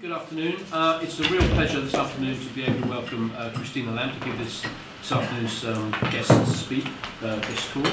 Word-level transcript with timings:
Good 0.00 0.12
afternoon. 0.12 0.56
Uh, 0.72 0.98
it's 1.02 1.20
a 1.20 1.24
real 1.24 1.46
pleasure 1.50 1.78
this 1.78 1.92
afternoon 1.92 2.34
to 2.34 2.46
be 2.54 2.64
able 2.64 2.80
to 2.80 2.88
welcome 2.88 3.30
uh, 3.36 3.50
Christina 3.54 3.90
Lamb 3.90 4.18
to 4.18 4.24
give 4.24 4.38
this, 4.38 4.64
this 4.98 5.12
afternoon's 5.12 5.62
um, 5.66 5.90
guest 6.10 6.58
speak, 6.58 6.86
uh, 7.22 7.38
guest 7.40 7.68
talk. 7.72 7.92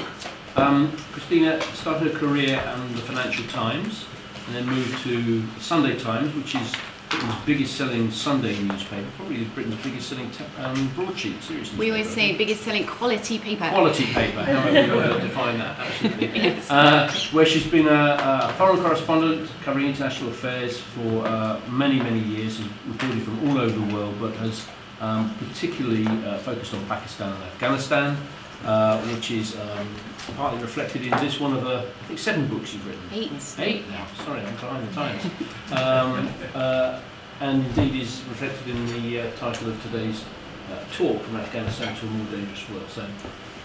Um, 0.56 0.90
Christina 1.12 1.60
started 1.74 2.10
her 2.10 2.18
career 2.18 2.62
on 2.66 2.94
the 2.94 3.02
Financial 3.02 3.46
Times 3.48 4.06
and 4.46 4.56
then 4.56 4.64
moved 4.64 5.02
to 5.02 5.46
Sunday 5.60 5.98
Times, 5.98 6.34
which 6.34 6.54
is 6.54 6.72
Britain's 7.08 7.44
biggest 7.46 7.76
selling 7.76 8.10
Sunday 8.10 8.58
newspaper, 8.60 9.06
probably 9.16 9.44
Britain's 9.44 9.82
biggest 9.82 10.08
selling 10.08 10.30
t- 10.30 10.44
um, 10.58 10.88
broadsheet 10.94 11.42
series. 11.42 11.74
We 11.76 11.90
always 11.90 12.08
say 12.08 12.36
biggest 12.36 12.62
selling 12.62 12.86
quality 12.86 13.38
paper. 13.38 13.68
Quality 13.68 14.04
paper, 14.06 14.42
however 14.42 14.86
you 14.86 14.94
want 14.94 15.20
to 15.20 15.26
define 15.26 15.58
that, 15.58 15.78
absolutely. 15.78 16.28
Yes. 16.48 16.70
Uh, 16.70 17.10
where 17.32 17.46
she's 17.46 17.66
been 17.66 17.88
a, 17.88 18.48
a 18.50 18.52
foreign 18.58 18.80
correspondent 18.80 19.50
covering 19.64 19.86
international 19.86 20.30
affairs 20.30 20.78
for 20.78 21.26
uh, 21.26 21.60
many, 21.70 21.98
many 21.98 22.20
years, 22.20 22.58
has 22.58 22.68
reported 22.86 23.22
from 23.22 23.48
all 23.48 23.58
over 23.58 23.78
the 23.78 23.94
world, 23.94 24.14
but 24.20 24.34
has 24.36 24.66
um, 25.00 25.34
particularly 25.38 26.06
uh, 26.06 26.38
focused 26.38 26.74
on 26.74 26.84
Pakistan 26.86 27.32
and 27.32 27.42
Afghanistan, 27.44 28.16
uh, 28.64 29.00
which 29.02 29.30
is 29.30 29.56
um, 29.56 29.88
partly 30.36 30.60
reflected 30.60 31.02
in 31.02 31.10
this 31.12 31.40
one 31.40 31.54
of 31.54 31.64
the, 31.64 31.78
I 31.78 32.06
think, 32.06 32.18
seven 32.18 32.46
books 32.48 32.74
you've 32.74 32.86
written. 32.86 33.02
Eight. 33.12 33.30
Eight 33.58 33.88
now, 33.90 34.06
sorry, 34.24 34.40
I'm 34.40 34.54
behind 34.54 34.88
the 34.88 34.94
times. 34.94 35.24
Um, 35.72 36.28
uh, 36.54 37.00
and 37.40 37.64
indeed 37.66 38.02
is 38.02 38.22
reflected 38.28 38.68
in 38.68 38.86
the 38.86 39.20
uh, 39.20 39.36
title 39.36 39.68
of 39.68 39.82
today's 39.82 40.24
uh, 40.72 40.84
talk, 40.92 41.22
From 41.22 41.36
Afghanistan 41.36 41.96
to 41.96 42.06
a 42.06 42.10
More 42.10 42.26
Dangerous 42.32 42.68
World. 42.70 42.88
So, 42.90 43.06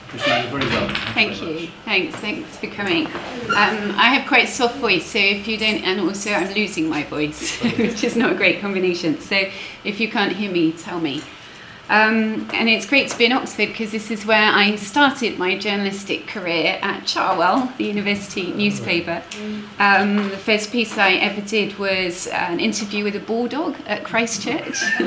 Christine, 0.09 0.43
you're 0.43 0.59
very 0.59 0.71
welcome. 0.71 0.95
Thank 1.13 1.33
very 1.33 1.51
you. 1.51 1.59
much. 1.61 1.69
Thanks. 1.85 2.15
Thanks 2.17 2.57
for 2.57 2.67
coming. 2.67 3.07
Um, 3.07 3.95
I 3.97 4.13
have 4.13 4.27
quite 4.27 4.45
a 4.45 4.51
soft 4.51 4.77
voice, 4.77 5.05
so 5.05 5.17
if 5.17 5.47
you 5.47 5.57
don't, 5.57 5.83
and 5.83 5.99
also 6.01 6.31
I'm 6.31 6.53
losing 6.53 6.87
my 6.87 7.03
voice, 7.03 7.59
which 7.77 8.03
is 8.03 8.15
not 8.15 8.31
a 8.31 8.35
great 8.35 8.61
combination. 8.61 9.19
So 9.19 9.49
if 9.83 9.99
you 9.99 10.09
can't 10.09 10.31
hear 10.31 10.51
me, 10.51 10.73
tell 10.73 10.99
me. 10.99 11.23
Um, 11.93 12.49
and 12.53 12.67
it's 12.67 12.87
great 12.87 13.07
to 13.09 13.17
be 13.19 13.25
in 13.25 13.31
Oxford 13.31 13.67
because 13.67 13.91
this 13.91 14.09
is 14.09 14.25
where 14.25 14.51
I 14.51 14.77
started 14.77 15.37
my 15.37 15.55
journalistic 15.55 16.25
career 16.25 16.79
at 16.81 17.05
Cherwell, 17.05 17.71
the 17.77 17.83
university 17.83 18.51
newspaper. 18.51 19.21
Um, 19.77 20.15
the 20.31 20.37
first 20.37 20.71
piece 20.71 20.97
I 20.97 21.11
ever 21.13 21.41
did 21.41 21.77
was 21.77 22.25
an 22.25 22.59
interview 22.59 23.03
with 23.03 23.15
a 23.15 23.19
bulldog 23.19 23.77
at 23.85 24.03
Christchurch. 24.03 24.81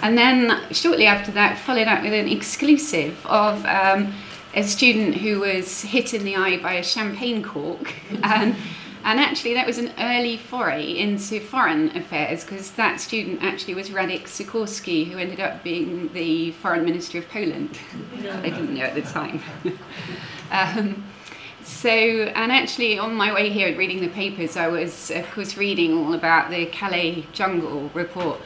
and 0.00 0.16
then 0.16 0.58
shortly 0.72 1.04
after 1.04 1.32
that, 1.32 1.58
followed 1.58 1.86
up 1.86 2.02
with 2.02 2.14
an 2.14 2.28
exclusive 2.28 3.26
of 3.26 3.62
um, 3.66 4.14
a 4.54 4.62
student 4.62 5.16
who 5.16 5.40
was 5.40 5.82
hit 5.82 6.14
in 6.14 6.24
the 6.24 6.36
eye 6.36 6.56
by 6.56 6.72
a 6.72 6.82
champagne 6.82 7.42
cork. 7.42 7.92
And, 8.22 8.56
and 9.04 9.18
actually, 9.18 9.54
that 9.54 9.66
was 9.66 9.78
an 9.78 9.92
early 9.98 10.36
foray 10.36 10.96
into 10.96 11.40
foreign 11.40 11.96
affairs 11.96 12.44
because 12.44 12.70
that 12.72 13.00
student 13.00 13.42
actually 13.42 13.74
was 13.74 13.90
Radek 13.90 14.24
Sikorski, 14.24 15.10
who 15.10 15.18
ended 15.18 15.40
up 15.40 15.62
being 15.62 16.12
the 16.12 16.52
foreign 16.52 16.84
minister 16.84 17.18
of 17.18 17.28
Poland. 17.28 17.78
I 18.18 18.50
didn't 18.50 18.74
know 18.74 18.82
at 18.82 18.94
the 18.94 19.02
time. 19.02 19.42
um, 20.50 21.04
so, 21.64 21.88
and 21.88 22.52
actually, 22.52 22.98
on 22.98 23.14
my 23.14 23.32
way 23.32 23.50
here, 23.50 23.76
reading 23.76 24.00
the 24.00 24.08
papers, 24.08 24.56
I 24.56 24.68
was, 24.68 25.10
of 25.10 25.30
course, 25.30 25.56
reading 25.56 25.96
all 25.96 26.14
about 26.14 26.50
the 26.50 26.66
Calais 26.66 27.26
jungle 27.32 27.90
report, 27.94 28.40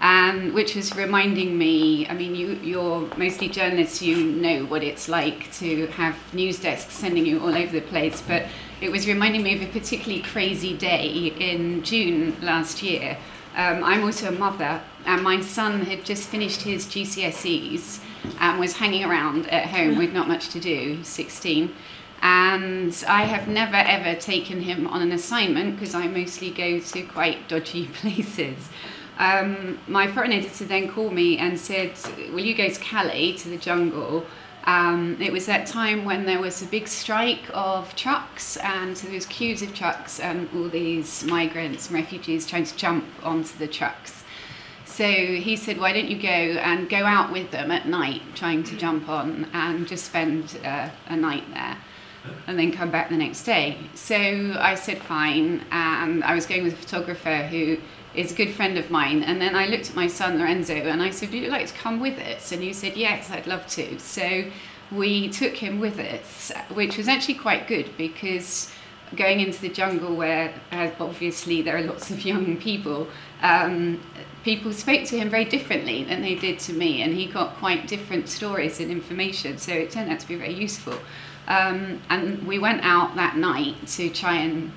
um, 0.00 0.54
which 0.54 0.74
was 0.74 0.94
reminding 0.96 1.56
me. 1.56 2.06
I 2.08 2.14
mean, 2.14 2.34
you, 2.34 2.58
you're 2.62 3.08
mostly 3.16 3.48
journalists, 3.48 4.00
you 4.00 4.16
know 4.24 4.64
what 4.64 4.82
it's 4.82 5.08
like 5.08 5.52
to 5.54 5.86
have 5.88 6.16
news 6.32 6.58
desks 6.60 6.94
sending 6.94 7.26
you 7.26 7.40
all 7.40 7.54
over 7.54 7.72
the 7.72 7.82
place, 7.82 8.22
but 8.26 8.46
it 8.80 8.90
was 8.90 9.06
reminding 9.06 9.42
me 9.42 9.54
of 9.56 9.62
a 9.62 9.72
particularly 9.72 10.22
crazy 10.22 10.76
day 10.76 11.34
in 11.38 11.82
June 11.82 12.36
last 12.40 12.82
year. 12.82 13.16
Um, 13.56 13.84
I'm 13.84 14.04
also 14.04 14.28
a 14.28 14.32
mother, 14.32 14.80
and 15.04 15.22
my 15.22 15.40
son 15.40 15.82
had 15.82 16.04
just 16.04 16.28
finished 16.28 16.62
his 16.62 16.86
GCSEs 16.86 18.00
and 18.38 18.60
was 18.60 18.76
hanging 18.76 19.04
around 19.04 19.48
at 19.48 19.66
home 19.66 19.98
with 19.98 20.12
not 20.12 20.28
much 20.28 20.50
to 20.50 20.60
do, 20.60 21.02
16 21.02 21.74
and 22.22 23.04
I 23.08 23.24
have 23.24 23.48
never 23.48 23.76
ever 23.76 24.18
taken 24.18 24.60
him 24.60 24.86
on 24.86 25.00
an 25.00 25.12
assignment 25.12 25.76
because 25.76 25.94
I 25.94 26.06
mostly 26.06 26.50
go 26.50 26.78
to 26.78 27.02
quite 27.04 27.48
dodgy 27.48 27.86
places. 27.94 28.68
Um, 29.20 29.78
my 29.86 30.10
foreign 30.10 30.32
editor 30.32 30.64
then 30.64 30.88
called 30.88 31.12
me 31.12 31.36
and 31.36 31.60
said, 31.60 31.92
Will 32.32 32.40
you 32.40 32.56
go 32.56 32.70
to 32.70 32.80
Calais 32.80 33.34
to 33.34 33.50
the 33.50 33.58
jungle? 33.58 34.24
Um, 34.64 35.18
it 35.20 35.30
was 35.30 35.44
that 35.44 35.66
time 35.66 36.06
when 36.06 36.24
there 36.24 36.40
was 36.40 36.62
a 36.62 36.66
big 36.66 36.88
strike 36.88 37.44
of 37.52 37.94
trucks, 37.96 38.56
and 38.56 38.96
so 38.96 39.06
there 39.06 39.14
was 39.14 39.26
queues 39.26 39.60
of 39.60 39.74
trucks, 39.74 40.20
and 40.20 40.48
all 40.54 40.70
these 40.70 41.22
migrants 41.24 41.88
and 41.88 41.96
refugees 41.96 42.46
trying 42.46 42.64
to 42.64 42.76
jump 42.76 43.04
onto 43.22 43.58
the 43.58 43.68
trucks. 43.68 44.24
So 44.86 45.04
he 45.04 45.54
said, 45.54 45.78
Why 45.78 45.92
don't 45.92 46.08
you 46.08 46.20
go 46.20 46.28
and 46.28 46.88
go 46.88 47.04
out 47.04 47.30
with 47.30 47.50
them 47.50 47.70
at 47.70 47.86
night, 47.86 48.22
trying 48.34 48.64
to 48.64 48.76
jump 48.76 49.06
on, 49.10 49.50
and 49.52 49.86
just 49.86 50.06
spend 50.06 50.58
uh, 50.64 50.88
a 51.08 51.16
night 51.16 51.44
there? 51.52 51.76
and 52.46 52.58
then 52.58 52.70
come 52.70 52.90
back 52.90 53.08
the 53.08 53.16
next 53.16 53.44
day. 53.44 53.78
So 53.94 54.14
I 54.14 54.74
said 54.74 54.98
fine, 54.98 55.64
and 55.70 56.22
I 56.24 56.34
was 56.34 56.46
going 56.46 56.62
with 56.62 56.74
a 56.74 56.76
photographer 56.76 57.46
who 57.46 57.78
is 58.14 58.32
a 58.32 58.34
good 58.34 58.52
friend 58.52 58.78
of 58.78 58.90
mine. 58.90 59.22
And 59.22 59.40
then 59.40 59.54
I 59.54 59.66
looked 59.66 59.90
at 59.90 59.96
my 59.96 60.06
son 60.06 60.38
Lorenzo 60.38 60.74
and 60.74 61.02
I 61.02 61.10
said, 61.10 61.30
Would 61.30 61.42
you 61.42 61.48
like 61.48 61.66
to 61.66 61.74
come 61.74 62.00
with 62.00 62.18
us? 62.18 62.52
And 62.52 62.62
he 62.62 62.72
said, 62.72 62.96
Yes, 62.96 63.30
I'd 63.30 63.46
love 63.46 63.66
to. 63.68 63.98
So 63.98 64.44
we 64.90 65.28
took 65.28 65.54
him 65.54 65.78
with 65.78 65.98
us, 65.98 66.52
which 66.72 66.96
was 66.96 67.08
actually 67.08 67.34
quite 67.34 67.68
good 67.68 67.96
because 67.96 68.72
going 69.16 69.40
into 69.40 69.60
the 69.60 69.68
jungle 69.68 70.14
where 70.14 70.54
uh, 70.72 70.90
obviously 71.00 71.62
there 71.62 71.76
are 71.76 71.82
lots 71.82 72.10
of 72.10 72.24
young 72.24 72.56
people, 72.56 73.08
um, 73.42 74.00
people 74.44 74.72
spoke 74.72 75.04
to 75.04 75.18
him 75.18 75.28
very 75.28 75.44
differently 75.44 76.04
than 76.04 76.22
they 76.22 76.34
did 76.34 76.58
to 76.60 76.72
me, 76.72 77.02
and 77.02 77.12
he 77.12 77.26
got 77.26 77.56
quite 77.56 77.88
different 77.88 78.28
stories 78.28 78.80
and 78.80 78.90
information. 78.90 79.58
So 79.58 79.72
it 79.72 79.90
turned 79.90 80.10
out 80.10 80.20
to 80.20 80.28
be 80.28 80.36
very 80.36 80.54
useful. 80.54 80.94
Um, 81.48 82.00
and 82.10 82.46
we 82.46 82.58
went 82.58 82.84
out 82.84 83.16
that 83.16 83.36
night 83.36 83.86
to 83.88 84.08
try 84.10 84.36
and 84.36 84.70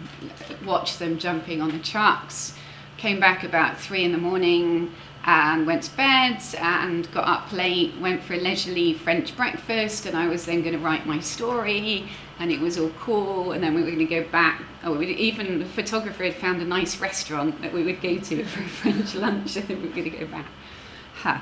watch 0.66 0.98
them 0.98 1.20
jumping 1.20 1.62
on 1.62 1.70
the 1.70 1.80
trucks. 1.80 2.56
Came 3.04 3.20
back 3.20 3.44
about 3.44 3.78
three 3.78 4.06
in 4.06 4.14
the 4.14 4.18
morning 4.18 4.90
and 5.26 5.68
went 5.68 5.84
to 5.84 5.98
bed 5.98 6.42
and 6.58 7.12
got 7.12 7.28
up 7.28 7.52
late, 7.52 7.92
went 8.00 8.24
for 8.24 8.34
a 8.34 8.38
leisurely 8.38 8.94
French 8.94 9.36
breakfast, 9.36 10.06
and 10.06 10.16
I 10.16 10.30
was 10.30 10.46
then 10.46 10.62
going 10.62 10.72
to 10.72 10.80
write 10.80 11.06
my 11.06 11.20
story, 11.20 12.08
and 12.40 12.50
it 12.50 12.62
was 12.62 12.80
all 12.80 12.92
cool. 13.02 13.52
And 13.52 13.62
then 13.62 13.74
we 13.74 13.82
were 13.82 13.88
going 13.88 14.00
to 14.00 14.06
go 14.06 14.24
back. 14.30 14.64
Oh, 14.86 15.02
even 15.02 15.60
the 15.60 15.66
photographer 15.66 16.24
had 16.24 16.36
found 16.36 16.62
a 16.62 16.66
nice 16.66 17.02
restaurant 17.02 17.62
that 17.62 17.74
we 17.74 17.84
would 17.84 18.02
go 18.02 18.20
to 18.20 18.44
for 18.46 18.62
a 18.62 18.70
French 18.70 19.16
lunch, 19.16 19.58
and 19.58 19.68
we 19.68 19.76
were 19.76 19.94
going 19.94 20.10
to 20.10 20.18
go 20.20 20.26
back. 20.28 20.48
Huh. 21.16 21.40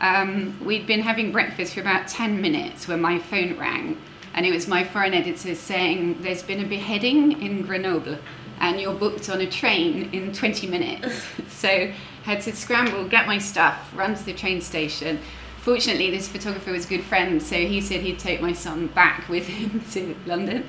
Um, 0.00 0.58
we'd 0.64 0.88
been 0.88 1.02
having 1.02 1.30
breakfast 1.30 1.74
for 1.74 1.80
about 1.80 2.08
10 2.08 2.42
minutes 2.42 2.88
when 2.88 3.00
my 3.00 3.20
phone 3.20 3.56
rang, 3.56 3.96
and 4.34 4.44
it 4.44 4.50
was 4.50 4.66
my 4.66 4.82
foreign 4.82 5.14
editor 5.14 5.54
saying, 5.54 6.22
There's 6.22 6.42
been 6.42 6.58
a 6.58 6.66
beheading 6.66 7.40
in 7.40 7.62
Grenoble, 7.62 8.18
and 8.60 8.80
you're 8.80 8.94
booked 8.94 9.28
on 9.30 9.40
a 9.40 9.46
train 9.46 10.10
in 10.12 10.32
20 10.32 10.66
minutes. 10.66 11.24
so 11.48 11.68
I 11.68 11.94
had 12.22 12.40
to 12.42 12.54
scramble, 12.54 13.08
get 13.08 13.26
my 13.26 13.38
stuff, 13.38 13.90
run 13.94 14.14
to 14.14 14.24
the 14.24 14.34
train 14.34 14.60
station. 14.60 15.18
Fortunately, 15.58 16.10
this 16.10 16.28
photographer 16.28 16.72
was 16.72 16.86
a 16.86 16.88
good 16.88 17.04
friend, 17.04 17.42
so 17.42 17.56
he 17.56 17.80
said 17.80 18.00
he'd 18.00 18.18
take 18.18 18.40
my 18.40 18.52
son 18.52 18.86
back 18.88 19.28
with 19.28 19.46
him 19.46 19.80
to 19.92 20.16
London. 20.26 20.64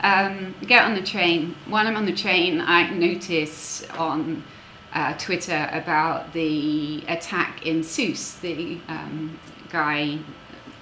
Um, 0.00 0.54
get 0.66 0.84
on 0.84 0.94
the 0.94 1.02
train. 1.02 1.54
While 1.68 1.86
I'm 1.86 1.96
on 1.96 2.06
the 2.06 2.14
train, 2.14 2.60
I 2.60 2.90
notice 2.90 3.88
on 3.90 4.42
uh, 4.94 5.14
Twitter 5.16 5.68
about 5.72 6.32
the 6.32 7.04
attack 7.08 7.66
in 7.66 7.82
Sousse, 7.82 8.34
the 8.34 8.78
um, 8.88 9.38
guy 9.70 10.18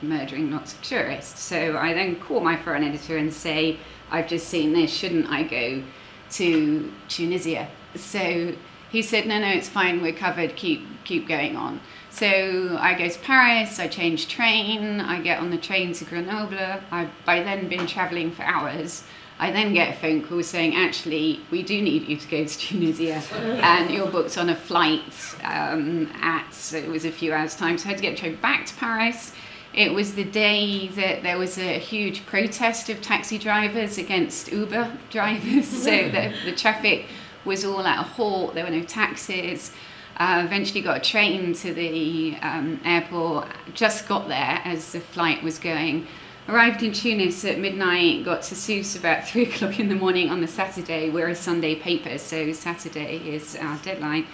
murdering 0.03 0.51
lots 0.51 0.73
of 0.73 0.83
tourists. 0.83 1.41
So 1.41 1.77
I 1.77 1.93
then 1.93 2.17
call 2.17 2.41
my 2.41 2.57
foreign 2.57 2.83
editor 2.83 3.19
and 3.19 3.33
say, 3.33 3.79
I've 4.11 4.27
just 4.27 4.49
seen 4.49 4.73
this, 4.73 4.93
shouldn't 4.93 5.29
I 5.29 5.43
go 5.43 5.83
to 6.33 6.93
Tunisia? 7.09 7.69
So 7.95 8.55
he 8.91 9.03
said, 9.03 9.27
no, 9.27 9.39
no, 9.39 9.49
it's 9.49 9.69
fine, 9.69 10.03
we're 10.03 10.13
covered, 10.13 10.57
keep, 10.57 10.83
keep 11.05 11.29
going 11.29 11.57
on. 11.57 11.81
So 12.11 12.77
I 12.81 12.99
go 12.99 13.09
to 13.09 13.19
Paris, 13.21 13.79
I 13.79 13.87
change 13.87 14.29
train, 14.29 15.01
I 15.01 15.21
get 15.21 15.39
on 15.39 15.51
the 15.51 15.59
train 15.59 15.93
to 15.95 16.05
Grenoble. 16.05 16.81
I've 16.91 17.11
by 17.25 17.43
then 17.43 17.69
been 17.69 17.87
travelling 17.87 18.33
for 18.33 18.43
hours. 18.43 19.05
I 19.39 19.53
then 19.53 19.73
get 19.73 19.97
a 19.97 19.99
phone 19.99 20.23
call 20.23 20.43
saying, 20.43 20.75
actually, 20.75 21.41
we 21.51 21.63
do 21.63 21.81
need 21.81 22.07
you 22.09 22.19
to 22.19 22.29
go 22.29 22.45
to 22.45 22.59
Tunisia, 22.59 23.23
and 23.63 23.91
you're 23.91 24.11
booked 24.11 24.37
on 24.37 24.51
a 24.51 24.57
flight 24.57 25.15
um, 25.45 26.13
at, 26.21 26.75
it 26.75 26.89
was 26.89 27.07
a 27.07 27.11
few 27.11 27.33
hours' 27.33 27.57
time, 27.57 27.79
so 27.79 27.87
I 27.87 27.93
had 27.93 27.97
to 27.97 28.03
get 28.03 28.13
a 28.13 28.17
train 28.17 28.37
back 28.37 28.67
to 28.67 28.75
Paris. 28.75 29.33
It 29.73 29.93
was 29.93 30.15
the 30.15 30.25
day 30.25 30.89
that 30.89 31.23
there 31.23 31.39
was 31.39 31.57
a 31.57 31.79
huge 31.79 32.27
protest 32.27 32.89
of 32.89 33.01
taxi 33.01 33.39
drivers 33.39 33.99
against 33.99 34.51
Uber 34.51 34.99
drivers, 35.11 35.69
so 35.69 35.91
the, 35.91 36.35
the 36.45 36.53
traffic 36.53 37.07
was 37.45 37.65
all 37.65 37.87
at 37.87 37.99
a 37.99 38.03
halt, 38.03 38.55
there 38.55 38.65
were 38.65 38.71
no 38.71 38.83
taxis. 38.83 39.73
Uh, 40.17 40.43
eventually 40.45 40.83
got 40.83 40.99
a 40.99 41.01
train 41.01 41.55
to 41.55 41.73
the 41.73 42.37
um, 42.43 42.79
airport, 42.85 43.49
just 43.73 44.07
got 44.07 44.29
there 44.29 44.61
as 44.65 44.93
the 44.93 45.01
flight 45.01 45.43
was 45.43 45.59
going. 45.59 46.07
Arrived 46.49 46.83
in 46.83 46.93
Tunis 46.93 47.45
at 47.45 47.59
midnight, 47.59 48.25
got 48.25 48.43
to 48.43 48.55
Sousse 48.55 48.97
about 48.97 49.25
three 49.29 49.45
o'clock 49.45 49.79
in 49.79 49.89
the 49.89 49.95
morning 49.95 50.29
on 50.31 50.41
the 50.41 50.49
Saturday. 50.49 51.09
We're 51.09 51.29
a 51.29 51.35
Sunday 51.35 51.77
paper, 51.77 52.19
so 52.19 52.53
Saturday 52.53 53.17
is 53.19 53.57
our 53.57 53.79
deadline. 53.79 54.27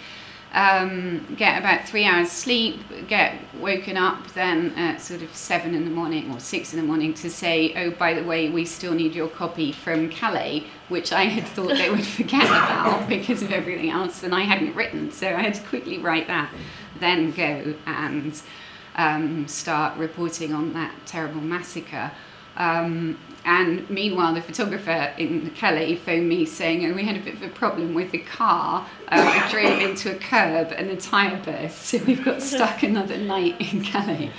Um, 0.52 1.34
get 1.37 1.58
about 1.58 1.87
three 1.87 2.04
hours 2.04 2.31
sleep, 2.31 2.81
get 3.08 3.34
woken 3.60 3.96
up 3.96 4.26
then 4.32 4.72
at 4.76 5.00
sort 5.00 5.22
of 5.22 5.34
seven 5.34 5.75
in 5.75 5.84
the 5.84 5.90
morning 5.90 6.32
or 6.32 6.40
six 6.40 6.72
in 6.72 6.81
the 6.81 6.87
morning 6.87 7.12
to 7.14 7.31
say, 7.31 7.75
oh, 7.75 7.90
by 7.90 8.14
the 8.14 8.25
way, 8.25 8.48
we 8.48 8.64
still 8.64 8.94
need 8.94 9.14
your 9.14 9.28
copy 9.28 9.72
from 9.72 10.08
Calais, 10.08 10.64
which 10.88 11.12
I 11.12 11.25
had 11.25 11.46
thought 11.46 11.76
they 11.76 11.90
would 11.90 12.06
forget 12.19 12.44
about 12.44 13.08
because 13.08 13.43
of 13.43 13.52
everything 13.52 13.90
else 13.90 14.22
and 14.22 14.34
I 14.34 14.43
hadn't 14.43 14.75
written. 14.75 15.10
So 15.12 15.28
I 15.28 15.43
had 15.43 15.54
to 15.54 15.62
quickly 15.62 15.98
write 15.98 16.26
that, 16.28 16.52
then 17.00 17.32
go 17.32 17.75
and 17.87 18.40
um, 18.96 19.46
start 19.48 19.98
reporting 19.98 20.54
on 20.54 20.72
that 20.72 20.94
terrible 21.06 21.40
massacre. 21.40 22.10
Um, 22.56 23.19
and 23.46 23.88
meanwhile, 23.88 24.34
the 24.34 24.43
photographer 24.43 25.14
in 25.19 25.50
Calais 25.50 25.94
phoned 25.94 26.28
me 26.28 26.44
saying, 26.44 26.84
"Oh, 26.84 26.93
we 26.93 27.04
had 27.04 27.16
a 27.16 27.20
bit 27.20 27.34
of 27.34 27.43
a 27.43 27.48
problem 27.48 27.94
with 27.94 28.10
the 28.10 28.19
car. 28.19 28.84
Uh, 29.06 29.40
I 29.40 29.50
drove 29.52 29.81
into 29.81 30.10
a 30.10 30.19
curb 30.19 30.72
and 30.76 30.90
the 30.90 30.96
tyre 30.96 31.40
burst, 31.44 31.82
so 31.82 31.98
we've 31.98 32.25
got 32.25 32.43
stuck 32.43 32.82
another 32.82 33.16
night 33.16 33.54
in 33.72 33.84
Calais." 33.84 34.32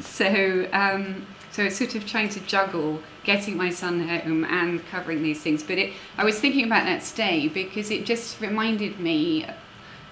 So, 0.00 0.68
um, 0.72 1.26
so 1.52 1.62
I 1.62 1.66
was 1.66 1.76
sort 1.76 1.94
of 1.96 2.06
trying 2.06 2.30
to 2.30 2.40
juggle 2.40 3.02
getting 3.24 3.58
my 3.58 3.68
son 3.68 4.08
home 4.08 4.44
and 4.44 4.86
covering 4.86 5.22
these 5.22 5.42
things. 5.42 5.62
But 5.62 5.76
it, 5.76 5.92
I 6.16 6.24
was 6.24 6.40
thinking 6.40 6.64
about 6.64 6.86
that 6.86 7.02
today 7.02 7.48
because 7.48 7.90
it 7.90 8.06
just 8.06 8.40
reminded 8.40 8.98
me 8.98 9.46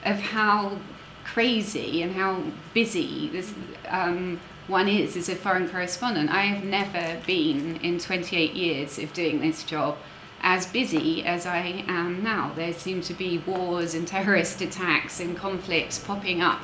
of 0.04 0.20
how 0.20 0.78
crazy 1.24 2.02
and 2.02 2.14
how 2.14 2.42
busy 2.74 3.28
this. 3.28 3.54
Um, 3.88 4.38
one 4.66 4.88
is 4.88 5.16
as 5.16 5.28
a 5.28 5.36
foreign 5.36 5.68
correspondent. 5.68 6.30
I 6.30 6.42
have 6.42 6.64
never 6.64 7.20
been 7.26 7.76
in 7.76 7.98
28 7.98 8.54
years 8.54 8.98
of 8.98 9.12
doing 9.12 9.40
this 9.40 9.62
job 9.62 9.96
as 10.40 10.66
busy 10.66 11.24
as 11.24 11.46
I 11.46 11.84
am 11.88 12.22
now. 12.22 12.52
There 12.54 12.72
seem 12.72 13.00
to 13.02 13.14
be 13.14 13.38
wars 13.38 13.94
and 13.94 14.06
terrorist 14.06 14.60
attacks 14.60 15.20
and 15.20 15.36
conflicts 15.36 15.98
popping 15.98 16.40
up 16.40 16.60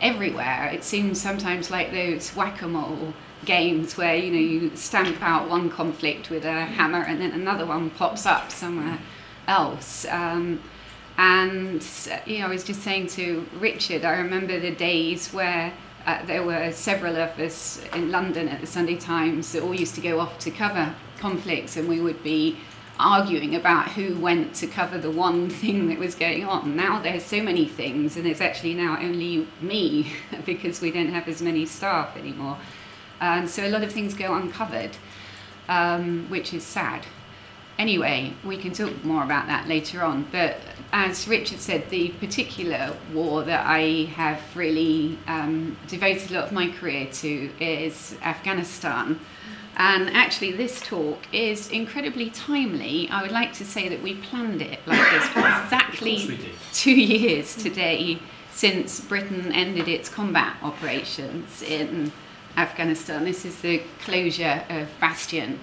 everywhere. 0.00 0.70
It 0.72 0.84
seems 0.84 1.20
sometimes 1.20 1.70
like 1.70 1.90
those 1.90 2.30
whack-a-mole 2.30 3.14
games 3.44 3.96
where 3.96 4.14
you 4.16 4.30
know 4.30 4.38
you 4.38 4.76
stamp 4.76 5.22
out 5.22 5.48
one 5.48 5.70
conflict 5.70 6.30
with 6.30 6.44
a 6.44 6.64
hammer 6.64 7.02
and 7.02 7.20
then 7.20 7.32
another 7.32 7.66
one 7.66 7.90
pops 7.90 8.26
up 8.26 8.50
somewhere 8.50 8.98
else. 9.46 10.06
Um, 10.10 10.62
and 11.18 11.86
you 12.26 12.40
know, 12.40 12.46
I 12.46 12.48
was 12.48 12.64
just 12.64 12.82
saying 12.82 13.08
to 13.08 13.46
Richard, 13.58 14.04
I 14.04 14.18
remember 14.18 14.60
the 14.60 14.72
days 14.72 15.32
where 15.32 15.72
uh, 16.06 16.24
there 16.24 16.44
were 16.44 16.70
several 16.70 17.16
of 17.16 17.38
us 17.38 17.82
in 17.94 18.12
London 18.12 18.48
at 18.48 18.60
the 18.60 18.66
Sunday 18.66 18.96
Times 18.96 19.50
that 19.52 19.62
all 19.62 19.74
used 19.74 19.96
to 19.96 20.00
go 20.00 20.20
off 20.20 20.38
to 20.38 20.50
cover 20.52 20.94
conflicts, 21.18 21.76
and 21.76 21.88
we 21.88 22.00
would 22.00 22.22
be 22.22 22.56
arguing 22.98 23.56
about 23.56 23.88
who 23.90 24.16
went 24.18 24.54
to 24.54 24.66
cover 24.66 24.98
the 24.98 25.10
one 25.10 25.50
thing 25.62 25.88
that 25.88 25.98
was 25.98 26.14
going 26.14 26.44
on. 26.44 26.76
Now 26.76 27.00
there's 27.00 27.24
so 27.24 27.42
many 27.42 27.66
things, 27.66 28.16
and 28.16 28.24
there's 28.24 28.40
actually 28.40 28.74
now 28.74 28.98
only 29.00 29.48
me 29.60 30.12
because 30.46 30.80
we 30.80 30.92
don't 30.92 31.08
have 31.08 31.26
as 31.28 31.42
many 31.42 31.66
staff 31.66 32.16
anymore. 32.16 32.56
And 33.20 33.48
so 33.48 33.66
a 33.66 33.70
lot 33.70 33.82
of 33.82 33.90
things 33.90 34.14
go 34.14 34.34
uncovered, 34.34 34.96
um, 35.68 36.26
which 36.28 36.54
is 36.54 36.62
sad. 36.62 37.04
Anyway, 37.78 38.32
we 38.42 38.56
can 38.56 38.72
talk 38.72 39.04
more 39.04 39.22
about 39.22 39.46
that 39.48 39.68
later 39.68 40.02
on. 40.02 40.26
But 40.32 40.56
as 40.92 41.28
Richard 41.28 41.60
said, 41.60 41.90
the 41.90 42.08
particular 42.20 42.96
war 43.12 43.42
that 43.42 43.66
I 43.66 44.04
have 44.14 44.40
really 44.56 45.18
um, 45.26 45.76
devoted 45.86 46.30
a 46.30 46.34
lot 46.34 46.44
of 46.44 46.52
my 46.52 46.70
career 46.70 47.06
to 47.06 47.50
is 47.60 48.16
Afghanistan. 48.22 49.20
And 49.76 50.08
actually, 50.16 50.52
this 50.52 50.80
talk 50.80 51.18
is 51.34 51.68
incredibly 51.68 52.30
timely. 52.30 53.10
I 53.10 53.20
would 53.20 53.30
like 53.30 53.52
to 53.54 53.64
say 53.64 53.90
that 53.90 54.02
we 54.02 54.14
planned 54.14 54.62
it 54.62 54.78
like 54.86 55.10
this 55.10 55.24
exactly 55.36 56.38
two 56.72 56.98
years 56.98 57.54
today 57.56 58.18
since 58.52 59.00
Britain 59.00 59.52
ended 59.52 59.86
its 59.86 60.08
combat 60.08 60.56
operations 60.62 61.60
in 61.60 62.10
Afghanistan. 62.56 63.24
This 63.24 63.44
is 63.44 63.60
the 63.60 63.82
closure 64.00 64.64
of 64.70 64.88
Bastion 64.98 65.60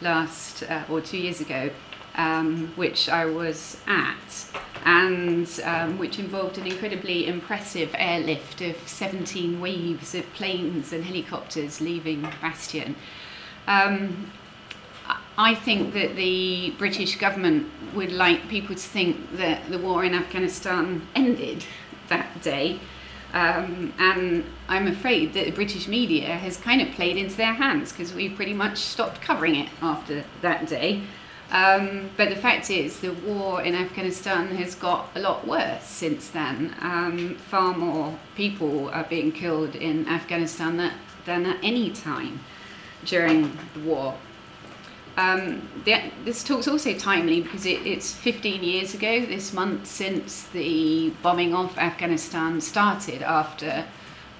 last 0.00 0.62
uh, 0.64 0.84
or 0.88 1.00
two 1.00 1.18
years 1.18 1.40
ago, 1.40 1.70
um, 2.16 2.72
which 2.76 3.08
I 3.08 3.24
was 3.26 3.78
at, 3.86 4.46
and 4.84 5.48
um, 5.64 5.98
which 5.98 6.18
involved 6.18 6.58
an 6.58 6.66
incredibly 6.66 7.26
impressive 7.26 7.94
airlift 7.96 8.60
of 8.60 8.76
17 8.86 9.60
waves 9.60 10.14
of 10.14 10.30
planes 10.34 10.92
and 10.92 11.04
helicopters 11.04 11.80
leaving 11.80 12.22
Bastion. 12.40 12.96
Um, 13.66 14.30
I 15.36 15.54
think 15.54 15.94
that 15.94 16.14
the 16.14 16.70
British 16.78 17.16
government 17.16 17.68
would 17.94 18.12
like 18.12 18.48
people 18.48 18.76
to 18.76 18.80
think 18.80 19.36
that 19.36 19.68
the 19.68 19.78
war 19.78 20.04
in 20.04 20.14
Afghanistan 20.14 21.06
ended 21.14 21.64
that 22.08 22.42
day. 22.42 22.78
Um, 23.34 23.92
and 23.98 24.44
I'm 24.68 24.86
afraid 24.86 25.34
that 25.34 25.44
the 25.44 25.50
British 25.50 25.88
media 25.88 26.36
has 26.36 26.56
kind 26.56 26.80
of 26.80 26.92
played 26.94 27.16
into 27.16 27.36
their 27.36 27.52
hands 27.52 27.90
because 27.90 28.14
we 28.14 28.28
pretty 28.28 28.54
much 28.54 28.78
stopped 28.78 29.20
covering 29.20 29.56
it 29.56 29.68
after 29.82 30.24
that 30.40 30.68
day. 30.68 31.02
Um, 31.50 32.10
but 32.16 32.30
the 32.30 32.36
fact 32.36 32.70
is, 32.70 33.00
the 33.00 33.12
war 33.12 33.60
in 33.60 33.74
Afghanistan 33.74 34.48
has 34.56 34.76
got 34.76 35.10
a 35.16 35.20
lot 35.20 35.46
worse 35.46 35.82
since 35.82 36.30
then. 36.30 36.76
Um, 36.80 37.34
far 37.34 37.76
more 37.76 38.16
people 38.36 38.88
are 38.90 39.04
being 39.04 39.32
killed 39.32 39.74
in 39.74 40.08
Afghanistan 40.08 40.76
than, 40.76 40.92
than 41.24 41.44
at 41.44 41.58
any 41.62 41.90
time 41.90 42.38
during 43.04 43.58
the 43.74 43.80
war. 43.80 44.14
Um, 45.16 45.68
the, 45.84 46.10
this 46.24 46.42
talk's 46.42 46.66
also 46.66 46.92
timely 46.94 47.40
because 47.40 47.66
it, 47.66 47.86
it's 47.86 48.12
15 48.12 48.64
years 48.64 48.94
ago 48.94 49.24
this 49.24 49.52
month 49.52 49.86
since 49.86 50.44
the 50.48 51.10
bombing 51.22 51.54
of 51.54 51.76
Afghanistan 51.78 52.60
started 52.60 53.22
after 53.22 53.84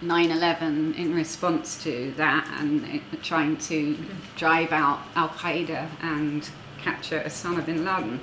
9 0.03 0.31
11 0.31 0.94
in 0.94 1.15
response 1.15 1.82
to 1.85 2.12
that 2.17 2.47
and 2.59 3.00
trying 3.23 3.56
to 3.59 3.97
drive 4.37 4.73
out 4.73 5.00
Al 5.15 5.29
Qaeda 5.29 5.88
and 6.03 6.49
capture 6.79 7.21
Osama 7.21 7.65
bin 7.65 7.85
Laden. 7.85 8.21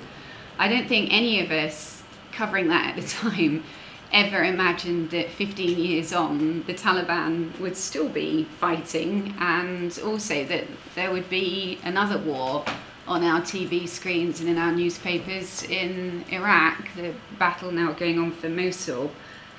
I 0.58 0.68
don't 0.68 0.86
think 0.86 1.10
any 1.10 1.40
of 1.40 1.50
us 1.50 2.02
covering 2.32 2.68
that 2.68 2.96
at 2.96 3.02
the 3.02 3.08
time 3.30 3.64
ever 4.12 4.44
imagined 4.44 5.10
that 5.10 5.30
15 5.30 5.78
years 5.78 6.12
on 6.12 6.64
the 6.66 6.74
Taliban 6.74 7.58
would 7.58 7.76
still 7.76 8.08
be 8.08 8.44
fighting 8.44 9.34
and 9.38 9.98
also 10.04 10.44
that 10.44 10.64
there 10.94 11.10
would 11.10 11.30
be 11.30 11.78
another 11.82 12.18
war 12.18 12.64
on 13.08 13.24
our 13.24 13.40
TV 13.40 13.88
screens 13.88 14.40
and 14.40 14.48
in 14.48 14.58
our 14.58 14.72
newspapers 14.72 15.62
in 15.64 16.24
Iraq, 16.30 16.88
the 16.94 17.14
battle 17.38 17.72
now 17.72 17.92
going 17.92 18.18
on 18.18 18.30
for 18.30 18.48
Mosul, 18.48 19.10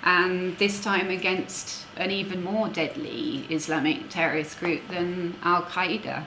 and 0.04 0.58
this 0.58 0.82
time 0.82 1.10
against 1.10 1.86
an 1.98 2.12
even 2.12 2.44
more 2.44 2.68
deadly 2.70 3.46
Islamic 3.50 4.10
terrorist 4.10 4.60
group 4.60 4.82
than 4.90 5.36
Al 5.44 5.64
Qaeda. 5.64 6.26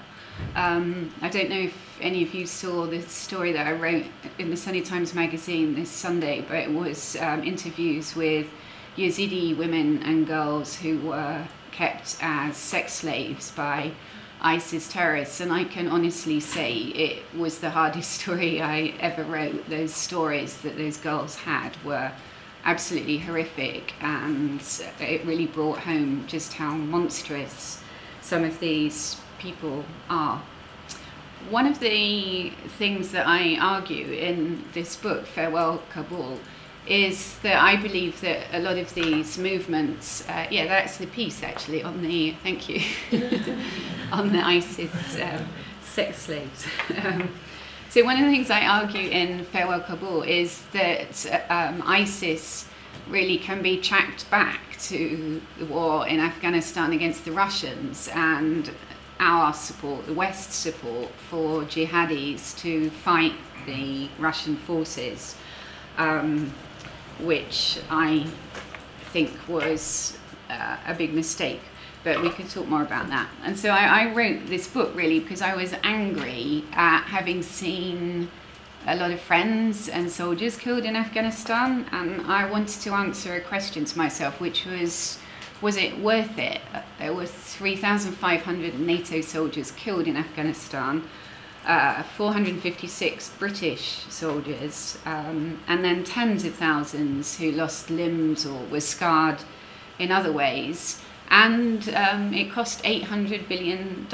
Um, 0.55 1.13
I 1.21 1.29
don't 1.29 1.51
know 1.51 1.61
if 1.61 1.99
any 2.01 2.23
of 2.23 2.35
you 2.35 2.47
saw 2.47 2.87
the 2.87 3.03
story 3.03 3.53
that 3.53 3.67
I 3.67 3.73
wrote 3.73 4.07
in 4.39 4.51
the 4.51 4.57
Sunday 4.57 4.81
Times 4.81 5.15
magazine 5.15 5.75
this 5.75 5.91
Sunday, 5.91 6.45
but 6.47 6.57
it 6.57 6.71
was 6.71 7.17
um, 7.21 7.43
interviews 7.43 8.17
with 8.17 8.47
Yazidi 8.97 9.57
women 9.57 10.03
and 10.03 10.27
girls 10.27 10.77
who 10.77 10.99
were 11.01 11.47
kept 11.73 12.17
as 12.21 12.57
sex 12.57 12.95
slaves 12.95 13.51
by 13.51 13.93
ISIS 14.41 14.89
terrorists. 14.89 15.41
And 15.41 15.53
I 15.53 15.65
can 15.65 15.89
honestly 15.89 16.41
say 16.41 16.73
it 16.75 17.23
was 17.37 17.59
the 17.59 17.71
hardest 17.71 18.13
story 18.21 18.61
I 18.63 18.95
ever 19.01 19.25
wrote. 19.25 19.69
Those 19.69 19.95
stories 19.95 20.57
that 20.59 20.77
those 20.77 20.97
girls 20.97 21.37
had 21.37 21.77
were 21.85 22.13
absolutely 22.65 23.19
horrific, 23.19 23.95
and 24.01 24.61
it 25.01 25.25
really 25.25 25.47
brought 25.47 25.79
home 25.79 26.25
just 26.27 26.55
how 26.55 26.75
monstrous 26.75 27.81
some 28.21 28.43
of 28.43 28.59
these 28.59 29.17
people 29.39 29.85
are. 30.09 30.43
One 31.51 31.67
of 31.67 31.79
the 31.79 32.51
things 32.79 33.13
that 33.13 33.27
I 33.27 33.57
argue 33.61 34.07
in 34.13 34.65
this 34.73 34.97
book, 34.97 35.27
Farewell 35.27 35.83
Kabul, 35.91 36.39
is 36.87 37.39
that 37.41 37.63
I 37.63 37.77
believe 37.77 38.21
that 38.21 38.47
a 38.53 38.61
lot 38.61 38.79
of 38.79 38.93
these 38.95 39.39
movements, 39.39 40.27
uh, 40.29 40.47
yeah, 40.51 40.67
that's 40.67 40.99
the 40.99 41.07
piece 41.07 41.43
actually 41.43 41.83
on 41.83 42.03
the, 42.03 42.33
thank 42.43 42.69
you, 42.69 42.81
on 44.13 44.33
the 44.33 44.45
ISIS 44.45 45.21
um, 45.21 45.49
sex 45.83 46.23
slaves. 46.23 46.67
Um, 47.05 47.29
so 47.89 48.05
one 48.05 48.19
of 48.19 48.25
the 48.27 48.31
things 48.31 48.51
I 48.51 48.67
argue 48.67 49.09
in 49.09 49.45
Farewell 49.45 49.81
Kabul 49.81 50.23
is 50.23 50.63
that 50.73 51.47
um, 51.49 51.83
ISIS 51.87 52.69
really 53.09 53.39
can 53.39 53.63
be 53.63 53.81
tracked 53.81 54.29
back 54.31 54.77
to 54.81 55.41
the 55.59 55.65
war 55.65 56.07
in 56.07 56.21
Afghanistan 56.21 56.93
against 56.93 57.25
the 57.25 57.33
Russians 57.33 58.09
and 58.13 58.71
our 59.21 59.53
support, 59.53 60.07
the 60.07 60.13
West's 60.13 60.55
support 60.55 61.09
for 61.31 61.63
jihadis 61.63 62.57
to 62.59 62.91
fight 62.91 63.35
the 63.67 64.09
Russian 64.19 64.57
forces, 64.57 65.37
um, 65.99 66.53
which 67.21 67.79
I 67.91 68.27
think 69.13 69.31
was 69.49 70.19
uh, 70.51 70.77
a 70.87 70.95
big 70.95 71.15
mistake. 71.15 71.61
But 72.05 72.23
we 72.23 72.31
could 72.31 72.49
talk 72.49 72.69
more 72.69 72.83
about 72.83 73.09
that. 73.09 73.29
And 73.43 73.59
so 73.59 73.71
I, 73.71 74.03
I 74.03 74.13
wrote 74.13 74.47
this 74.47 74.69
book 74.69 74.95
really 74.95 75.19
because 75.19 75.43
I 75.43 75.57
was 75.57 75.75
angry 75.83 76.65
at 76.73 77.03
having 77.03 77.43
seen 77.43 78.31
a 78.87 78.95
lot 78.95 79.11
of 79.11 79.21
friends 79.21 79.89
and 79.89 80.09
soldiers 80.09 80.57
killed 80.57 80.85
in 80.85 80.95
Afghanistan, 80.95 81.87
and 81.91 82.21
I 82.23 82.49
wanted 82.49 82.81
to 82.83 82.91
answer 82.91 83.35
a 83.35 83.41
question 83.41 83.85
to 83.85 83.99
myself, 83.99 84.41
which 84.41 84.65
was 84.65 85.19
was 85.61 85.77
it 85.77 85.99
worth 85.99 86.39
it? 86.39 86.61
There 86.99 87.15
were 87.15 87.27
3,500 87.27 88.79
NATO 88.79 89.21
soldiers 89.21 89.71
killed 89.73 90.07
in 90.07 90.17
Afghanistan, 90.17 91.09
uh, 91.67 92.03
456 92.03 93.31
British 93.39 94.05
soldiers, 94.09 94.99
um, 95.05 95.61
and 95.67 95.85
then 95.85 96.05
tens 96.05 96.45
of 96.45 96.55
thousands 96.55 97.39
who 97.39 97.51
lost 97.53 97.91
limbs 97.91 98.47
or 98.47 98.65
were 98.67 98.81
scarred 98.81 99.39
in 99.99 100.13
other 100.13 100.33
ways. 100.33 101.01
And 101.31 101.89
um, 101.95 102.33
it 102.33 102.53
cost 102.53 102.83
$800 102.85 103.49
billion. 103.49 104.07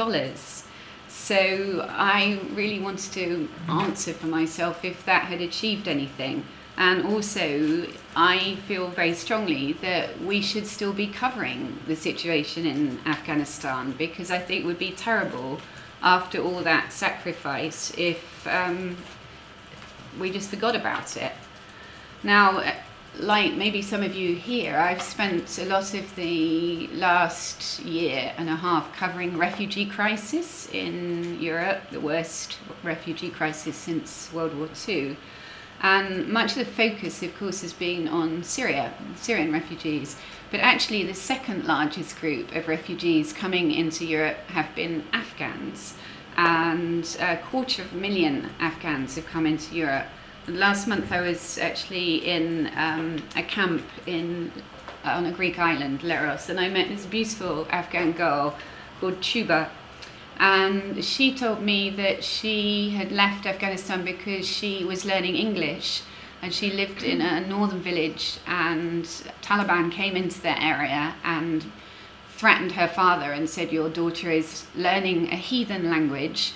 So 1.09 1.87
I 1.91 2.41
really 2.55 2.81
wanted 2.81 3.13
to 3.13 3.49
answer 3.69 4.15
for 4.15 4.29
myself 4.29 4.85
if 4.85 5.05
that 5.05 5.25
had 5.25 5.43
achieved 5.43 5.89
anything. 5.89 6.45
And 6.77 7.05
also, 7.07 7.87
I 8.17 8.57
feel 8.67 8.89
very 8.89 9.15
strongly 9.15 9.75
that 9.75 10.21
we 10.23 10.41
should 10.41 10.67
still 10.67 10.93
be 10.93 11.07
covering 11.07 11.79
the 11.87 11.97
situation 11.97 12.67
in 12.67 12.99
Afghanistan 13.07 13.93
because 13.93 14.31
I 14.31 14.39
think 14.39 14.63
it 14.63 14.67
would 14.67 14.79
be 14.79 14.93
terrible 14.93 15.61
after 16.03 16.41
all 16.41 16.63
that 16.63 16.93
sacrifice 16.93 17.93
if 17.97 18.47
um, 18.47 18.97
we 20.19 20.31
just 20.31 20.51
forgot 20.51 20.75
about 20.75 21.17
it. 21.17 21.33
Now, 22.23 22.63
like 23.19 23.55
maybe 23.55 23.83
some 23.83 24.03
of 24.03 24.15
you 24.15 24.35
here, 24.35 24.77
I've 24.77 25.03
spent 25.03 25.59
a 25.59 25.67
lot 25.67 25.93
of 25.95 26.17
the 26.17 26.87
last 26.89 27.81
year 27.81 28.33
and 28.39 28.49
a 28.49 28.57
half 28.57 28.95
covering 28.97 29.37
refugee 29.37 29.87
crisis 29.87 30.69
in 30.73 31.39
Europe, 31.41 31.83
the 31.91 32.01
worst 32.01 32.59
refugee 32.83 33.31
crisis 33.31 33.77
since 33.77 34.33
World 34.33 34.57
War 34.57 34.69
II. 34.89 35.17
And 35.83 36.29
much 36.29 36.53
of 36.53 36.59
the 36.59 36.65
focus, 36.65 37.23
of 37.23 37.37
course, 37.37 37.63
has 37.63 37.73
been 37.73 38.07
on 38.07 38.45
Syria, 38.45 38.95
Syrian 39.17 39.53
refugees. 39.53 40.17
But 40.51 40.61
actually, 40.61 41.03
the 41.05 41.15
second 41.15 41.65
largest 41.65 42.21
group 42.21 42.55
of 42.55 42.69
refugees 42.69 43.33
coming 43.33 43.73
into 43.73 44.05
Europe 44.05 44.39
have 44.49 44.73
been 44.77 45.05
Afghans. 45.13 45.95
And 46.37 47.05
a 47.21 47.37
quarter 47.37 47.83
of 47.83 47.93
a 47.93 47.97
million 47.97 48.51
Afghans 48.61 49.17
have 49.17 49.27
come 49.27 49.45
into 49.45 49.75
Europe. 49.75 50.07
Last 50.47 50.87
month, 50.87 51.11
I 51.11 51.21
was 51.21 51.59
actually 51.59 52.27
in 52.29 52.71
um, 52.77 53.23
a 53.37 53.43
camp 53.43 53.83
in 54.07 54.53
on 55.05 55.27
a 55.27 55.33
Greek 55.33 55.59
island, 55.59 56.01
Leros, 56.01 56.49
and 56.49 56.61
I 56.61 56.69
met 56.69 56.89
this 56.89 57.07
beautiful 57.07 57.67
Afghan 57.71 58.13
girl 58.13 58.57
called 59.01 59.19
Chuba, 59.21 59.69
and 60.39 61.05
she 61.05 61.35
told 61.35 61.63
me 61.63 61.91
that 61.91 62.25
she 62.25 62.91
had 62.91 63.13
left 63.13 63.47
Afghanistan 63.47 64.05
because 64.05 64.47
she 64.47 64.85
was 64.85 65.05
learning 65.05 65.37
English. 65.37 66.03
And 66.41 66.53
she 66.53 66.73
lived 66.73 67.05
in 67.05 67.21
a 67.21 67.47
northern 67.47 67.81
village 67.81 68.39
and 68.49 69.05
Taliban 69.43 69.93
came 69.93 70.17
into 70.17 70.41
their 70.41 70.59
area 70.59 71.15
and 71.23 71.71
threatened 72.35 72.73
her 72.73 72.89
father 72.89 73.31
and 73.31 73.49
said 73.49 73.71
your 73.71 73.89
daughter 73.89 74.29
is 74.29 74.67
learning 74.75 75.29
a 75.31 75.37
heathen 75.37 75.89
language 75.89 76.53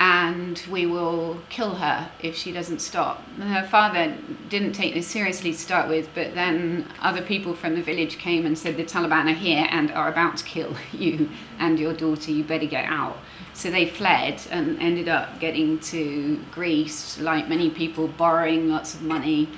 and 0.00 0.62
we 0.70 0.86
will 0.86 1.36
kill 1.50 1.74
her 1.74 2.10
if 2.22 2.34
she 2.34 2.50
doesn't 2.50 2.80
stop. 2.80 3.22
Her 3.38 3.68
father 3.68 4.16
didn't 4.48 4.72
take 4.72 4.94
this 4.94 5.06
seriously 5.06 5.52
to 5.52 5.58
start 5.58 5.90
with, 5.90 6.08
but 6.14 6.34
then 6.34 6.88
other 7.02 7.20
people 7.20 7.54
from 7.54 7.74
the 7.74 7.82
village 7.82 8.16
came 8.16 8.46
and 8.46 8.58
said 8.58 8.78
the 8.78 8.84
Taliban 8.84 9.30
are 9.30 9.34
here 9.34 9.68
and 9.70 9.92
are 9.92 10.08
about 10.08 10.38
to 10.38 10.44
kill 10.44 10.74
you 10.92 11.28
and 11.58 11.78
your 11.78 11.92
daughter, 11.92 12.30
you 12.30 12.42
better 12.42 12.64
get 12.64 12.86
out. 12.86 13.18
So 13.52 13.70
they 13.70 13.86
fled 13.86 14.40
and 14.50 14.80
ended 14.80 15.08
up 15.08 15.38
getting 15.38 15.78
to 15.80 16.40
Greece, 16.50 17.20
like 17.20 17.50
many 17.50 17.68
people, 17.68 18.08
borrowing 18.08 18.70
lots 18.70 18.94
of 18.94 19.02
money 19.02 19.50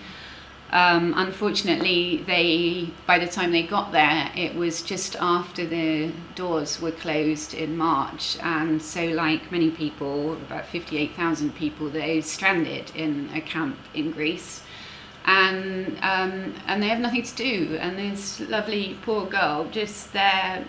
um, 0.72 1.12
unfortunately, 1.16 2.24
they 2.26 2.90
by 3.06 3.18
the 3.18 3.26
time 3.26 3.52
they 3.52 3.62
got 3.62 3.92
there, 3.92 4.30
it 4.34 4.54
was 4.54 4.82
just 4.82 5.16
after 5.20 5.66
the 5.66 6.10
doors 6.34 6.80
were 6.80 6.92
closed 6.92 7.52
in 7.52 7.76
March, 7.76 8.38
and 8.42 8.80
so 8.80 9.04
like 9.06 9.52
many 9.52 9.70
people, 9.70 10.32
about 10.32 10.66
fifty-eight 10.66 11.14
thousand 11.14 11.54
people, 11.54 11.90
they 11.90 12.22
stranded 12.22 12.90
in 12.94 13.28
a 13.34 13.40
camp 13.42 13.76
in 13.92 14.12
Greece, 14.12 14.62
and 15.26 15.98
um, 16.02 16.54
and 16.66 16.82
they 16.82 16.88
have 16.88 17.00
nothing 17.00 17.22
to 17.22 17.34
do, 17.36 17.76
and 17.78 17.98
this 17.98 18.40
lovely 18.40 18.96
poor 19.02 19.26
girl 19.26 19.68
just 19.70 20.12
there, 20.14 20.64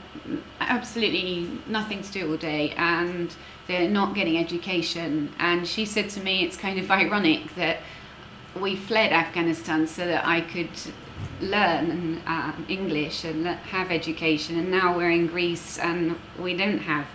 absolutely 0.60 1.50
nothing 1.68 2.02
to 2.02 2.12
do 2.12 2.30
all 2.30 2.38
day, 2.38 2.72
and 2.72 3.34
they're 3.68 3.90
not 3.90 4.14
getting 4.14 4.38
education, 4.38 5.32
and 5.40 5.66
she 5.66 5.86
said 5.86 6.10
to 6.10 6.20
me, 6.20 6.44
it's 6.44 6.58
kind 6.58 6.78
of 6.78 6.92
ironic 6.92 7.56
that 7.56 7.78
we 8.60 8.76
fled 8.76 9.12
Afghanistan 9.12 9.88
so 9.88 10.06
that 10.06 10.26
I 10.26 10.42
could 10.42 10.70
learn 11.42 12.22
uh, 12.26 12.54
English 12.68 13.24
and 13.24 13.46
have 13.46 13.92
education, 13.92 14.58
and 14.58 14.72
now 14.72 14.96
we're 14.96 15.12
in 15.12 15.28
Greece 15.28 15.78
and 15.80 16.16
we 16.40 16.56
don't 16.56 16.80
have 16.80 17.06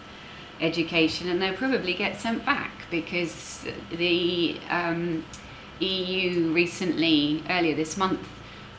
education, 0.61 1.29
and 1.29 1.41
they'll 1.41 1.55
probably 1.55 1.95
get 1.95 2.21
sent 2.21 2.45
back 2.45 2.73
because 2.91 3.65
the 3.91 4.59
um, 4.71 5.25
EU 5.81 6.53
recently, 6.53 7.43
earlier 7.49 7.77
this 7.77 7.97
month, 7.97 8.27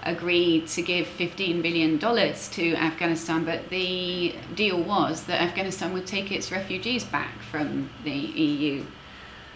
agreed 0.03 0.67
to 0.67 0.81
give 0.81 1.05
$15 1.07 1.61
billion 1.61 1.99
to 1.99 2.75
Afghanistan, 2.75 3.43
but 3.43 3.69
the 3.69 4.35
deal 4.55 4.81
was 4.81 5.23
that 5.25 5.41
Afghanistan 5.41 5.93
would 5.93 6.07
take 6.07 6.31
its 6.31 6.51
refugees 6.51 7.03
back 7.03 7.41
from 7.51 7.89
the 8.03 8.11
EU. 8.11 8.85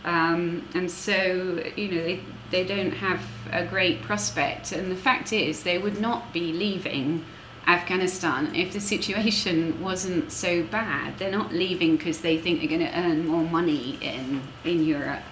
Um, 0.04 0.68
and 0.74 0.90
so, 0.90 1.64
you 1.76 1.88
know, 1.90 2.04
they, 2.04 2.20
they 2.52 2.66
don't 2.66 2.92
have 2.92 3.22
a 3.52 3.66
great 3.66 4.02
prospect. 4.02 4.72
And 4.72 4.92
the 4.92 4.96
fact 4.96 5.32
is, 5.32 5.64
they 5.64 5.78
would 5.78 6.00
not 6.00 6.34
be 6.34 6.52
leaving 6.52 7.26
Afghanistan 7.68 8.54
if 8.54 8.74
the 8.74 8.82
situation 8.82 9.82
wasn't 9.82 10.32
so 10.32 10.64
bad. 10.64 11.18
They're 11.18 11.32
not 11.32 11.54
leaving 11.54 11.96
because 11.96 12.20
they 12.20 12.38
think 12.38 12.60
they're 12.60 12.70
going 12.78 12.92
to 12.92 13.00
earn 13.00 13.28
more 13.28 13.44
money 13.44 13.98
in, 14.02 14.42
in 14.66 14.86
Europe. 14.86 15.24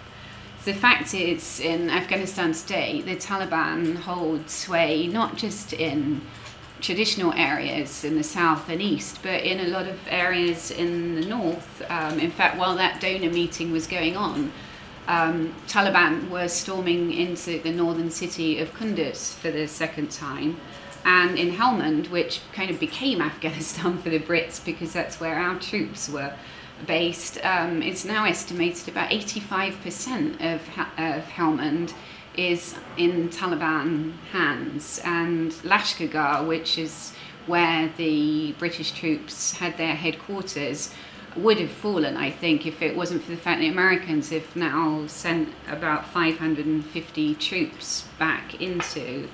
The 0.64 0.74
fact 0.74 1.14
is, 1.14 1.60
in 1.60 1.90
Afghanistan 1.90 2.54
today, 2.54 3.02
the 3.02 3.16
Taliban 3.16 3.98
hold 3.98 4.50
sway 4.50 5.08
not 5.08 5.36
just 5.36 5.74
in 5.74 6.22
traditional 6.82 7.32
areas 7.34 8.04
in 8.04 8.18
the 8.18 8.24
south 8.24 8.70
and 8.70 8.82
east, 8.82 9.20
but 9.22 9.44
in 9.44 9.60
a 9.60 9.68
lot 9.68 9.88
of 9.88 10.00
areas 10.08 10.72
in 10.72 11.16
the 11.16 11.26
north. 11.26 11.82
Um, 11.90 12.20
in 12.20 12.32
fact, 12.32 12.58
while 12.58 12.76
that 12.76 13.00
donor 13.00 13.30
meeting 13.30 13.72
was 13.72 13.88
going 13.88 14.18
on, 14.18 14.52
um, 15.08 15.54
Taliban 15.68 16.30
were 16.30 16.48
storming 16.48 17.12
into 17.12 17.60
the 17.60 17.72
northern 17.72 18.10
city 18.10 18.60
of 18.60 18.74
Kunduz 18.74 19.34
for 19.36 19.52
the 19.52 19.68
second 19.68 20.12
time. 20.12 20.58
And 21.04 21.38
in 21.38 21.52
Helmand, 21.54 22.10
which 22.10 22.42
kind 22.54 22.70
of 22.70 22.80
became 22.80 23.22
Afghanistan 23.32 23.98
for 23.98 24.10
the 24.10 24.20
Brits 24.20 24.64
because 24.64 24.94
that's 24.94 25.20
where 25.20 25.36
our 25.36 25.60
troops 25.60 26.10
were 26.10 26.34
based, 26.88 27.44
um, 27.46 27.82
it's 27.84 28.06
now 28.06 28.26
estimated 28.26 28.88
about 28.88 29.10
85% 29.12 30.56
of, 30.56 30.62
of 30.98 31.24
Helmand 31.26 31.94
is 32.36 32.76
in 32.98 33.30
Taliban 33.30 34.14
hands, 34.32 35.02
and 35.04 35.52
Lashkargah, 35.64 36.48
which 36.48 36.78
is 36.78 37.14
where 37.48 37.92
the 37.98 38.54
British 38.54 38.92
troops 38.92 39.54
had 39.54 39.78
their 39.78 39.96
headquarters, 39.96 40.94
would 41.36 41.60
have 41.60 41.72
fallen, 41.72 42.18
I 42.18 42.30
think, 42.30 42.66
if 42.66 42.82
it 42.82 42.96
wasn't 42.96 43.24
for 43.24 43.32
the 43.32 43.38
fact 43.38 43.60
that 43.60 43.68
the 43.68 43.72
Americans 43.72 44.30
have 44.30 44.56
now 44.56 45.06
sent 45.08 45.50
about 45.70 46.06
550 46.08 47.36
troops 47.36 48.08
back 48.20 48.62
into 48.62 49.30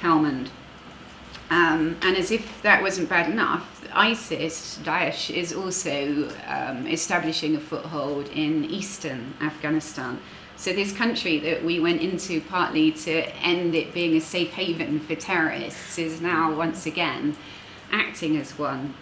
Helmand. 0.00 0.48
Um, 1.48 1.96
and 2.02 2.16
as 2.16 2.30
if 2.32 2.62
that 2.62 2.82
wasn't 2.82 3.08
bad 3.08 3.30
enough, 3.30 3.86
ISIS, 3.92 4.78
Daesh, 4.82 5.30
is 5.34 5.52
also 5.52 6.28
um, 6.46 6.86
establishing 6.86 7.54
a 7.54 7.60
foothold 7.60 8.28
in 8.28 8.64
eastern 8.64 9.34
Afghanistan. 9.40 10.18
So 10.56 10.72
this 10.72 10.92
country 10.92 11.38
that 11.40 11.64
we 11.64 11.80
went 11.80 12.00
into 12.00 12.40
partly 12.40 12.90
to 12.92 13.28
end 13.36 13.74
it 13.74 13.92
being 13.92 14.16
a 14.16 14.20
safe 14.20 14.52
haven 14.52 15.00
for 15.00 15.14
terrorists 15.14 15.98
is 15.98 16.20
now 16.20 16.54
once 16.54 16.86
again 16.86 17.36
acting 17.92 18.36
as 18.36 18.58
one. 18.58 18.94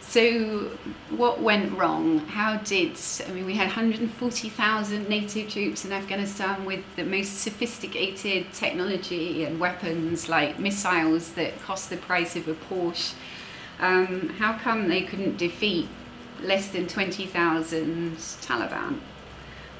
So 0.00 0.70
what 1.10 1.40
went 1.40 1.76
wrong? 1.76 2.20
How 2.20 2.58
did 2.58 2.98
I 3.26 3.32
mean 3.32 3.46
we 3.46 3.54
had 3.54 3.66
140,000 3.66 5.08
NATO 5.08 5.48
troops 5.48 5.84
in 5.84 5.92
Afghanistan 5.92 6.64
with 6.66 6.84
the 6.94 7.04
most 7.04 7.38
sophisticated 7.38 8.52
technology 8.52 9.44
and 9.44 9.58
weapons 9.58 10.28
like 10.28 10.58
missiles 10.58 11.32
that 11.32 11.60
cost 11.62 11.90
the 11.90 11.96
price 11.96 12.36
of 12.36 12.46
a 12.46 12.54
Porsche. 12.54 13.14
Um, 13.80 14.28
how 14.38 14.56
come 14.58 14.88
they 14.88 15.02
couldn't 15.02 15.38
defeat 15.38 15.88
less 16.42 16.68
than 16.68 16.86
20,000 16.86 18.16
Taliban? 18.16 19.00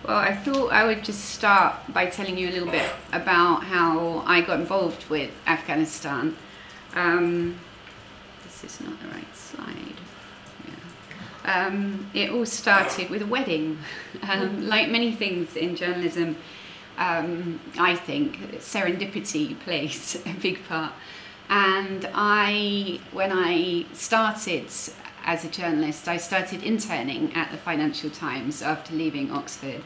Well, 0.06 0.18
I 0.18 0.34
thought 0.34 0.70
I 0.70 0.84
would 0.84 1.02
just 1.02 1.30
start 1.30 1.76
by 1.88 2.04
telling 2.04 2.36
you 2.36 2.50
a 2.50 2.52
little 2.52 2.70
bit 2.70 2.86
about 3.14 3.64
how 3.64 4.22
I 4.26 4.42
got 4.42 4.60
involved 4.60 5.08
with 5.08 5.30
Afghanistan. 5.46 6.36
Um, 6.94 7.58
this 8.44 8.64
is 8.64 8.80
not 8.82 9.00
the 9.00 9.08
right 9.08 9.34
slide. 9.34 9.96
Yeah. 10.68 11.66
Um, 11.66 12.10
it 12.12 12.30
all 12.30 12.44
started 12.44 13.08
with 13.08 13.22
a 13.22 13.26
wedding. 13.26 13.78
Um, 14.22 14.68
like 14.68 14.88
many 14.88 15.14
things 15.14 15.54
in 15.54 15.76
journalism, 15.76 16.36
um, 16.96 17.60
I 17.78 17.94
think 17.94 18.58
serendipity 18.60 19.58
plays 19.60 20.16
a 20.26 20.32
big 20.34 20.66
part. 20.66 20.92
And 21.50 22.08
I, 22.14 23.00
when 23.12 23.30
I 23.32 23.84
started 23.92 24.70
as 25.24 25.44
a 25.44 25.48
journalist, 25.48 26.06
I 26.06 26.18
started 26.18 26.62
interning 26.62 27.32
at 27.34 27.50
the 27.50 27.56
Financial 27.56 28.10
Times 28.10 28.62
after 28.62 28.94
leaving 28.94 29.30
Oxford. 29.30 29.82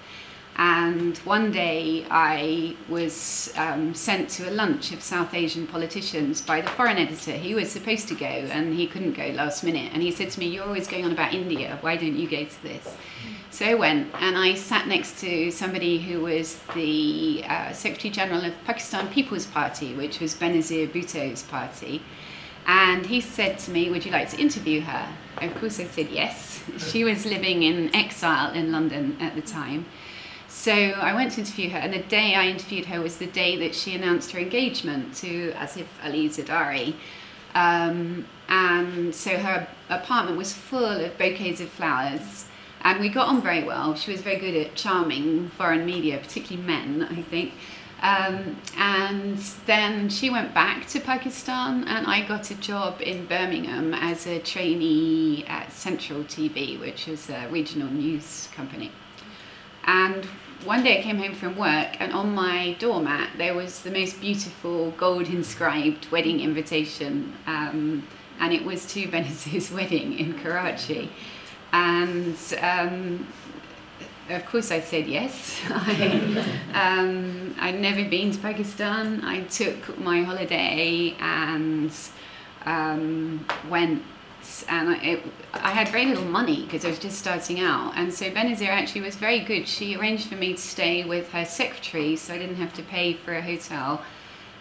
And 0.57 1.17
one 1.19 1.53
day 1.53 2.05
I 2.11 2.75
was 2.89 3.53
um, 3.57 3.95
sent 3.95 4.29
to 4.31 4.51
a 4.51 4.53
lunch 4.53 4.91
of 4.91 5.01
South 5.01 5.33
Asian 5.33 5.69
politicians 5.69 6.41
by 6.41 6.61
the 6.61 6.69
foreign 6.71 6.99
editor. 6.99 7.31
He 7.31 7.55
was 7.55 7.71
supposed 7.71 8.09
to 8.09 8.17
go 8.17 8.27
and 8.27 8.75
he 8.75 8.89
couldn't 8.89 9.13
go 9.13 9.29
last 9.29 9.63
minute. 9.63 9.93
And 9.95 10.03
he 10.03 10.11
said 10.11 10.31
to 10.31 10.41
me, 10.41 10.47
You're 10.49 10.65
always 10.65 10.89
going 10.89 11.05
on 11.05 11.13
about 11.13 11.33
India. 11.33 11.79
Why 11.81 11.97
don't 11.97 12.17
you 12.17 12.29
go 12.29 12.45
to 12.45 12.63
this? 12.65 12.97
So 13.51 13.67
I 13.67 13.75
went 13.75 14.13
and 14.15 14.37
I 14.37 14.55
sat 14.55 14.89
next 14.89 15.21
to 15.21 15.53
somebody 15.53 15.99
who 16.01 16.23
was 16.23 16.59
the 16.75 17.45
uh, 17.47 17.73
Secretary 17.73 18.11
General 18.11 18.45
of 18.45 18.55
Pakistan 18.65 19.09
People's 19.11 19.47
Party, 19.47 19.95
which 19.95 20.19
was 20.19 20.35
Benazir 20.35 20.93
Bhutto's 20.93 21.45
party. 21.45 22.03
And 22.69 23.07
he 23.07 23.23
said 23.23 23.59
to 23.61 23.71
me, 23.71 23.91
Would 23.91 24.05
you 24.05 24.13
like 24.13 24.29
to 24.31 24.39
interview 24.39 24.83
her? 24.83 25.09
Of 25.41 25.55
course, 25.55 25.81
I 25.81 25.85
said 25.85 26.11
yes. 26.11 26.63
She 26.77 27.03
was 27.03 27.25
living 27.25 27.63
in 27.63 27.95
exile 27.97 28.53
in 28.53 28.71
London 28.71 29.17
at 29.21 29.35
the 29.35 29.41
time. 29.41 29.87
So 30.49 30.73
I 30.73 31.15
went 31.15 31.33
to 31.33 31.41
interview 31.41 31.71
her, 31.71 31.79
and 31.79 31.95
the 31.95 32.03
day 32.03 32.35
I 32.35 32.47
interviewed 32.49 32.85
her 32.87 33.01
was 33.01 33.17
the 33.17 33.27
day 33.27 33.57
that 33.57 33.75
she 33.75 33.95
announced 33.95 34.33
her 34.33 34.39
engagement 34.39 35.15
to 35.17 35.53
Asif 35.53 35.87
Ali 36.05 36.29
Zardari. 36.29 36.95
Um, 37.55 38.27
and 38.51 39.15
so 39.15 39.39
her 39.39 39.67
apartment 39.89 40.37
was 40.37 40.53
full 40.53 40.85
of 40.85 41.17
bouquets 41.17 41.63
of 41.63 41.71
flowers, 41.71 42.47
and 42.83 43.01
we 43.01 43.09
got 43.09 43.29
on 43.29 43.41
very 43.41 43.65
well. 43.65 43.95
She 43.95 44.11
was 44.13 44.21
very 44.21 44.39
good 44.39 44.55
at 44.55 44.75
charming 44.75 45.49
foreign 45.51 45.87
media, 45.87 46.19
particularly 46.19 46.67
men, 46.67 47.09
I 47.11 47.23
think. 47.23 47.55
Um, 48.01 48.57
and 48.77 49.39
then 49.67 50.09
she 50.09 50.31
went 50.31 50.55
back 50.55 50.87
to 50.89 51.01
Pakistan, 51.01 51.85
and 51.89 52.07
I 52.07 52.27
got 52.27 52.51
a 52.51 52.55
job 52.55 53.01
in 53.01 53.27
Birmingham 53.27 53.93
as 53.93 54.27
a 54.27 54.39
trainee 54.39 55.45
at 55.49 55.73
Central 55.73 56.23
TV, 56.25 56.79
which 56.79 57.09
is 57.09 57.29
a 57.29 57.49
regional 57.49 57.89
news 57.89 58.49
company. 58.55 58.93
And 59.85 60.25
one 60.65 60.85
day 60.85 61.01
I 61.01 61.03
came 61.03 61.17
home 61.17 61.35
from 61.35 61.57
work, 61.57 61.97
and 62.01 62.13
on 62.13 62.35
my 62.35 62.77
doormat 62.79 63.31
there 63.37 63.55
was 63.55 63.83
the 63.83 63.91
most 63.91 64.21
beautiful 64.21 64.93
gold 64.93 65.29
inscribed 65.29 66.11
wedding 66.13 66.41
invitation, 66.41 67.35
um, 67.47 68.07
and 68.39 68.53
it 68.53 68.65
was 68.65 68.87
to 68.93 69.07
Benazir's 69.09 69.73
wedding 69.73 70.19
in 70.19 70.39
Karachi. 70.39 71.11
And 71.73 72.37
um, 72.61 73.27
of 74.31 74.47
course, 74.47 74.71
I 74.71 74.81
said 74.81 75.07
yes. 75.07 75.59
I, 75.71 76.45
um, 76.75 77.55
I'd 77.59 77.81
never 77.81 78.05
been 78.05 78.31
to 78.33 78.39
Pakistan. 78.39 79.25
I 79.25 79.43
took 79.45 79.99
my 79.99 80.23
holiday 80.23 81.17
and 81.19 81.93
um, 82.67 83.47
went, 83.69 84.03
and 84.69 84.91
I, 84.91 84.97
it, 85.03 85.23
I 85.55 85.71
had 85.71 85.89
very 85.89 86.07
little 86.07 86.25
money 86.25 86.65
because 86.65 86.85
I 86.85 86.89
was 86.89 86.99
just 86.99 87.19
starting 87.19 87.61
out. 87.61 87.93
And 87.97 88.13
so 88.13 88.31
Benazir 88.31 88.69
actually 88.69 89.01
was 89.03 89.17
very 89.17 89.41
good. 89.41 89.67
She 89.67 89.97
arranged 89.97 90.29
for 90.29 90.37
me 90.37 90.55
to 90.55 90.61
stay 90.61 91.05
with 91.05 91.31
her 91.33 91.45
secretary, 91.45 92.17
so 92.17 92.35
I 92.35 92.39
didn't 92.39 92.57
have 92.57 92.75
to 92.75 92.83
pay 92.83 93.15
for 93.15 93.35
a 93.35 93.43
hotel. 93.43 94.03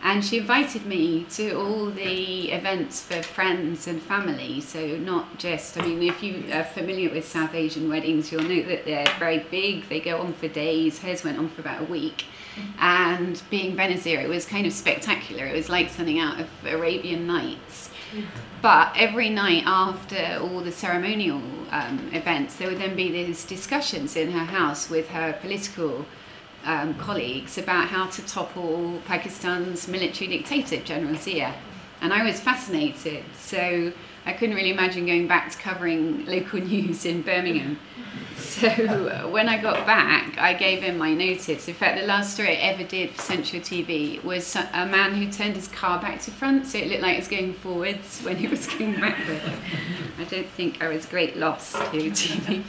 And 0.04 0.24
she 0.24 0.38
invited 0.38 0.86
me 0.86 1.26
to 1.32 1.54
all 1.54 1.88
the 1.88 2.52
events 2.52 3.02
for 3.02 3.22
friends 3.24 3.88
and 3.88 4.02
family. 4.02 4.62
So, 4.62 4.98
not 4.98 5.38
just, 5.38 5.78
I 5.78 5.82
mean, 5.82 6.04
if 6.04 6.22
you 6.22 6.46
are 6.54 6.64
familiar 6.64 7.10
with 7.10 7.28
South 7.28 7.54
Asian 7.54 7.90
weddings, 7.90 8.32
you'll 8.32 8.44
know 8.44 8.64
that 8.64 8.86
they're 8.86 9.08
very 9.20 9.40
big, 9.52 9.90
they 9.90 10.00
go 10.00 10.22
on 10.22 10.34
for 10.34 10.48
days. 10.48 11.00
Hers 11.00 11.24
went 11.24 11.38
on 11.38 11.50
for 11.50 11.62
about 11.62 11.82
a 11.82 11.86
week. 11.86 12.26
And 12.80 13.42
being 13.50 13.76
Benazir, 13.76 14.24
it 14.24 14.30
was 14.30 14.46
kind 14.46 14.66
of 14.66 14.74
spectacular. 14.74 15.46
It 15.46 15.56
was 15.56 15.70
like 15.70 15.90
something 15.90 16.20
out 16.20 16.40
of 16.40 16.48
Arabian 16.66 17.28
Nights. 17.28 17.90
But 18.62 18.94
every 18.96 19.30
night 19.30 19.64
after 19.66 20.40
all 20.42 20.62
the 20.62 20.72
ceremonial 20.72 21.42
um, 21.72 22.10
events, 22.14 22.56
there 22.56 22.70
would 22.70 22.80
then 22.80 22.96
be 22.96 23.12
these 23.12 23.46
discussions 23.46 24.16
in 24.16 24.32
her 24.32 24.46
house 24.46 24.90
with 24.90 25.10
her 25.10 25.34
political 25.34 26.06
um, 26.68 26.94
colleagues 26.96 27.58
about 27.58 27.88
how 27.88 28.08
to 28.08 28.22
topple 28.26 29.02
Pakistan's 29.06 29.88
military 29.88 30.30
dictator, 30.30 30.78
General 30.78 31.16
Zia. 31.16 31.56
And 32.02 32.14
I 32.14 32.24
was 32.24 32.40
fascinated, 32.40 33.24
so 33.36 33.92
I 34.26 34.34
couldn't 34.34 34.56
really 34.56 34.72
imagine 34.72 35.06
going 35.06 35.28
back 35.28 35.50
to 35.52 35.58
covering 35.58 36.26
local 36.28 36.60
news 36.60 37.06
in 37.06 37.22
Birmingham. 37.24 37.80
So 38.36 39.30
when 39.32 39.50
I 39.50 39.60
got 39.60 39.88
back, 39.88 40.38
I 40.38 40.54
gave 40.54 40.84
him 40.84 40.98
my 40.98 41.14
notice. 41.14 41.68
In 41.68 41.74
fact, 41.74 42.00
the 42.00 42.06
last 42.06 42.34
story 42.34 42.50
I 42.50 42.72
ever 42.72 42.84
did 42.84 43.12
for 43.12 43.22
Central 43.22 43.62
TV 43.62 44.24
was 44.24 44.56
a 44.56 44.86
man 44.86 45.16
who 45.16 45.32
turned 45.32 45.56
his 45.56 45.70
car 45.70 46.00
back 46.00 46.22
to 46.24 46.32
front, 46.32 46.68
so 46.68 46.78
it 46.78 46.90
looked 46.90 47.02
like 47.02 47.16
it 47.16 47.20
was 47.20 47.28
going 47.30 47.54
forwards 47.54 48.22
when 48.24 48.38
it 48.38 48.52
was 48.52 48.68
going 48.68 49.00
backwards. 49.00 49.42
I 50.20 50.26
don't 50.26 50.50
think 50.50 50.84
I 50.84 50.90
was 50.90 51.06
a 51.06 51.10
great 51.10 51.38
loss 51.38 51.72
to 51.72 51.80
TV. 51.80 52.64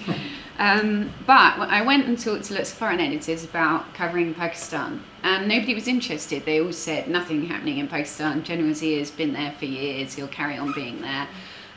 Um, 0.58 1.12
but 1.24 1.58
I 1.60 1.82
went 1.82 2.06
and 2.06 2.18
talked 2.18 2.44
to 2.46 2.54
lots 2.54 2.72
of 2.72 2.78
foreign 2.78 2.98
editors 2.98 3.44
about 3.44 3.94
covering 3.94 4.34
Pakistan, 4.34 5.04
and 5.22 5.46
nobody 5.46 5.74
was 5.74 5.86
interested. 5.86 6.44
They 6.44 6.60
all 6.60 6.72
said 6.72 7.08
nothing 7.08 7.46
happening 7.46 7.78
in 7.78 7.86
Pakistan. 7.86 8.42
General 8.42 8.74
Zia 8.74 8.98
has 8.98 9.10
been 9.12 9.32
there 9.32 9.52
for 9.58 9.66
years. 9.66 10.14
He'll 10.14 10.26
carry 10.26 10.56
on 10.56 10.72
being 10.72 11.00
there. 11.00 11.28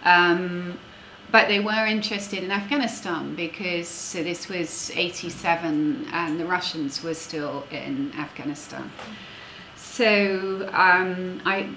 Um, 0.03 0.79
but 1.31 1.47
they 1.47 1.59
were 1.59 1.85
interested 1.85 2.43
in 2.43 2.51
Afghanistan 2.51 3.35
because 3.35 3.87
so 3.87 4.21
this 4.21 4.49
was 4.49 4.91
87 4.95 6.07
and 6.11 6.39
the 6.39 6.45
Russians 6.45 7.03
were 7.03 7.13
still 7.13 7.65
in 7.71 8.11
Afghanistan. 8.17 8.91
So 9.75 10.69
um, 10.73 11.41
I 11.45 11.69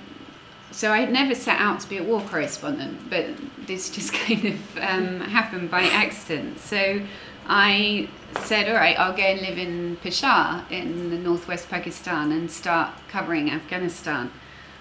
so 0.74 0.90
I 0.90 0.98
had 0.98 1.12
never 1.12 1.36
set 1.36 1.60
out 1.60 1.78
to 1.80 1.88
be 1.88 1.98
a 1.98 2.02
war 2.02 2.20
correspondent, 2.20 3.08
but 3.08 3.26
this 3.64 3.90
just 3.90 4.12
kind 4.26 4.44
of 4.46 4.76
um, 4.78 5.20
happened 5.20 5.70
by 5.70 5.82
accident. 5.82 6.58
So 6.58 7.00
I 7.46 8.08
said, 8.40 8.68
all 8.68 8.74
right, 8.74 8.98
I'll 8.98 9.16
go 9.16 9.22
and 9.22 9.40
live 9.40 9.56
in 9.56 9.96
Peshawar 10.02 10.64
in 10.70 11.10
the 11.10 11.16
northwest 11.16 11.68
Pakistan 11.70 12.32
and 12.32 12.50
start 12.50 12.92
covering 13.08 13.52
Afghanistan. 13.52 14.32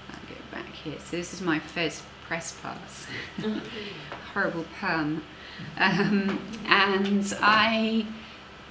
I'll 0.10 0.28
go 0.28 0.42
back 0.52 0.74
here. 0.74 0.98
So 0.98 1.16
this 1.16 1.32
is 1.32 1.42
my 1.42 1.60
first 1.60 2.02
press 2.26 2.58
pass. 2.64 3.06
Horrible 4.34 4.66
perm. 4.80 5.22
Um, 5.78 6.42
and 6.66 7.38
I 7.40 8.08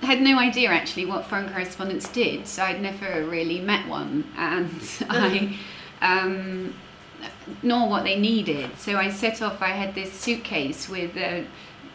had 0.02 0.20
no 0.20 0.40
idea 0.40 0.70
actually 0.70 1.06
what 1.06 1.26
foreign 1.26 1.48
correspondents 1.50 2.08
did, 2.08 2.48
so 2.48 2.64
I'd 2.64 2.82
never 2.82 3.24
really 3.26 3.60
met 3.60 3.86
one. 3.86 4.24
And 4.36 4.80
I. 5.08 5.56
Um, 6.00 6.74
nor 7.62 7.88
what 7.88 8.04
they 8.04 8.18
needed. 8.18 8.76
So 8.78 8.96
I 8.96 9.10
set 9.10 9.42
off, 9.42 9.62
I 9.62 9.68
had 9.68 9.94
this 9.94 10.12
suitcase 10.12 10.88
with 10.88 11.16
a 11.16 11.46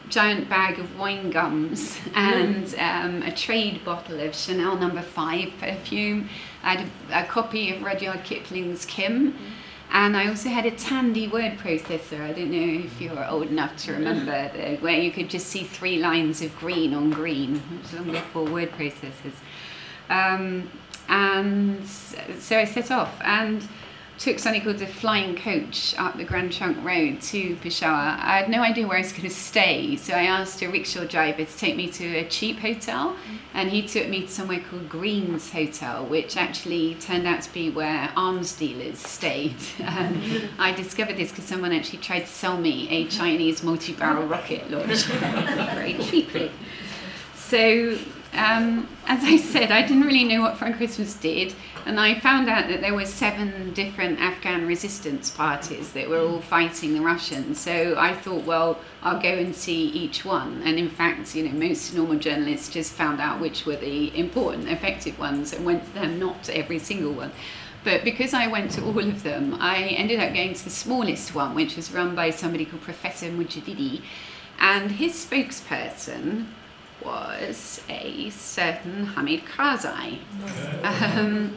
giant 0.10 0.50
bag 0.50 0.80
of 0.80 0.98
wine 0.98 1.30
gums 1.30 1.98
and 2.16 2.74
um, 2.76 3.22
a 3.24 3.32
trade 3.32 3.84
bottle 3.84 4.20
of 4.20 4.36
Chanel 4.36 4.78
number 4.78 5.02
no. 5.02 5.02
5 5.02 5.54
perfume. 5.60 6.30
I 6.64 6.76
had 6.76 6.88
a, 7.10 7.24
a, 7.24 7.28
copy 7.28 7.76
of 7.76 7.84
Rudyard 7.84 8.24
Kipling's 8.24 8.86
Kim. 8.86 9.36
And 9.90 10.18
I 10.18 10.28
also 10.28 10.50
had 10.50 10.66
a 10.66 10.72
Tandy 10.72 11.30
word 11.30 11.58
processor. 11.58 12.20
I 12.20 12.34
don't 12.34 12.52
know 12.52 12.86
if 12.86 13.00
you're 13.00 13.26
old 13.26 13.48
enough 13.48 13.78
to 13.78 13.94
remember 13.94 14.50
the, 14.54 14.78
where 14.78 15.00
you 15.00 15.12
could 15.12 15.30
just 15.30 15.48
see 15.48 15.64
three 15.64 16.00
lines 16.00 16.42
of 16.42 16.58
green 16.58 16.94
on 16.94 17.10
green, 17.10 17.56
which 17.56 17.84
was 17.84 17.94
long 17.94 18.12
before 18.12 18.46
word 18.46 18.72
processors. 18.72 19.36
Um, 20.10 20.70
and 21.08 21.86
so 21.88 22.60
I 22.60 22.66
set 22.66 22.92
off. 22.92 23.16
And 23.22 23.66
took 24.18 24.40
something 24.40 24.62
called 24.62 24.80
the 24.80 24.88
flying 24.88 25.36
coach 25.36 25.94
up 25.98 26.18
the 26.18 26.24
Grand 26.24 26.52
Trunk 26.52 26.84
Road 26.84 27.22
to 27.22 27.56
Peshawar. 27.58 28.18
I 28.20 28.38
had 28.40 28.50
no 28.50 28.62
idea 28.62 28.88
where 28.88 28.98
I 28.98 29.02
was 29.02 29.12
going 29.12 29.24
to 29.24 29.30
stay, 29.30 29.96
so 29.96 30.14
I 30.14 30.24
asked 30.24 30.62
a 30.62 30.68
rickshaw 30.68 31.06
driver 31.06 31.46
to 31.46 31.58
take 31.58 31.76
me 31.76 31.88
to 31.92 32.06
a 32.18 32.28
cheap 32.28 32.60
hotel, 32.60 33.12
mm-hmm. 33.14 33.36
and 33.54 33.70
he 33.70 33.88
took 33.88 34.08
me 34.08 34.22
to 34.22 34.28
somewhere 34.28 34.60
called 34.60 34.90
Green's 34.90 35.52
Hotel, 35.52 36.06
which 36.06 36.36
actually 36.36 36.96
turned 36.96 37.28
out 37.28 37.42
to 37.44 37.54
be 37.54 37.70
where 37.70 38.12
arms 38.16 38.54
dealers 38.54 39.00
stayed. 39.00 39.56
And 39.80 40.18
mm-hmm. 40.18 40.62
I 40.62 40.74
discovered 40.74 41.18
this 41.18 41.32
because 41.32 41.46
someone 41.46 41.72
actually 41.72 42.00
tried 42.00 42.22
to 42.22 42.28
sell 42.28 42.58
me 42.58 42.88
a 42.90 43.02
mm-hmm. 43.02 43.10
Chinese 43.10 43.64
multi-barrel 43.64 44.28
rocket 44.28 44.70
launcher 44.70 45.14
very 45.14 45.94
cheaply. 45.96 46.52
So 47.36 47.98
um, 48.34 48.88
as 49.08 49.24
I 49.24 49.38
said, 49.38 49.72
I 49.72 49.82
didn't 49.82 50.04
really 50.04 50.24
know 50.24 50.42
what 50.42 50.58
Foreign 50.58 50.74
Christmas 50.74 51.13
did, 51.13 51.56
and 51.86 52.00
I 52.00 52.20
found 52.20 52.50
out 52.50 52.68
that 52.68 52.82
there 52.82 52.94
were 52.94 53.06
seven 53.06 53.74
different 53.74 54.20
Afghan 54.20 54.68
resistance 54.68 55.30
parties 55.30 55.94
that 55.94 56.10
were 56.10 56.20
all 56.20 56.42
fighting 56.42 56.94
the 56.94 57.02
Russians. 57.02 57.60
So 57.60 57.96
I 57.98 58.13
thought, 58.13 58.44
well, 58.44 58.80
I'll 59.02 59.22
go 59.22 59.30
and 59.30 59.56
see 59.56 59.88
each 59.88 60.26
one. 60.26 60.62
And 60.63 60.78
in 60.78 60.90
fact, 60.90 61.36
you 61.36 61.48
know, 61.48 61.52
most 61.52 61.94
normal 61.94 62.20
journalists 62.20 62.70
just 62.70 62.94
found 62.94 63.22
out 63.22 63.40
which 63.40 63.66
were 63.66 63.78
the 63.78 64.18
important, 64.18 64.68
effective 64.68 65.18
ones 65.18 65.54
and 65.54 65.66
went 65.66 65.86
to 65.86 65.94
them, 65.94 66.20
not 66.20 66.50
every 66.50 66.80
single 66.80 67.13
one. 67.13 67.32
But 67.84 68.04
because 68.04 68.34
I 68.34 68.48
went 68.48 68.72
to 68.72 68.84
all 68.84 69.00
of 69.00 69.24
them, 69.24 69.56
I 69.62 69.84
ended 69.84 70.20
up 70.20 70.34
going 70.34 70.54
to 70.54 70.63
the 70.63 70.70
smallest 70.70 71.34
one, 71.34 71.56
which 71.56 71.78
was 71.78 71.94
run 71.94 72.16
by 72.16 72.32
somebody 72.32 72.66
called 72.66 72.82
Professor 72.82 73.28
Mujadidi. 73.28 74.02
And 74.60 74.92
his 74.92 75.13
spokesperson 75.13 76.48
was 77.08 77.82
a 77.89 78.30
certain 78.30 79.06
Hamid 79.06 79.43
Karzai, 79.46 80.20
um, 80.84 81.56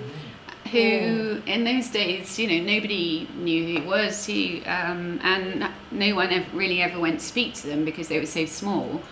who 0.70 1.42
in 1.46 1.64
those 1.64 1.88
days, 1.88 2.38
you 2.38 2.46
know, 2.46 2.72
nobody 2.74 3.28
knew 3.36 3.66
who 3.66 3.80
he 3.80 3.86
was, 3.86 4.24
he, 4.24 4.64
um, 4.64 5.18
and 5.22 5.68
no 5.90 6.14
one 6.14 6.30
ever, 6.30 6.56
really 6.56 6.80
ever 6.80 7.00
went 7.00 7.18
to 7.18 7.26
speak 7.26 7.54
to 7.54 7.66
them 7.66 7.84
because 7.84 8.06
they 8.08 8.20
were 8.20 8.26
so 8.26 8.46
small. 8.46 9.02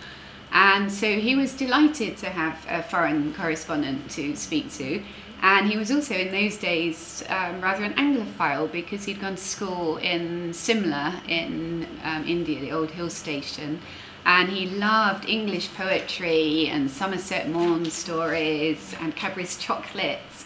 And 0.53 0.90
so 0.90 1.18
he 1.18 1.35
was 1.35 1.53
delighted 1.55 2.16
to 2.18 2.27
have 2.27 2.64
a 2.68 2.83
foreign 2.83 3.35
correspondent 3.35 4.11
to 4.12 4.35
speak 4.37 4.72
to. 4.74 5.03
And 5.42 5.68
he 5.68 5.77
was 5.77 5.90
also 5.90 6.14
in 6.14 6.33
those 6.33 6.57
days 6.57 7.22
um, 7.29 7.61
rather 7.61 7.85
an 7.85 7.94
Anglophile 7.94 8.70
because 8.70 9.05
he'd 9.05 9.20
gone 9.20 9.37
to 9.37 9.42
school 9.42 9.98
in 9.98 10.53
Simla 10.53 11.20
in 11.29 11.87
um, 12.03 12.24
India, 12.27 12.61
the 12.61 12.72
old 12.72 12.90
hill 12.90 13.11
station. 13.11 13.81
And 14.24 14.48
he 14.50 14.66
loved 14.66 15.28
English 15.28 15.72
poetry 15.74 16.68
and 16.68 16.90
Somerset 16.90 17.48
Maugham 17.48 17.87
stories 17.87 18.94
and 19.00 19.16
Cadbury's 19.16 19.57
chocolates. 19.57 20.44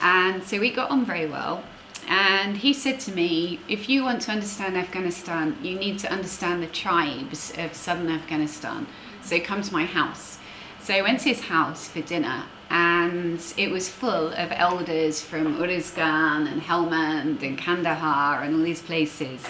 And 0.00 0.42
so 0.42 0.60
we 0.60 0.70
got 0.70 0.90
on 0.90 1.04
very 1.04 1.26
well. 1.26 1.64
And 2.06 2.56
he 2.58 2.72
said 2.72 3.00
to 3.00 3.12
me, 3.12 3.60
if 3.68 3.88
you 3.88 4.04
want 4.04 4.22
to 4.22 4.30
understand 4.30 4.76
Afghanistan, 4.76 5.56
you 5.62 5.74
need 5.76 5.98
to 6.00 6.12
understand 6.12 6.62
the 6.62 6.66
tribes 6.68 7.52
of 7.56 7.74
southern 7.74 8.10
Afghanistan. 8.10 8.86
So 9.22 9.40
come 9.40 9.62
to 9.62 9.72
my 9.72 9.84
house. 9.84 10.38
So 10.80 10.92
I 10.92 11.00
went 11.00 11.20
to 11.20 11.30
his 11.30 11.40
house 11.40 11.88
for 11.88 12.02
dinner, 12.02 12.44
and 12.68 13.40
it 13.56 13.70
was 13.70 13.88
full 13.88 14.28
of 14.34 14.52
elders 14.52 15.22
from 15.22 15.56
Uruzgan 15.56 16.46
and 16.46 16.60
Helmand 16.60 17.42
and 17.42 17.56
Kandahar 17.56 18.42
and 18.42 18.54
all 18.54 18.62
these 18.62 18.82
places. 18.82 19.46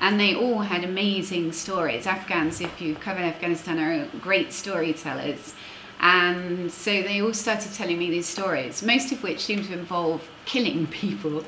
And 0.00 0.20
they 0.20 0.34
all 0.34 0.60
had 0.60 0.84
amazing 0.84 1.52
stories. 1.52 2.06
Afghans, 2.06 2.60
if 2.60 2.80
you've 2.80 3.00
covered 3.00 3.22
Afghanistan, 3.22 3.78
are 3.78 4.08
great 4.20 4.52
storytellers. 4.52 5.54
And 6.00 6.70
so 6.70 6.90
they 6.90 7.22
all 7.22 7.32
started 7.32 7.72
telling 7.72 7.98
me 7.98 8.10
these 8.10 8.26
stories, 8.26 8.82
most 8.82 9.12
of 9.12 9.22
which 9.22 9.40
seemed 9.40 9.64
to 9.66 9.72
involve 9.72 10.28
killing 10.44 10.86
people, 11.02 11.44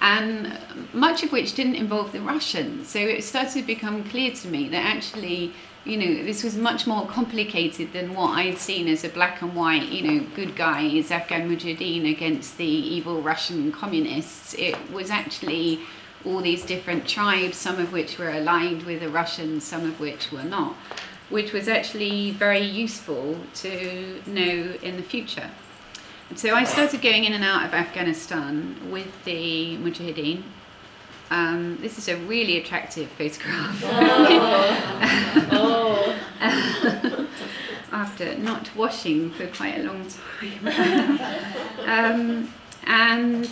and 0.00 0.58
much 0.92 1.22
of 1.22 1.30
which 1.30 1.54
didn't 1.54 1.76
involve 1.76 2.10
the 2.12 2.20
Russians. 2.20 2.88
So 2.88 2.98
it 2.98 3.22
started 3.22 3.60
to 3.60 3.62
become 3.62 4.02
clear 4.04 4.32
to 4.32 4.48
me 4.48 4.68
that 4.70 4.84
actually 4.84 5.52
you 5.84 5.96
know, 5.96 6.22
this 6.24 6.44
was 6.44 6.56
much 6.56 6.86
more 6.86 7.06
complicated 7.06 7.92
than 7.92 8.14
what 8.14 8.36
I'd 8.36 8.58
seen 8.58 8.86
as 8.86 9.02
a 9.02 9.08
black 9.08 9.40
and 9.40 9.54
white, 9.54 9.88
you 9.88 10.02
know, 10.02 10.26
good 10.36 10.54
guy 10.54 10.82
is 10.82 11.10
Afghan 11.10 11.48
Mujahideen 11.48 12.10
against 12.10 12.58
the 12.58 12.66
evil 12.66 13.22
Russian 13.22 13.72
communists. 13.72 14.54
It 14.54 14.76
was 14.90 15.10
actually 15.10 15.80
all 16.24 16.40
these 16.40 16.64
different 16.64 17.08
tribes, 17.08 17.56
some 17.56 17.78
of 17.78 17.92
which 17.92 18.18
were 18.18 18.30
aligned 18.30 18.82
with 18.84 19.00
the 19.00 19.08
Russians, 19.08 19.64
some 19.64 19.84
of 19.84 20.00
which 20.00 20.30
were 20.32 20.44
not, 20.44 20.74
which 21.28 21.52
was 21.52 21.68
actually 21.68 22.32
very 22.32 22.64
useful 22.64 23.38
to 23.54 24.20
know 24.26 24.74
in 24.82 24.96
the 24.96 25.02
future. 25.02 25.50
And 26.28 26.38
so 26.38 26.54
I 26.54 26.64
started 26.64 27.02
going 27.02 27.24
in 27.24 27.32
and 27.32 27.42
out 27.42 27.64
of 27.64 27.74
Afghanistan 27.74 28.90
with 28.90 29.24
the 29.24 29.76
Mujahideen 29.78 30.44
um, 31.30 31.78
this 31.80 31.96
is 31.96 32.08
a 32.08 32.16
really 32.16 32.58
attractive 32.58 33.08
photograph. 33.10 33.80
Oh. 35.52 36.16
oh. 36.40 37.26
After 37.92 38.36
not 38.38 38.74
washing 38.76 39.30
for 39.32 39.46
quite 39.48 39.78
a 39.78 39.82
long 39.84 40.06
time. 40.40 41.20
um, 41.86 42.52
and 42.84 43.48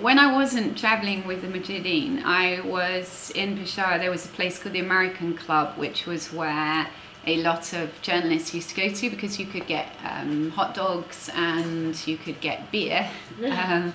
when 0.00 0.18
I 0.18 0.32
wasn't 0.32 0.76
traveling 0.76 1.26
with 1.26 1.42
the 1.42 1.48
Mujahideen, 1.48 2.22
I 2.24 2.60
was 2.60 3.32
in 3.34 3.56
Peshawar. 3.56 3.98
There 3.98 4.10
was 4.10 4.24
a 4.26 4.28
place 4.28 4.58
called 4.58 4.74
the 4.74 4.80
American 4.80 5.36
Club, 5.36 5.76
which 5.78 6.06
was 6.06 6.32
where 6.32 6.86
a 7.26 7.36
lot 7.42 7.72
of 7.72 7.90
journalists 8.02 8.54
used 8.54 8.70
to 8.70 8.76
go 8.76 8.88
to 8.88 9.10
because 9.10 9.38
you 9.38 9.46
could 9.46 9.66
get 9.66 9.88
um, 10.04 10.50
hot 10.50 10.74
dogs 10.74 11.30
and 11.34 12.06
you 12.06 12.16
could 12.16 12.40
get 12.40 12.70
beer. 12.70 13.08
Um, 13.44 13.92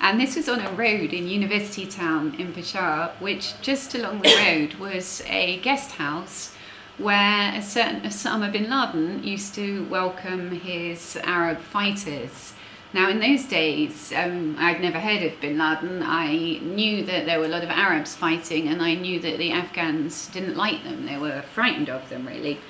and 0.00 0.20
this 0.20 0.36
was 0.36 0.48
on 0.50 0.60
a 0.60 0.70
road 0.72 1.14
in 1.14 1.26
University 1.26 1.86
Town 1.86 2.34
in 2.38 2.52
Peshawar, 2.52 3.12
which 3.20 3.58
just 3.62 3.94
along 3.94 4.20
the 4.20 4.34
road 4.36 4.74
was 4.74 5.22
a 5.26 5.60
guest 5.60 5.92
house 5.92 6.54
where 6.98 7.54
a 7.54 7.62
certain 7.62 8.02
Osama 8.02 8.52
bin 8.52 8.68
Laden 8.68 9.24
used 9.24 9.54
to 9.54 9.84
welcome 9.86 10.50
his 10.50 11.16
Arab 11.24 11.58
fighters. 11.58 12.53
Now, 12.94 13.10
in 13.10 13.18
those 13.18 13.44
days, 13.46 14.12
um, 14.14 14.54
I'd 14.56 14.80
never 14.80 15.00
heard 15.00 15.24
of 15.24 15.40
bin 15.40 15.58
Laden. 15.58 16.00
I 16.04 16.60
knew 16.62 17.04
that 17.04 17.26
there 17.26 17.40
were 17.40 17.46
a 17.46 17.48
lot 17.48 17.64
of 17.64 17.68
Arabs 17.68 18.14
fighting, 18.14 18.68
and 18.68 18.80
I 18.80 18.94
knew 18.94 19.18
that 19.18 19.36
the 19.36 19.50
Afghans 19.50 20.28
didn't 20.28 20.56
like 20.56 20.84
them. 20.84 21.04
They 21.04 21.18
were 21.18 21.42
frightened 21.42 21.90
of 21.90 22.08
them, 22.08 22.24
really. 22.24 22.60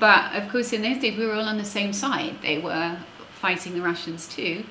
But 0.00 0.34
of 0.34 0.48
course, 0.48 0.72
in 0.72 0.82
those 0.82 0.98
days, 0.98 1.16
we 1.16 1.24
were 1.24 1.34
all 1.34 1.44
on 1.44 1.58
the 1.58 1.64
same 1.64 1.92
side. 1.92 2.42
They 2.42 2.58
were 2.58 2.98
fighting 3.30 3.74
the 3.74 3.80
Russians 3.80 4.26
too. 4.26 4.64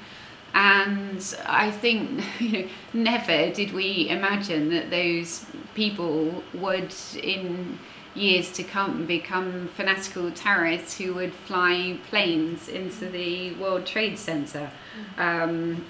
And 0.53 1.23
I 1.45 1.71
think 1.71 2.21
you 2.41 2.51
know, 2.51 2.69
never 2.91 3.49
did 3.53 3.71
we 3.71 4.09
imagine 4.09 4.69
that 4.71 4.89
those 4.89 5.45
people 5.73 6.43
would, 6.53 6.93
in 7.15 7.79
years 8.17 8.51
to 8.53 8.63
come, 8.63 9.05
become 9.05 9.67
fanatical 9.69 10.31
terrorists 10.31 10.97
who 10.97 11.13
would 11.13 11.33
fly 11.33 11.97
planes 12.09 12.67
into 12.67 13.09
the 13.09 13.53
World 13.55 13.85
Trade 13.85 14.17
Center. 14.17 14.69
Um, 15.17 15.85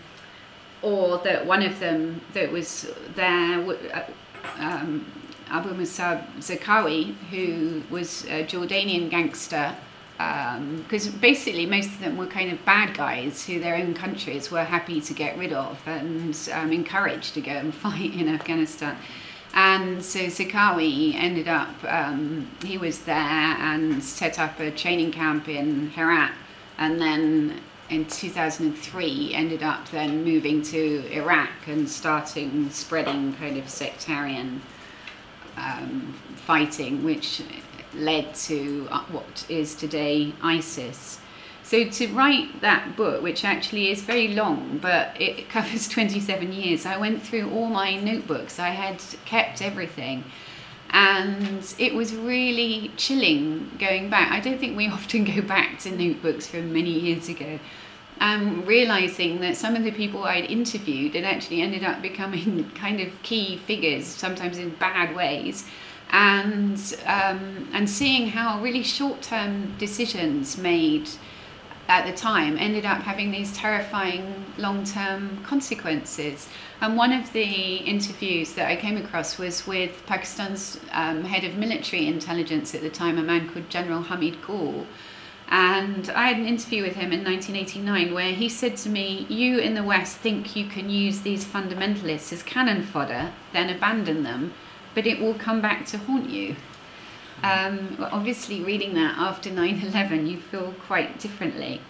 or 0.81 1.17
that 1.19 1.45
one 1.45 1.63
of 1.63 1.79
them 1.79 2.21
that 2.33 2.51
was 2.51 2.91
there, 3.15 3.59
uh, 3.93 4.03
um, 4.59 5.05
Abu 5.49 5.69
Musab 5.73 6.23
Zarqawi, 6.37 7.15
who 7.31 7.81
was 7.89 8.25
a 8.25 8.43
Jordanian 8.45 9.09
gangster 9.09 9.75
because 10.17 11.07
um, 11.07 11.19
basically 11.19 11.67
most 11.67 11.89
of 11.89 11.99
them 11.99 12.17
were 12.17 12.25
kind 12.25 12.51
of 12.51 12.63
bad 12.65 12.97
guys 12.97 13.45
who 13.45 13.59
their 13.59 13.75
own 13.75 13.93
countries 13.93 14.49
were 14.49 14.63
happy 14.63 14.99
to 14.99 15.13
get 15.13 15.37
rid 15.37 15.53
of 15.53 15.79
and 15.85 16.49
um, 16.53 16.73
encouraged 16.73 17.35
to 17.35 17.41
go 17.41 17.51
and 17.51 17.73
fight 17.85 18.13
in 18.13 18.27
Afghanistan. 18.27 18.97
And 19.57 20.05
so 20.05 20.19
Zarqawi 20.19 21.15
ended 21.15 21.47
up, 21.47 21.73
um, 21.87 22.47
he 22.63 22.77
was 22.77 22.99
there 23.05 23.15
and 23.15 24.03
set 24.03 24.37
up 24.37 24.59
a 24.59 24.69
training 24.69 25.11
camp 25.11 25.49
in 25.49 25.89
Herat 25.89 26.31
and 26.77 27.01
then 27.01 27.59
in 27.89 28.05
2003 28.05 29.33
ended 29.33 29.63
up 29.63 29.89
then 29.89 30.23
moving 30.23 30.61
to 30.61 31.11
Iraq 31.11 31.49
and 31.65 31.89
starting 31.89 32.69
spreading 32.69 33.33
kind 33.33 33.57
of 33.57 33.67
sectarian 33.67 34.61
um, 35.57 36.13
fighting, 36.35 37.03
which 37.03 37.41
led 37.95 38.35
to 38.35 38.87
uh, 38.91 39.03
what 39.05 39.43
is 39.49 39.73
today 39.73 40.33
ISIS. 40.43 41.19
So 41.67 41.83
to 41.83 42.07
write 42.13 42.61
that 42.61 42.95
book, 42.95 43.21
which 43.21 43.43
actually 43.43 43.91
is 43.91 44.01
very 44.01 44.29
long, 44.29 44.79
but 44.81 45.19
it 45.19 45.49
covers 45.55 45.89
27 45.89 46.53
years, 46.53 46.85
I 46.85 46.95
went 46.95 47.21
through 47.21 47.51
all 47.51 47.67
my 47.67 47.97
notebooks. 47.97 48.57
I 48.57 48.69
had 48.69 49.03
kept 49.25 49.61
everything. 49.61 50.23
And 50.91 51.75
it 51.77 51.93
was 51.93 52.15
really 52.15 52.93
chilling 52.95 53.69
going 53.77 54.09
back. 54.09 54.31
I 54.31 54.39
don't 54.39 54.57
think 54.57 54.77
we 54.77 54.87
often 54.97 55.25
go 55.25 55.41
back 55.41 55.79
to 55.79 55.91
notebooks 55.91 56.47
from 56.47 56.71
many 56.71 56.91
years 56.91 57.27
ago. 57.27 57.59
Um, 58.21 58.65
realizing 58.65 59.41
that 59.41 59.57
some 59.57 59.75
of 59.75 59.83
the 59.83 59.91
people 59.91 60.23
I'd 60.23 60.45
interviewed 60.45 61.15
had 61.15 61.25
actually 61.25 61.61
ended 61.61 61.83
up 61.83 62.01
becoming 62.01 62.71
kind 62.75 63.01
of 63.01 63.21
key 63.23 63.57
figures, 63.57 64.07
sometimes 64.07 64.57
in 64.57 64.69
bad 64.75 65.13
ways 65.13 65.65
and 66.11 66.95
um, 67.05 67.67
and 67.73 67.89
seeing 67.89 68.29
how 68.29 68.61
really 68.61 68.81
short-term 68.81 69.75
decisions 69.77 70.57
made 70.57 71.09
at 71.87 72.05
the 72.05 72.13
time 72.13 72.57
ended 72.57 72.85
up 72.85 73.01
having 73.01 73.31
these 73.31 73.55
terrifying 73.55 74.45
long-term 74.57 75.43
consequences. 75.43 76.49
And 76.81 76.97
one 76.97 77.13
of 77.13 77.31
the 77.33 77.75
interviews 77.77 78.53
that 78.53 78.67
I 78.67 78.75
came 78.75 78.97
across 78.97 79.37
was 79.37 79.65
with 79.65 80.05
Pakistan's 80.05 80.79
um, 80.91 81.23
head 81.23 81.43
of 81.43 81.55
military 81.55 82.07
intelligence 82.07 82.75
at 82.75 82.81
the 82.81 82.89
time, 82.89 83.17
a 83.17 83.23
man 83.23 83.49
called 83.49 83.69
General 83.69 84.03
Hamid 84.03 84.41
Gul. 84.45 84.85
And 85.49 86.09
I 86.09 86.27
had 86.27 86.37
an 86.37 86.45
interview 86.45 86.83
with 86.83 86.95
him 86.95 87.13
in 87.13 87.23
1989 87.23 88.13
where 88.13 88.33
he 88.33 88.49
said 88.49 88.75
to 88.77 88.89
me, 88.89 89.25
You 89.29 89.59
in 89.59 89.75
the 89.75 89.83
West 89.83 90.17
think 90.17 90.57
you 90.57 90.67
can 90.67 90.89
use 90.89 91.21
these 91.21 91.45
fundamentalists 91.45 92.33
as 92.33 92.43
cannon 92.43 92.83
fodder, 92.83 93.31
then 93.53 93.69
abandon 93.69 94.23
them 94.23 94.53
but 94.97 95.05
it 95.05 95.19
will 95.19 95.35
come 95.35 95.61
back 95.61 95.85
to 95.85 95.95
haunt 95.95 96.27
you. 96.27 96.55
Um, 97.43 97.97
obviously, 98.11 98.63
reading 98.63 98.93
that 98.95 99.17
after 99.17 99.51
9 99.51 99.81
11, 99.81 100.27
you 100.27 100.37
feel 100.37 100.73
quite 100.85 101.19
differently. 101.19 101.81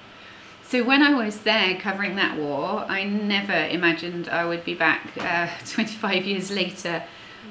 So, 0.64 0.84
when 0.84 1.02
I 1.02 1.14
was 1.14 1.40
there 1.40 1.80
covering 1.80 2.16
that 2.18 2.38
war, 2.38 2.86
I 2.88 3.04
never 3.06 3.54
imagined 3.54 4.28
I 4.28 4.46
would 4.46 4.66
be 4.66 4.74
back 4.74 5.12
uh, 5.20 5.48
25 5.66 6.26
years 6.26 6.52
later 6.52 7.04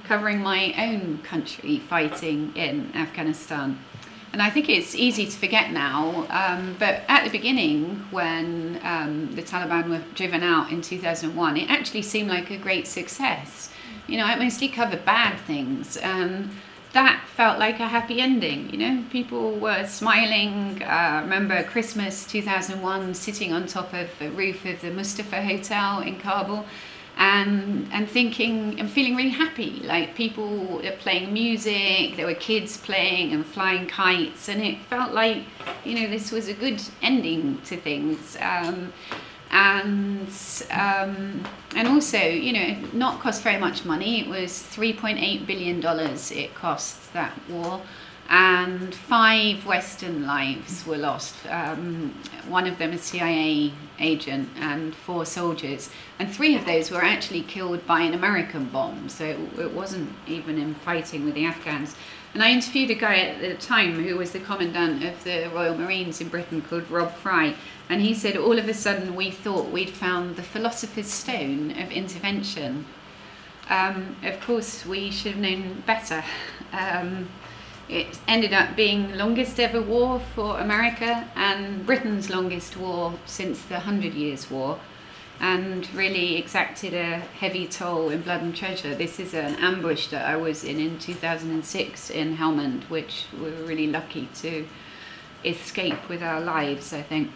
covering 0.05 0.41
my 0.41 0.75
own 0.79 1.19
country 1.19 1.79
fighting 1.79 2.55
in 2.55 2.93
Afghanistan. 2.95 3.79
And 4.33 4.43
I 4.43 4.51
think 4.51 4.69
it's 4.69 4.95
easy 4.95 5.25
to 5.25 5.33
forget 5.33 5.71
now, 5.71 6.27
um, 6.29 6.77
but 6.79 7.03
at 7.09 7.25
the 7.25 7.31
beginning, 7.31 8.05
when 8.11 8.79
um, 8.83 9.35
the 9.35 9.43
Taliban 9.43 9.89
were 9.89 10.03
driven 10.15 10.43
out 10.43 10.71
in 10.71 10.83
2001, 10.83 11.57
it 11.57 11.71
actually 11.71 12.03
seemed 12.03 12.29
like 12.29 12.51
a 12.51 12.59
great 12.59 12.87
success 12.87 13.71
you 14.07 14.19
know, 14.19 14.25
I 14.25 14.37
mostly 14.37 14.69
covered 14.69 15.05
bad 15.05 15.39
things. 15.41 15.97
And 15.97 16.51
that 16.97 17.29
felt 17.29 17.59
like 17.59 17.79
a 17.79 17.87
happy 17.87 18.23
ending. 18.23 18.71
You 18.71 18.79
know, 18.79 19.05
people 19.11 19.59
were 19.59 19.87
smiling. 19.87 20.83
Uh, 20.83 20.87
I 20.87 21.21
remember 21.21 21.63
Christmas 21.65 22.25
2001, 22.25 23.13
sitting 23.13 23.53
on 23.53 23.67
top 23.67 23.93
of 23.93 24.09
the 24.19 24.31
roof 24.31 24.65
of 24.65 24.81
the 24.81 24.91
Mustafa 24.91 25.43
Hotel 25.43 26.01
in 26.01 26.19
Kabul, 26.19 26.65
and 27.19 27.87
and 27.93 28.09
thinking 28.09 28.81
and 28.81 28.91
feeling 28.91 29.15
really 29.15 29.37
happy. 29.45 29.81
Like 29.85 30.15
people 30.15 30.81
were 30.83 30.97
playing 30.99 31.35
music, 31.35 32.17
there 32.17 32.27
were 32.27 32.41
kids 32.51 32.79
playing 32.79 33.35
and 33.35 33.45
flying 33.45 33.87
kites, 33.87 34.49
and 34.49 34.63
it 34.63 34.79
felt 34.89 35.13
like 35.13 35.43
you 35.85 36.01
know 36.01 36.09
this 36.09 36.33
was 36.33 36.49
a 36.49 36.55
good 36.55 36.81
ending 37.03 37.61
to 37.67 37.77
things. 37.77 38.39
Um, 38.41 38.91
and 39.51 40.29
um, 40.71 41.45
and 41.75 41.89
also 41.89 42.19
you 42.19 42.53
know 42.53 42.77
not 42.93 43.21
cost 43.21 43.43
very 43.43 43.59
much 43.59 43.85
money. 43.85 44.21
It 44.21 44.29
was 44.29 44.51
3.8 44.51 45.47
billion 45.47 45.81
dollars 45.81 46.31
it 46.31 46.55
cost 46.55 47.13
that 47.13 47.37
war. 47.49 47.81
And 48.29 48.93
five 48.93 49.65
western 49.67 50.27
lives 50.27 50.85
were 50.85 50.97
lost. 50.97 51.37
Um, 51.49 52.13
one 52.49 52.67
of 52.67 52.77
them 52.77 52.93
a 52.93 52.99
cia 52.99 53.73
agent 54.01 54.49
and 54.57 54.97
four 54.97 55.25
soldiers. 55.25 55.91
And 56.19 56.29
three 56.29 56.57
of 56.57 56.67
those 56.67 56.91
were 56.91 57.05
actually 57.05 57.43
killed 57.43 57.87
by 57.87 58.01
an 58.01 58.15
american 58.15 58.65
bomb. 58.67 59.09
So 59.09 59.25
it, 59.25 59.39
it 59.61 59.73
wasn't 59.73 60.13
even 60.27 60.59
in 60.59 60.75
fighting 60.75 61.25
with 61.25 61.35
the 61.35 61.45
afghans 61.45 61.95
and 62.35 62.43
I 62.43 62.51
interviewed 62.51 62.91
a 62.91 62.95
guy 62.95 63.17
at 63.17 63.41
the 63.41 63.55
time 63.55 64.03
who 64.05 64.17
was 64.17 64.33
the 64.33 64.41
commandant 64.41 65.03
of 65.05 65.25
the 65.25 65.51
Royal 65.55 65.77
Marines 65.77 66.21
in 66.21 66.29
Britain 66.29 66.61
called 66.61 66.91
Rob 66.91 67.15
Fry. 67.15 67.55
And 67.89 68.03
he 68.03 68.15
said, 68.15 68.37
all 68.37 68.59
of 68.59 68.69
a 68.69 68.75
sudden, 68.75 69.15
we 69.15 69.31
thought 69.31 69.71
we'd 69.71 69.91
found 69.91 70.37
the 70.37 70.43
philosopher's 70.43 71.07
stone 71.07 71.71
of 71.71 71.91
intervention. 71.91 72.85
Um, 73.71 74.17
of 74.23 74.41
course, 74.41 74.85
we 74.85 75.11
should 75.11 75.33
have 75.33 75.41
known 75.41 75.83
better. 75.87 76.23
Um, 76.73 77.29
it 77.89 78.19
ended 78.27 78.53
up 78.53 78.75
being 78.75 79.12
the 79.12 79.17
longest 79.17 79.61
ever 79.61 79.81
war 79.81 80.21
for 80.35 80.59
America 80.59 81.31
and 81.37 81.87
Britain's 81.87 82.29
longest 82.29 82.77
war 82.77 83.15
since 83.25 83.62
the 83.62 83.79
Hundred 83.79 84.15
Years' 84.15 84.51
War 84.51 84.81
and 85.40 85.92
really 85.94 86.37
exacted 86.37 86.94
a 86.94 87.18
heavy 87.18 87.66
toll 87.66 88.09
in 88.09 88.22
blood 88.22 88.42
and 88.42 88.57
treasure. 88.57 88.94
This 88.94 89.20
is 89.20 89.35
an 89.35 89.57
ambush 89.57 90.09
that 90.09 90.27
I 90.27 90.37
was 90.37 90.64
in 90.64 90.81
in 90.81 90.99
2006 90.99 92.11
in 92.11 92.37
Helmand, 92.37 92.88
which 92.88 93.27
we 93.35 93.51
were 93.51 93.64
really 93.64 93.87
lucky 93.87 94.29
to 94.37 94.66
escape 95.44 96.09
with 96.09 96.22
our 96.22 96.40
lives, 96.40 96.92
I 96.92 97.03
think. 97.03 97.31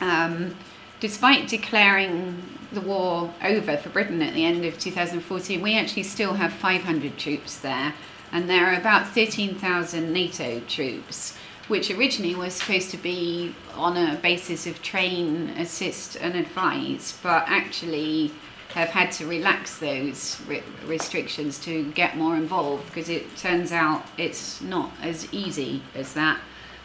Um, 0.00 0.56
despite 1.00 1.48
declaring 1.48 2.42
the 2.72 2.80
war 2.80 3.32
over 3.42 3.76
for 3.76 3.90
Britain 3.90 4.22
at 4.22 4.34
the 4.34 4.44
end 4.44 4.64
of 4.64 4.78
2014, 4.78 5.60
we 5.60 5.76
actually 5.76 6.02
still 6.02 6.34
have 6.34 6.52
500 6.52 7.18
troops 7.18 7.58
there, 7.58 7.94
and 8.32 8.48
there 8.48 8.66
are 8.66 8.74
about 8.74 9.08
13,000 9.08 10.12
NATO 10.12 10.60
troops 10.60 11.36
which 11.68 11.90
originally 11.90 12.34
was 12.34 12.54
supposed 12.54 12.90
to 12.90 12.98
be 12.98 13.54
on 13.74 13.96
a 13.96 14.16
basis 14.16 14.66
of 14.66 14.82
train, 14.82 15.50
assist, 15.58 16.16
and 16.16 16.34
advise, 16.34 17.18
but 17.22 17.44
actually 17.46 18.32
have 18.74 18.88
had 18.88 19.12
to 19.12 19.26
relax 19.26 19.78
those 19.78 20.40
re- 20.48 20.62
restrictions 20.84 21.58
to 21.60 21.90
get 21.92 22.16
more 22.16 22.36
involved 22.36 22.84
because 22.86 23.08
it 23.08 23.36
turns 23.36 23.70
out 23.70 24.04
it's 24.18 24.60
not 24.60 24.90
as 25.00 25.32
easy 25.32 25.80
as 25.94 26.12
that. 26.14 26.40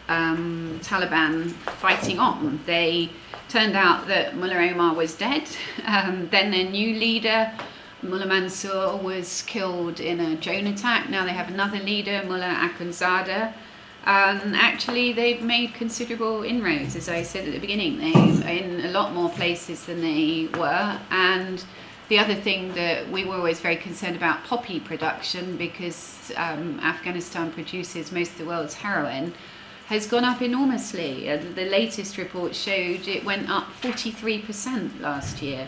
Um, 0.08 0.80
Taliban 0.84 1.52
fighting 1.52 2.20
on. 2.20 2.60
They 2.65 3.10
turned 3.48 3.76
out 3.76 4.08
that 4.08 4.36
Mullah 4.36 4.72
Omar 4.72 4.94
was 4.94 5.15
dead. 5.15 5.44
Um, 5.86 6.28
then 6.30 6.52
their 6.52 6.70
new 6.70 6.94
leader, 7.00 7.52
Mullah 8.04 8.28
Mansour, 8.28 8.98
was 8.98 9.42
killed 9.48 10.00
in 10.00 10.20
a 10.20 10.36
drone 10.36 10.68
attack. 10.68 11.10
Now 11.10 11.26
they 11.26 11.32
have 11.32 11.50
another 11.50 11.80
leader, 11.80 12.22
Mullah 12.28 12.70
Akhundzada. 12.70 13.54
Um, 14.06 14.56
actually, 14.56 15.14
they've 15.14 15.42
made 15.42 15.74
considerable 15.74 16.44
inroads, 16.44 16.96
as 16.96 17.10
I 17.10 17.24
said 17.24 17.48
at 17.48 17.54
the 17.54 17.60
beginning. 17.60 18.00
They 18.00 18.14
are 18.14 18.50
in 18.50 18.86
a 18.86 18.92
lot 18.92 19.14
more 19.14 19.30
places 19.30 19.86
than 19.86 20.02
they 20.02 20.50
were, 20.58 21.00
and 21.12 21.64
the 22.08 22.18
other 22.18 22.34
thing 22.34 22.74
that 22.74 23.08
we 23.10 23.24
were 23.24 23.36
always 23.36 23.60
very 23.60 23.76
concerned 23.76 24.16
about 24.16 24.44
poppy 24.44 24.80
production 24.80 25.58
because 25.58 26.32
um, 26.38 26.80
Afghanistan 26.80 27.52
produces 27.52 28.12
most 28.12 28.32
of 28.32 28.38
the 28.40 28.46
world's 28.46 28.74
heroin 28.74 29.34
has 29.88 30.08
gone 30.08 30.24
up 30.24 30.42
enormously. 30.42 31.26
The 31.38 31.66
latest 31.66 32.18
report 32.18 32.56
showed 32.56 33.08
it 33.08 33.24
went 33.26 33.50
up 33.50 33.68
43% 33.82 35.02
last 35.02 35.42
year. 35.42 35.68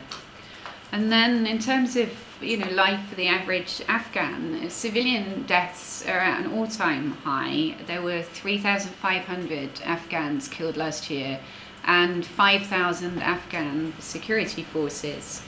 And 0.91 1.11
then, 1.11 1.47
in 1.47 1.59
terms 1.59 1.95
of 1.95 2.09
you 2.41 2.57
know 2.57 2.69
life 2.71 3.07
for 3.07 3.15
the 3.15 3.27
average 3.27 3.81
Afghan, 3.87 4.69
civilian 4.69 5.43
deaths 5.43 6.05
are 6.05 6.19
at 6.19 6.43
an 6.43 6.51
all-time 6.51 7.11
high. 7.11 7.75
There 7.87 8.01
were 8.01 8.21
3,500 8.21 9.81
Afghans 9.85 10.47
killed 10.49 10.75
last 10.75 11.09
year, 11.09 11.39
and 11.85 12.25
5,000 12.25 13.21
Afghan 13.21 13.93
security 13.99 14.63
forces. 14.63 15.41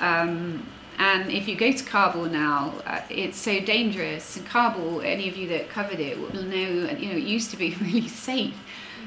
Um, 0.00 0.66
and 0.98 1.30
if 1.30 1.46
you 1.46 1.56
go 1.56 1.72
to 1.72 1.84
Kabul 1.84 2.26
now, 2.26 2.72
uh, 2.86 3.02
it's 3.10 3.36
so 3.36 3.60
dangerous. 3.60 4.36
In 4.38 4.44
Kabul, 4.44 5.02
any 5.02 5.28
of 5.28 5.36
you 5.36 5.46
that 5.48 5.68
covered 5.68 6.00
it 6.00 6.18
will 6.18 6.32
know, 6.42 6.90
you 6.90 7.10
know, 7.10 7.16
it 7.16 7.22
used 7.22 7.50
to 7.50 7.58
be 7.58 7.74
really 7.80 8.08
safe. 8.08 8.54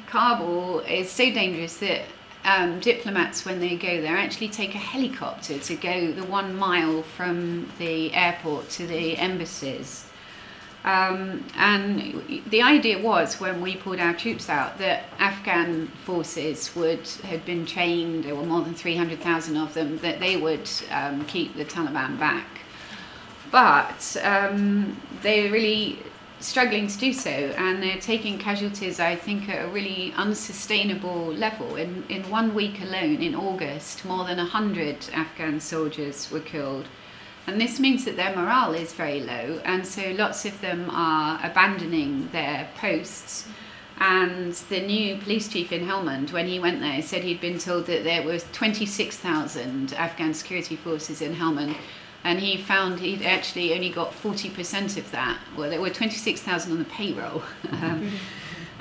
Kabul 0.06 0.82
is 0.82 1.10
so 1.10 1.26
dangerous 1.32 1.78
that 1.78 2.02
um, 2.46 2.80
diplomats, 2.80 3.46
when 3.46 3.60
they 3.60 3.76
go 3.76 4.02
there, 4.02 4.18
actually 4.18 4.50
take 4.50 4.74
a 4.76 4.80
helicopter 4.80 5.60
to 5.60 5.76
go 5.76 6.12
the 6.12 6.24
one 6.24 6.56
mile 6.56 7.04
from 7.04 7.70
the 7.78 8.14
airport 8.14 8.70
to 8.70 8.88
the 8.88 9.18
embassies. 9.18 10.06
Um, 10.86 11.44
and 11.58 12.42
the 12.48 12.62
idea 12.62 12.98
was 13.00 13.40
when 13.42 13.62
we 13.62 13.76
pulled 13.76 14.00
our 14.00 14.14
troops 14.14 14.50
out 14.50 14.78
that 14.78 15.04
Afghan 15.20 15.88
forces 16.06 16.74
would 16.74 17.06
had 17.24 17.46
been 17.46 17.66
trained. 17.66 18.24
There 18.24 18.34
were 18.34 18.46
more 18.46 18.62
than 18.62 18.74
three 18.74 18.96
hundred 18.96 19.20
thousand 19.20 19.58
of 19.58 19.74
them. 19.74 19.98
That 19.98 20.22
they 20.22 20.38
would 20.38 20.70
um, 20.90 21.26
keep 21.26 21.58
the 21.58 21.66
Taliban 21.66 22.18
back, 22.18 22.48
but 23.52 24.16
um, 24.24 24.96
they 25.22 25.52
really 25.52 26.00
struggling 26.40 26.88
to 26.88 26.98
do 26.98 27.14
so, 27.14 27.30
and 27.30 27.82
they're 27.82 27.98
taking 27.98 28.38
casualties, 28.38 29.00
I 29.00 29.16
think, 29.16 29.50
at 29.50 29.66
a 29.66 29.68
really 29.68 30.14
unsustainable 30.16 31.34
level. 31.34 31.76
In, 31.76 32.04
in 32.10 32.30
one 32.30 32.54
week 32.54 32.82
alone, 32.82 33.22
in 33.22 33.36
August, 33.36 34.06
more 34.06 34.26
than 34.26 34.38
100 34.38 35.10
Afghan 35.14 35.60
soldiers 35.60 36.32
were 36.32 36.40
killed. 36.40 36.88
And 37.48 37.60
this 37.60 37.80
means 37.80 38.06
that 38.06 38.16
their 38.16 38.36
morale 38.36 38.74
is 38.74 38.94
very 38.94 39.22
low, 39.22 39.60
and 39.66 39.86
so 39.86 40.12
lots 40.12 40.46
of 40.46 40.60
them 40.62 40.90
are 40.92 41.40
abandoning 41.44 42.30
their 42.32 42.70
posts. 42.76 43.48
And 44.00 44.54
the 44.54 44.80
new 44.80 45.18
police 45.18 45.50
chief 45.50 45.74
in 45.74 45.86
Helmand, 45.86 46.32
when 46.32 46.48
he 46.48 46.60
went 46.60 46.80
there, 46.80 47.02
said 47.02 47.24
he'd 47.24 47.42
been 47.42 47.60
told 47.60 47.86
that 47.88 48.06
there 48.06 48.24
were 48.24 48.40
26,000 48.40 49.94
Afghan 49.94 50.34
security 50.34 50.78
forces 50.78 51.22
in 51.22 51.36
Helmand, 51.36 51.76
and 52.24 52.40
he 52.40 52.58
found 52.58 53.00
he'd 53.00 53.24
actually 53.24 53.74
only 53.74 53.90
got 53.90 54.12
40% 54.12 54.98
of 54.98 55.10
that. 55.12 55.40
Well, 55.58 55.70
there 55.70 55.80
were 55.80 55.90
26,000 55.90 56.72
on 56.72 56.80
the 56.80 56.86
payroll. 56.86 57.44
um, 57.72 58.12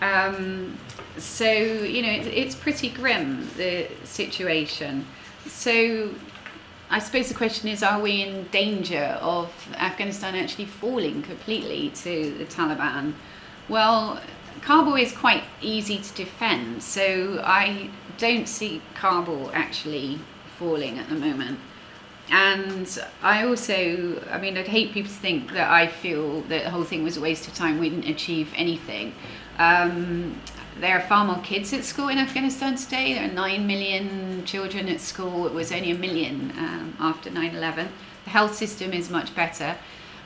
um, 0.01 0.79
so, 1.17 1.51
you 1.51 2.03
know, 2.03 2.11
it, 2.11 2.27
it's 2.27 2.55
pretty 2.55 2.91
grim, 2.91 3.49
the 3.57 3.89
situation. 4.05 5.07
So, 5.47 6.15
I 6.91 6.99
suppose 6.99 7.29
the 7.29 7.35
question 7.35 7.69
is 7.69 7.83
are 7.83 8.01
we 8.01 8.23
in 8.23 8.45
danger 8.45 9.19
of 9.21 9.53
Afghanistan 9.77 10.35
actually 10.35 10.65
falling 10.65 11.23
completely 11.23 11.91
to 11.91 12.35
the 12.39 12.45
Taliban? 12.45 13.15
Well, 13.69 14.21
Kabul 14.63 14.97
is 14.97 15.13
quite 15.13 15.45
easy 15.61 15.99
to 15.99 16.15
defend, 16.15 16.83
so 16.83 17.41
I 17.45 17.91
don't 18.17 18.49
see 18.49 18.83
Kabul 18.95 19.51
actually 19.53 20.19
falling 20.59 20.99
at 20.99 21.09
the 21.09 21.15
moment 21.15 21.61
and 22.31 22.99
I 23.23 23.47
also, 23.47 24.23
I 24.31 24.39
mean, 24.39 24.59
I'd 24.59 24.69
hate 24.69 24.93
people 24.93 25.11
to 25.11 25.17
think 25.17 25.53
that 25.53 25.71
I 25.71 25.87
feel 25.87 26.43
that 26.43 26.65
the 26.65 26.71
whole 26.71 26.85
thing 26.85 27.03
was 27.03 27.17
a 27.17 27.21
waste 27.21 27.49
of 27.49 27.55
time. 27.55 27.79
We 27.79 27.89
didn't 27.91 28.09
achieve 28.09 28.53
anything. 28.55 29.15
Um, 29.59 30.41
there 30.79 30.97
are 30.97 31.01
far 31.01 31.25
more 31.25 31.43
kids 31.43 31.73
at 31.73 31.85
school 31.85 32.09
in 32.09 32.19
Afghanistan 32.19 32.77
today. 32.77 33.15
There 33.15 33.29
are 33.29 33.33
9 33.33 33.67
million 33.67 34.45
children 34.45 34.89
at 34.89 35.01
school. 35.01 35.47
It 35.47 35.53
was 35.53 35.73
only 35.73 35.91
a 35.91 35.99
million 35.99 36.53
um, 36.57 36.97
after 37.01 37.31
9 37.31 37.55
11. 37.57 37.89
The 38.25 38.31
health 38.31 38.55
system 38.55 38.93
is 38.93 39.11
much 39.11 39.35
better 39.35 39.77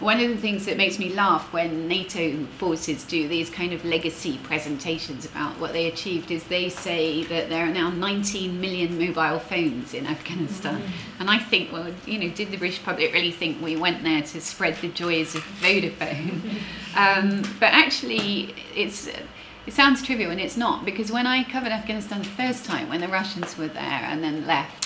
one 0.02 0.20
of 0.20 0.28
the 0.28 0.36
things 0.36 0.66
that 0.66 0.76
makes 0.76 0.98
me 0.98 1.10
laugh 1.10 1.52
when 1.52 1.86
NATO 1.86 2.44
forces 2.58 3.04
do 3.04 3.28
these 3.28 3.48
kind 3.48 3.72
of 3.72 3.84
legacy 3.84 4.38
presentations 4.42 5.24
about 5.24 5.58
what 5.60 5.72
they 5.72 5.86
achieved 5.86 6.30
is 6.30 6.42
they 6.44 6.68
say 6.68 7.24
that 7.24 7.48
there 7.48 7.64
are 7.64 7.72
now 7.72 7.90
19 7.90 8.60
million 8.60 8.98
mobile 8.98 9.38
phones 9.38 9.94
in 9.94 10.06
Afghanistan. 10.06 10.80
Mm-hmm. 10.80 11.20
And 11.20 11.30
I 11.30 11.38
think, 11.38 11.72
well, 11.72 11.92
you 12.04 12.18
know, 12.18 12.28
did 12.34 12.50
the 12.50 12.56
British 12.56 12.82
public 12.82 13.12
really 13.12 13.30
think 13.30 13.62
we 13.62 13.76
went 13.76 14.02
there 14.02 14.22
to 14.22 14.40
spread 14.40 14.76
the 14.76 14.88
joys 14.88 15.34
of 15.34 15.42
Vodafone? 15.60 16.56
um, 16.96 17.42
but 17.60 17.72
actually, 17.72 18.54
it's. 18.74 19.08
It 19.64 19.74
sounds 19.74 20.02
trivial, 20.02 20.32
and 20.32 20.40
it's 20.40 20.56
not, 20.56 20.84
because 20.84 21.12
when 21.12 21.24
I 21.24 21.44
covered 21.44 21.70
Afghanistan 21.70 22.18
the 22.22 22.28
first 22.30 22.64
time, 22.64 22.88
when 22.88 23.00
the 23.00 23.06
Russians 23.06 23.56
were 23.56 23.68
there 23.68 23.82
and 23.82 24.20
then 24.20 24.44
left, 24.44 24.81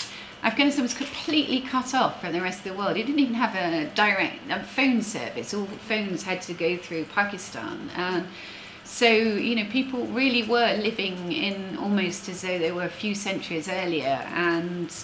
Afghanistan 0.47 0.85
was 0.85 0.95
completely 0.95 1.61
cut 1.61 1.93
off 1.93 2.21
from 2.21 2.33
the 2.33 2.41
rest 2.41 2.59
of 2.59 2.65
the 2.73 2.75
world. 2.75 2.97
It 2.97 3.05
didn't 3.07 3.19
even 3.19 3.35
have 3.35 3.57
a 3.57 3.91
direct 3.97 4.37
a 4.49 4.63
phone 4.63 5.03
service. 5.03 5.53
All 5.53 5.67
phones 5.67 6.23
had 6.23 6.41
to 6.43 6.55
go 6.55 6.77
through 6.77 7.07
Pakistan. 7.07 7.91
And 7.97 8.29
so, 8.85 9.09
you 9.09 9.57
know, 9.57 9.65
people 9.65 10.07
really 10.07 10.45
were 10.45 10.77
living 10.77 11.33
in 11.33 11.77
almost 11.79 12.29
as 12.29 12.43
though 12.43 12.61
they 12.61 12.71
were 12.71 12.85
a 12.85 12.89
few 12.89 13.13
centuries 13.17 13.69
earlier 13.69 14.23
and 14.35 14.95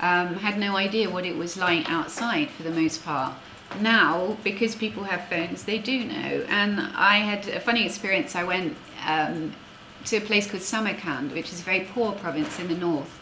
um, 0.00 0.34
had 0.34 0.58
no 0.58 0.76
idea 0.76 1.08
what 1.08 1.24
it 1.24 1.36
was 1.36 1.56
like 1.56 1.88
outside 1.88 2.50
for 2.50 2.64
the 2.64 2.72
most 2.72 3.04
part. 3.04 3.34
Now, 3.80 4.36
because 4.42 4.74
people 4.74 5.04
have 5.04 5.28
phones, 5.28 5.62
they 5.62 5.78
do 5.78 6.06
know. 6.06 6.44
And 6.48 6.80
I 6.80 7.18
had 7.18 7.46
a 7.46 7.60
funny 7.60 7.86
experience. 7.86 8.34
I 8.34 8.42
went 8.42 8.76
um, 9.06 9.52
to 10.06 10.16
a 10.16 10.20
place 10.20 10.50
called 10.50 10.64
Samarkand, 10.64 11.30
which 11.30 11.52
is 11.52 11.60
a 11.60 11.62
very 11.62 11.86
poor 11.94 12.10
province 12.10 12.58
in 12.58 12.66
the 12.66 12.74
north. 12.74 13.17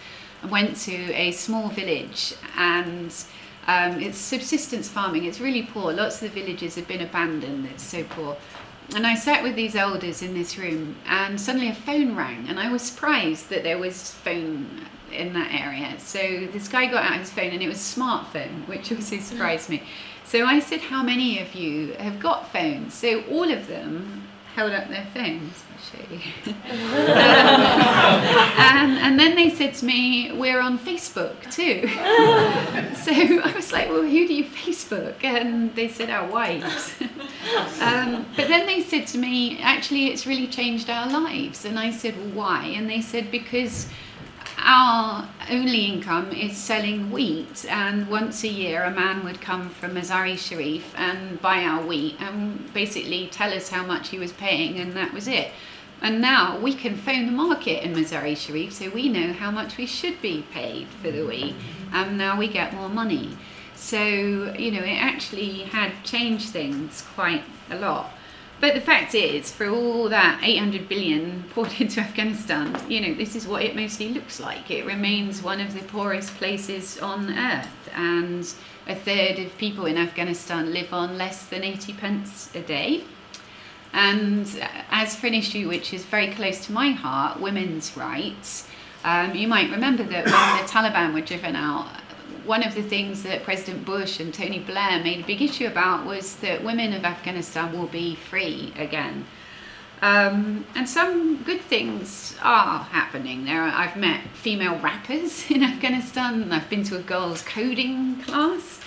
Went 0.50 0.76
to 0.82 1.12
a 1.14 1.32
small 1.32 1.68
village 1.68 2.34
and 2.56 3.12
um, 3.66 4.00
it's 4.00 4.18
subsistence 4.18 4.88
farming. 4.88 5.24
It's 5.24 5.40
really 5.40 5.64
poor. 5.64 5.92
Lots 5.92 6.22
of 6.22 6.32
the 6.32 6.40
villages 6.40 6.76
have 6.76 6.86
been 6.86 7.00
abandoned. 7.00 7.66
It's 7.66 7.82
so 7.82 8.04
poor. 8.04 8.36
And 8.94 9.06
I 9.06 9.16
sat 9.16 9.42
with 9.42 9.56
these 9.56 9.74
elders 9.74 10.22
in 10.22 10.32
this 10.34 10.56
room, 10.56 10.96
and 11.08 11.40
suddenly 11.40 11.68
a 11.68 11.74
phone 11.74 12.14
rang, 12.14 12.48
and 12.48 12.60
I 12.60 12.70
was 12.70 12.82
surprised 12.82 13.48
that 13.50 13.64
there 13.64 13.78
was 13.78 14.12
phone 14.12 14.86
in 15.10 15.32
that 15.32 15.52
area. 15.52 15.98
So 15.98 16.46
this 16.52 16.68
guy 16.68 16.86
got 16.86 17.04
out 17.04 17.18
his 17.18 17.30
phone, 17.30 17.50
and 17.50 17.62
it 17.62 17.66
was 17.66 17.78
smartphone, 17.78 18.66
which 18.68 18.92
also 18.92 19.18
surprised 19.18 19.68
me. 19.68 19.82
So 20.24 20.46
I 20.46 20.60
said, 20.60 20.80
How 20.80 21.02
many 21.02 21.40
of 21.40 21.54
you 21.54 21.94
have 21.94 22.20
got 22.20 22.52
phones? 22.52 22.94
So 22.94 23.22
all 23.24 23.50
of 23.50 23.66
them 23.66 24.28
held 24.54 24.72
up 24.72 24.88
their 24.88 25.06
phones. 25.12 25.64
I'll 25.94 26.52
and, 28.58 28.98
and 28.98 29.18
then 29.18 29.36
they 29.36 29.50
said 29.50 29.74
to 29.74 29.84
me, 29.84 30.32
We're 30.32 30.60
on 30.60 30.78
Facebook 30.78 31.40
too. 31.50 31.88
so 32.96 33.12
I 33.12 33.52
was 33.54 33.72
like, 33.72 33.88
Well, 33.88 34.02
who 34.02 34.26
do 34.26 34.34
you 34.34 34.44
Facebook? 34.44 35.22
And 35.24 35.74
they 35.74 35.88
said, 35.88 36.10
Our 36.10 36.28
wives. 36.28 36.94
um, 37.80 38.26
but 38.36 38.48
then 38.48 38.66
they 38.66 38.82
said 38.82 39.06
to 39.08 39.18
me, 39.18 39.58
Actually, 39.60 40.06
it's 40.06 40.26
really 40.26 40.48
changed 40.48 40.90
our 40.90 41.08
lives. 41.08 41.64
And 41.64 41.78
I 41.78 41.90
said, 41.90 42.16
Well, 42.16 42.30
why? 42.30 42.64
And 42.66 42.88
they 42.88 43.00
said, 43.00 43.30
Because 43.30 43.88
our 44.58 45.28
only 45.50 45.84
income 45.84 46.32
is 46.32 46.56
selling 46.56 47.10
wheat, 47.10 47.66
and 47.68 48.08
once 48.08 48.42
a 48.42 48.48
year, 48.48 48.82
a 48.84 48.90
man 48.90 49.24
would 49.24 49.40
come 49.40 49.68
from 49.68 49.94
Mazari 49.94 50.36
Sharif 50.38 50.94
and 50.96 51.40
buy 51.40 51.62
our 51.62 51.84
wheat 51.84 52.16
and 52.20 52.72
basically 52.72 53.28
tell 53.28 53.52
us 53.52 53.68
how 53.68 53.84
much 53.84 54.08
he 54.08 54.18
was 54.18 54.32
paying, 54.32 54.78
and 54.78 54.94
that 54.94 55.12
was 55.12 55.28
it. 55.28 55.52
And 56.02 56.20
now 56.20 56.58
we 56.58 56.74
can 56.74 56.96
phone 56.96 57.26
the 57.26 57.32
market 57.32 57.82
in 57.84 57.94
Mazari 57.94 58.36
Sharif, 58.36 58.72
so 58.72 58.90
we 58.90 59.08
know 59.08 59.32
how 59.32 59.50
much 59.50 59.76
we 59.76 59.86
should 59.86 60.20
be 60.20 60.44
paid 60.52 60.88
for 61.02 61.10
the 61.10 61.24
wheat, 61.24 61.54
and 61.92 62.18
now 62.18 62.38
we 62.38 62.48
get 62.48 62.74
more 62.74 62.88
money. 62.88 63.36
So, 63.74 63.98
you 63.98 64.70
know, 64.70 64.82
it 64.82 64.98
actually 65.00 65.60
had 65.64 65.92
changed 66.04 66.50
things 66.50 67.02
quite 67.14 67.44
a 67.70 67.76
lot. 67.76 68.10
But 68.58 68.74
the 68.74 68.80
fact 68.80 69.14
is, 69.14 69.52
for 69.52 69.68
all 69.68 70.08
that 70.08 70.40
800 70.42 70.88
billion 70.88 71.44
poured 71.54 71.78
into 71.78 72.00
Afghanistan, 72.00 72.78
you 72.88 73.00
know, 73.00 73.14
this 73.14 73.36
is 73.36 73.46
what 73.46 73.62
it 73.62 73.76
mostly 73.76 74.08
looks 74.10 74.40
like. 74.40 74.70
It 74.70 74.86
remains 74.86 75.42
one 75.42 75.60
of 75.60 75.74
the 75.74 75.80
poorest 75.80 76.34
places 76.36 76.98
on 76.98 77.36
earth, 77.36 77.90
and 77.94 78.50
a 78.86 78.94
third 78.94 79.38
of 79.38 79.56
people 79.58 79.86
in 79.86 79.98
Afghanistan 79.98 80.72
live 80.72 80.92
on 80.92 81.18
less 81.18 81.46
than 81.46 81.64
80 81.64 81.92
pence 81.94 82.54
a 82.54 82.60
day. 82.60 83.04
And 83.92 84.46
as 84.90 85.16
for 85.16 85.26
an 85.26 85.34
issue 85.34 85.68
which 85.68 85.94
is 85.94 86.04
very 86.04 86.32
close 86.32 86.66
to 86.66 86.72
my 86.72 86.90
heart, 86.90 87.40
women's 87.40 87.96
rights, 87.96 88.68
um, 89.04 89.34
you 89.34 89.48
might 89.48 89.70
remember 89.70 90.02
that 90.02 90.24
when 90.24 90.64
the 90.64 90.68
Taliban 90.70 91.14
were 91.14 91.20
driven 91.20 91.56
out, 91.56 91.88
one 92.44 92.62
of 92.62 92.74
the 92.74 92.82
things 92.82 93.22
that 93.24 93.42
President 93.42 93.84
Bush 93.84 94.20
and 94.20 94.32
Tony 94.32 94.60
Blair 94.60 95.02
made 95.02 95.24
a 95.24 95.26
big 95.26 95.42
issue 95.42 95.66
about 95.66 96.06
was 96.06 96.36
that 96.36 96.62
women 96.62 96.92
of 96.92 97.04
Afghanistan 97.04 97.76
will 97.76 97.88
be 97.88 98.14
free 98.14 98.72
again. 98.76 99.26
Um, 100.02 100.66
and 100.74 100.88
some 100.88 101.42
good 101.42 101.62
things 101.62 102.36
are 102.42 102.80
happening. 102.84 103.44
There, 103.44 103.62
I've 103.62 103.96
met 103.96 104.20
female 104.34 104.78
rappers 104.78 105.50
in 105.50 105.62
Afghanistan. 105.62 106.52
I've 106.52 106.68
been 106.68 106.84
to 106.84 106.96
a 106.96 107.02
girls' 107.02 107.42
coding 107.42 108.20
class. 108.22 108.80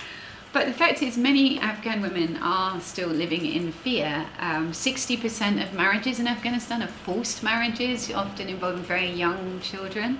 But 0.51 0.65
the 0.65 0.73
fact 0.73 1.03
is, 1.03 1.15
many 1.15 1.59
Afghan 1.59 2.01
women 2.01 2.37
are 2.37 2.81
still 2.81 3.09
living 3.09 3.45
in 3.45 3.71
fear. 3.71 4.25
Um, 4.39 4.71
60% 4.71 5.61
of 5.63 5.73
marriages 5.73 6.19
in 6.19 6.27
Afghanistan 6.27 6.81
are 6.81 6.87
forced 6.87 7.43
marriages, 7.43 8.11
often 8.11 8.49
involving 8.49 8.83
very 8.83 9.11
young 9.11 9.59
children. 9.61 10.17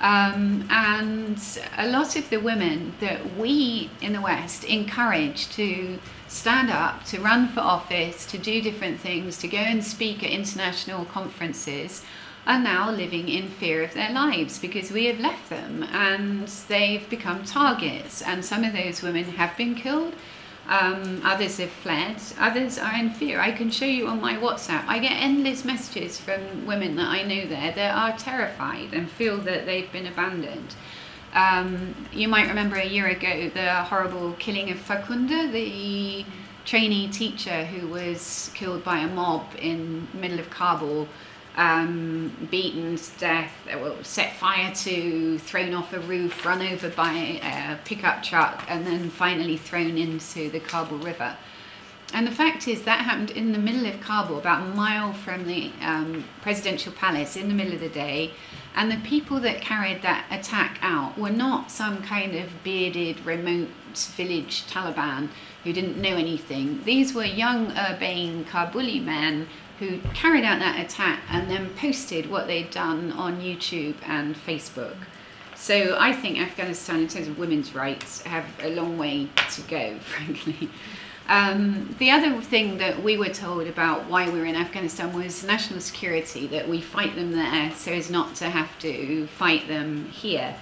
Um, 0.00 0.66
and 0.70 1.38
a 1.76 1.86
lot 1.88 2.16
of 2.16 2.30
the 2.30 2.40
women 2.40 2.94
that 3.00 3.36
we 3.36 3.90
in 4.00 4.14
the 4.14 4.20
West 4.22 4.64
encourage 4.64 5.50
to 5.50 5.98
stand 6.26 6.70
up, 6.70 7.04
to 7.06 7.20
run 7.20 7.48
for 7.48 7.60
office, 7.60 8.24
to 8.26 8.38
do 8.38 8.62
different 8.62 8.98
things, 8.98 9.36
to 9.38 9.48
go 9.48 9.58
and 9.58 9.84
speak 9.84 10.22
at 10.24 10.30
international 10.30 11.04
conferences, 11.04 12.02
are 12.46 12.58
now 12.58 12.90
living 12.90 13.28
in 13.28 13.48
fear 13.48 13.82
of 13.82 13.94
their 13.94 14.10
lives 14.10 14.58
because 14.58 14.90
we 14.90 15.06
have 15.06 15.20
left 15.20 15.50
them 15.50 15.82
and 15.92 16.48
they've 16.68 17.08
become 17.10 17.44
targets. 17.44 18.22
And 18.22 18.44
some 18.44 18.64
of 18.64 18.72
those 18.72 19.02
women 19.02 19.24
have 19.24 19.56
been 19.56 19.74
killed, 19.74 20.14
um, 20.68 21.20
others 21.24 21.58
have 21.58 21.70
fled, 21.70 22.16
others 22.38 22.78
are 22.78 22.94
in 22.94 23.10
fear. 23.10 23.40
I 23.40 23.52
can 23.52 23.70
show 23.70 23.84
you 23.84 24.06
on 24.06 24.20
my 24.20 24.34
WhatsApp. 24.34 24.84
I 24.86 24.98
get 24.98 25.12
endless 25.12 25.64
messages 25.64 26.18
from 26.18 26.66
women 26.66 26.96
that 26.96 27.08
I 27.08 27.22
know 27.22 27.46
there 27.46 27.72
that 27.72 27.94
are 27.94 28.16
terrified 28.16 28.94
and 28.94 29.10
feel 29.10 29.38
that 29.38 29.66
they've 29.66 29.90
been 29.92 30.06
abandoned. 30.06 30.74
Um, 31.34 31.94
you 32.12 32.26
might 32.26 32.48
remember 32.48 32.76
a 32.76 32.86
year 32.86 33.06
ago 33.06 33.50
the 33.50 33.74
horrible 33.84 34.32
killing 34.34 34.70
of 34.70 34.78
Farkhunda, 34.78 35.52
the 35.52 36.24
trainee 36.64 37.08
teacher 37.08 37.64
who 37.64 37.88
was 37.88 38.50
killed 38.54 38.84
by 38.84 38.98
a 38.98 39.08
mob 39.08 39.46
in 39.58 40.08
middle 40.12 40.38
of 40.38 40.50
Kabul 40.50 41.08
um, 41.60 42.32
beaten 42.50 42.96
to 42.96 43.10
death, 43.18 43.52
well, 43.66 44.02
set 44.02 44.34
fire 44.36 44.74
to, 44.76 45.38
thrown 45.40 45.74
off 45.74 45.92
a 45.92 46.00
roof, 46.00 46.46
run 46.46 46.62
over 46.62 46.88
by 46.88 47.12
a 47.42 47.76
pickup 47.84 48.22
truck, 48.22 48.64
and 48.66 48.86
then 48.86 49.10
finally 49.10 49.58
thrown 49.58 49.98
into 49.98 50.48
the 50.48 50.58
Kabul 50.58 50.96
River. 50.96 51.36
And 52.14 52.26
the 52.26 52.32
fact 52.32 52.66
is, 52.66 52.82
that 52.82 53.04
happened 53.04 53.30
in 53.32 53.52
the 53.52 53.58
middle 53.58 53.84
of 53.84 54.00
Kabul, 54.00 54.38
about 54.38 54.68
a 54.70 54.74
mile 54.74 55.12
from 55.12 55.46
the 55.46 55.70
um, 55.82 56.24
presidential 56.40 56.94
palace, 56.94 57.36
in 57.36 57.48
the 57.48 57.54
middle 57.54 57.74
of 57.74 57.80
the 57.80 57.90
day. 57.90 58.32
And 58.74 58.90
the 58.90 58.98
people 58.98 59.40
that 59.40 59.60
carried 59.60 60.02
that 60.02 60.26
attack 60.30 60.78
out 60.80 61.18
were 61.18 61.30
not 61.30 61.70
some 61.70 62.02
kind 62.02 62.34
of 62.34 62.62
bearded, 62.62 63.24
remote 63.26 63.68
village 64.16 64.66
Taliban 64.66 65.28
who 65.64 65.72
didn't 65.72 66.00
know 66.00 66.16
anything. 66.16 66.82
These 66.84 67.14
were 67.14 67.24
young, 67.24 67.72
urbane 67.76 68.44
Kabuli 68.44 69.04
men 69.04 69.48
who 69.78 69.98
carried 70.14 70.44
out 70.44 70.58
that 70.60 70.84
attack 70.84 71.20
and 71.30 71.50
then 71.50 71.70
posted 71.70 72.30
what 72.30 72.46
they'd 72.46 72.70
done 72.70 73.12
on 73.12 73.40
YouTube 73.40 73.96
and 74.06 74.36
Facebook. 74.36 74.96
So 75.56 75.96
I 75.98 76.12
think 76.12 76.38
Afghanistan, 76.38 77.00
in 77.00 77.08
terms 77.08 77.28
of 77.28 77.38
women's 77.38 77.74
rights, 77.74 78.22
have 78.22 78.46
a 78.62 78.70
long 78.70 78.96
way 78.96 79.28
to 79.50 79.60
go, 79.62 79.98
frankly. 80.00 80.70
Um, 81.30 81.94
the 82.00 82.10
other 82.10 82.40
thing 82.40 82.78
that 82.78 83.04
we 83.04 83.16
were 83.16 83.28
told 83.28 83.68
about 83.68 84.10
why 84.10 84.28
we 84.28 84.40
were 84.40 84.46
in 84.46 84.56
Afghanistan 84.56 85.12
was 85.12 85.44
national 85.44 85.80
security, 85.80 86.48
that 86.48 86.68
we 86.68 86.80
fight 86.80 87.14
them 87.14 87.30
there 87.30 87.70
so 87.76 87.92
as 87.92 88.10
not 88.10 88.34
to 88.36 88.50
have 88.50 88.76
to 88.80 89.28
fight 89.28 89.68
them 89.68 90.06
here. 90.06 90.56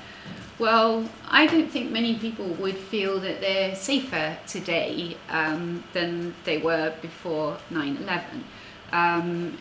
Well, 0.59 1.09
I 1.27 1.47
don't 1.47 1.71
think 1.71 1.91
many 1.91 2.19
people 2.19 2.49
would 2.61 2.77
feel 2.77 3.19
that 3.21 3.41
they're 3.41 3.75
safer 3.77 4.37
today 4.47 5.17
um, 5.31 5.83
than 5.95 6.35
they 6.45 6.59
were 6.59 6.93
before 7.01 7.57
9 7.71 7.97
11. 7.97 8.45
Um, 8.93 9.57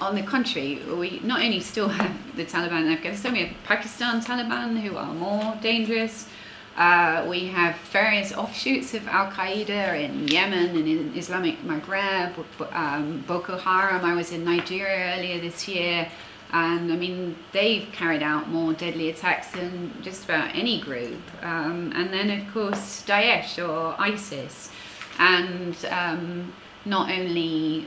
on 0.00 0.14
the 0.14 0.22
contrary, 0.22 0.80
we 0.96 1.18
not 1.24 1.40
only 1.40 1.58
still 1.58 1.88
have 1.88 2.36
the 2.36 2.44
Taliban 2.44 2.82
in 2.82 2.92
Afghanistan, 2.92 3.32
we 3.32 3.46
have 3.46 3.56
Pakistan 3.64 4.20
Taliban 4.20 4.80
who 4.80 4.96
are 4.96 5.12
more 5.12 5.58
dangerous. 5.60 6.28
Uh, 6.76 7.24
we 7.26 7.46
have 7.46 7.74
various 7.90 8.34
offshoots 8.34 8.92
of 8.92 9.06
Al 9.08 9.30
Qaeda 9.30 9.98
in 10.04 10.28
Yemen 10.28 10.76
and 10.76 10.86
in 10.86 11.16
Islamic 11.16 11.58
Maghreb, 11.62 12.34
um, 12.72 13.24
Boko 13.26 13.56
Haram. 13.56 14.04
I 14.04 14.14
was 14.14 14.30
in 14.30 14.44
Nigeria 14.44 15.16
earlier 15.16 15.40
this 15.40 15.66
year, 15.66 16.06
and 16.52 16.92
I 16.92 16.96
mean, 16.96 17.34
they've 17.52 17.88
carried 17.92 18.22
out 18.22 18.50
more 18.50 18.74
deadly 18.74 19.08
attacks 19.08 19.52
than 19.52 19.94
just 20.02 20.24
about 20.24 20.54
any 20.54 20.78
group. 20.80 21.20
Um, 21.42 21.92
and 21.96 22.12
then, 22.12 22.30
of 22.30 22.52
course, 22.52 23.02
Daesh 23.06 23.58
or 23.58 23.98
ISIS. 23.98 24.70
And 25.18 25.82
um, 25.90 26.52
not 26.84 27.10
only 27.10 27.86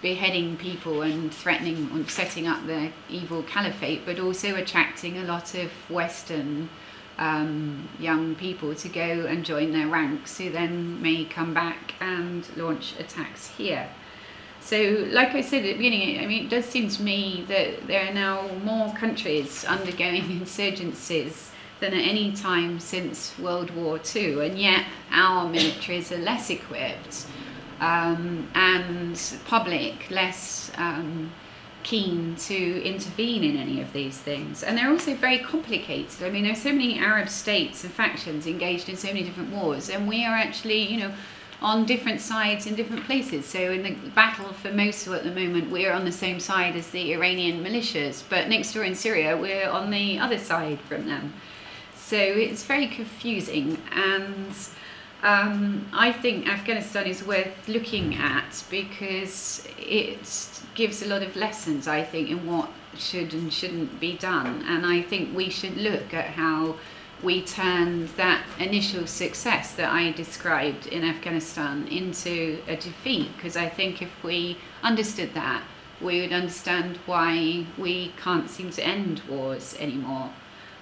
beheading 0.00 0.56
people 0.56 1.02
and 1.02 1.32
threatening 1.32 1.88
and 1.92 2.10
setting 2.10 2.48
up 2.48 2.66
the 2.66 2.90
evil 3.08 3.44
caliphate, 3.44 4.04
but 4.04 4.18
also 4.18 4.56
attracting 4.56 5.18
a 5.18 5.24
lot 5.24 5.54
of 5.54 5.70
Western 5.88 6.68
um, 7.22 7.88
young 8.00 8.34
people 8.34 8.74
to 8.74 8.88
go 8.88 9.26
and 9.26 9.44
join 9.44 9.72
their 9.72 9.86
ranks 9.86 10.38
who 10.38 10.50
then 10.50 11.00
may 11.00 11.24
come 11.24 11.54
back 11.54 11.94
and 12.00 12.44
launch 12.56 12.98
attacks 12.98 13.46
here. 13.46 13.88
So, 14.60 15.06
like 15.10 15.34
I 15.34 15.40
said 15.40 15.58
at 15.58 15.62
the 15.62 15.74
beginning, 15.74 16.18
I 16.18 16.26
mean, 16.26 16.46
it 16.46 16.50
does 16.50 16.64
seem 16.64 16.88
to 16.88 17.02
me 17.02 17.44
that 17.46 17.86
there 17.86 18.08
are 18.08 18.12
now 18.12 18.48
more 18.64 18.92
countries 18.94 19.64
undergoing 19.64 20.22
insurgencies 20.40 21.50
than 21.78 21.94
at 21.94 22.08
any 22.08 22.32
time 22.32 22.80
since 22.80 23.38
World 23.38 23.70
War 23.70 24.00
II, 24.14 24.44
and 24.46 24.58
yet 24.58 24.84
our 25.12 25.46
militaries 25.46 26.10
are 26.10 26.22
less 26.22 26.50
equipped 26.50 27.26
um, 27.80 28.48
and 28.54 29.20
public 29.46 30.10
less 30.10 30.72
um, 30.76 31.32
keen 31.82 32.36
to 32.36 32.82
intervene 32.82 33.44
in 33.44 33.56
any 33.56 33.80
of 33.80 33.92
these 33.92 34.18
things. 34.18 34.62
And 34.62 34.76
they're 34.76 34.90
also 34.90 35.14
very 35.14 35.38
complicated. 35.38 36.22
I 36.22 36.30
mean, 36.30 36.44
there 36.44 36.52
are 36.52 36.56
so 36.56 36.72
many 36.72 36.98
Arab 36.98 37.28
states 37.28 37.84
and 37.84 37.92
factions 37.92 38.46
engaged 38.46 38.88
in 38.88 38.96
so 38.96 39.08
many 39.08 39.22
different 39.22 39.50
wars, 39.50 39.90
and 39.90 40.08
we 40.08 40.24
are 40.24 40.36
actually, 40.36 40.92
you 40.92 41.00
know, 41.00 41.12
on 41.60 41.86
different 41.86 42.20
sides 42.20 42.66
in 42.66 42.74
different 42.74 43.04
places. 43.04 43.46
So 43.46 43.58
in 43.70 43.82
the 43.84 43.92
battle 44.10 44.52
for 44.52 44.72
Mosul 44.72 45.14
at 45.14 45.22
the 45.22 45.30
moment, 45.30 45.70
we're 45.70 45.92
on 45.92 46.04
the 46.04 46.12
same 46.12 46.40
side 46.40 46.74
as 46.74 46.90
the 46.90 47.12
Iranian 47.12 47.62
militias, 47.62 48.24
but 48.28 48.48
next 48.48 48.72
door 48.72 48.84
in 48.84 48.94
Syria, 48.94 49.36
we're 49.36 49.68
on 49.68 49.90
the 49.90 50.18
other 50.18 50.38
side 50.38 50.80
from 50.80 51.06
them. 51.06 51.32
So 51.94 52.16
it's 52.16 52.64
very 52.64 52.88
confusing, 52.88 53.78
and 53.92 54.54
um, 55.22 55.86
I 55.92 56.12
think 56.12 56.48
Afghanistan 56.48 57.06
is 57.06 57.24
worth 57.24 57.68
looking 57.68 58.16
at 58.16 58.64
because 58.70 59.66
it 59.78 60.60
gives 60.74 61.02
a 61.02 61.06
lot 61.06 61.22
of 61.22 61.36
lessons, 61.36 61.86
I 61.86 62.02
think, 62.02 62.28
in 62.28 62.46
what 62.46 62.70
should 62.96 63.32
and 63.32 63.52
shouldn't 63.52 64.00
be 64.00 64.16
done. 64.16 64.64
And 64.66 64.84
I 64.84 65.02
think 65.02 65.34
we 65.34 65.48
should 65.48 65.76
look 65.76 66.12
at 66.12 66.26
how 66.30 66.76
we 67.22 67.42
turned 67.42 68.08
that 68.16 68.44
initial 68.58 69.06
success 69.06 69.74
that 69.74 69.92
I 69.92 70.10
described 70.10 70.88
in 70.88 71.04
Afghanistan 71.04 71.86
into 71.86 72.60
a 72.66 72.74
defeat. 72.74 73.28
Because 73.36 73.56
I 73.56 73.68
think 73.68 74.02
if 74.02 74.24
we 74.24 74.58
understood 74.82 75.34
that, 75.34 75.62
we 76.00 76.20
would 76.20 76.32
understand 76.32 76.98
why 77.06 77.64
we 77.78 78.12
can't 78.20 78.50
seem 78.50 78.70
to 78.70 78.84
end 78.84 79.22
wars 79.28 79.76
anymore. 79.78 80.30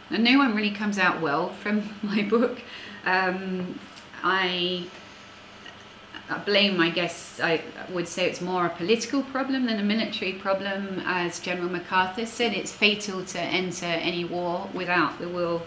And 0.09 0.25
no 0.25 0.39
one 0.39 0.57
really 0.57 0.71
comes 0.71 0.99
out 0.99 1.21
well 1.21 1.51
from 1.51 1.91
my 2.03 2.23
book. 2.23 2.63
Um, 3.05 3.79
I 4.23 4.87
blame, 6.45 6.81
I 6.81 6.91
guess, 6.91 7.41
I 7.43 7.63
would 7.91 8.07
say 8.07 8.29
it's 8.29 8.41
more 8.41 8.67
a 8.67 8.71
political 8.71 9.23
problem 9.23 9.67
than 9.67 9.79
a 9.79 9.83
military 9.83 10.33
problem. 10.33 11.03
As 11.05 11.41
General 11.41 11.69
MacArthur 11.69 12.27
said, 12.27 12.53
it's 12.53 12.73
fatal 12.73 13.25
to 13.25 13.41
enter 13.41 13.87
any 13.87 14.25
war 14.25 14.69
without 14.73 15.19
the 15.19 15.29
will 15.29 15.63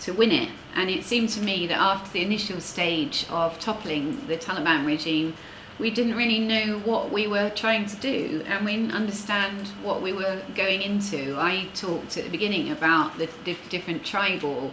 to 0.00 0.12
win 0.12 0.32
it. 0.32 0.48
And 0.74 0.90
it 0.90 1.04
seemed 1.04 1.28
to 1.30 1.40
me 1.40 1.66
that 1.66 1.78
after 1.78 2.10
the 2.12 2.22
initial 2.22 2.60
stage 2.60 3.26
of 3.30 3.58
toppling 3.60 4.26
the 4.26 4.36
Taliban 4.36 4.86
regime, 4.86 5.34
we 5.78 5.90
didn't 5.90 6.14
really 6.14 6.40
know 6.40 6.78
what 6.84 7.10
we 7.10 7.26
were 7.26 7.50
trying 7.50 7.86
to 7.86 7.96
do 7.96 8.44
and 8.46 8.66
we 8.66 8.76
didn't 8.76 8.92
understand 8.92 9.68
what 9.82 10.02
we 10.02 10.12
were 10.12 10.42
going 10.54 10.82
into. 10.82 11.36
I 11.38 11.68
talked 11.74 12.18
at 12.18 12.24
the 12.24 12.30
beginning 12.30 12.70
about 12.70 13.16
the 13.18 13.28
different 13.70 14.04
tribal 14.04 14.72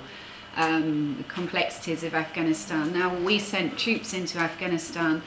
um, 0.58 1.24
complexities 1.28 2.04
of 2.04 2.14
Afghanistan. 2.14 2.92
Now, 2.92 3.16
we 3.16 3.40
sent 3.40 3.78
troops 3.78 4.14
into 4.14 4.40
Afghanistan 4.40 5.22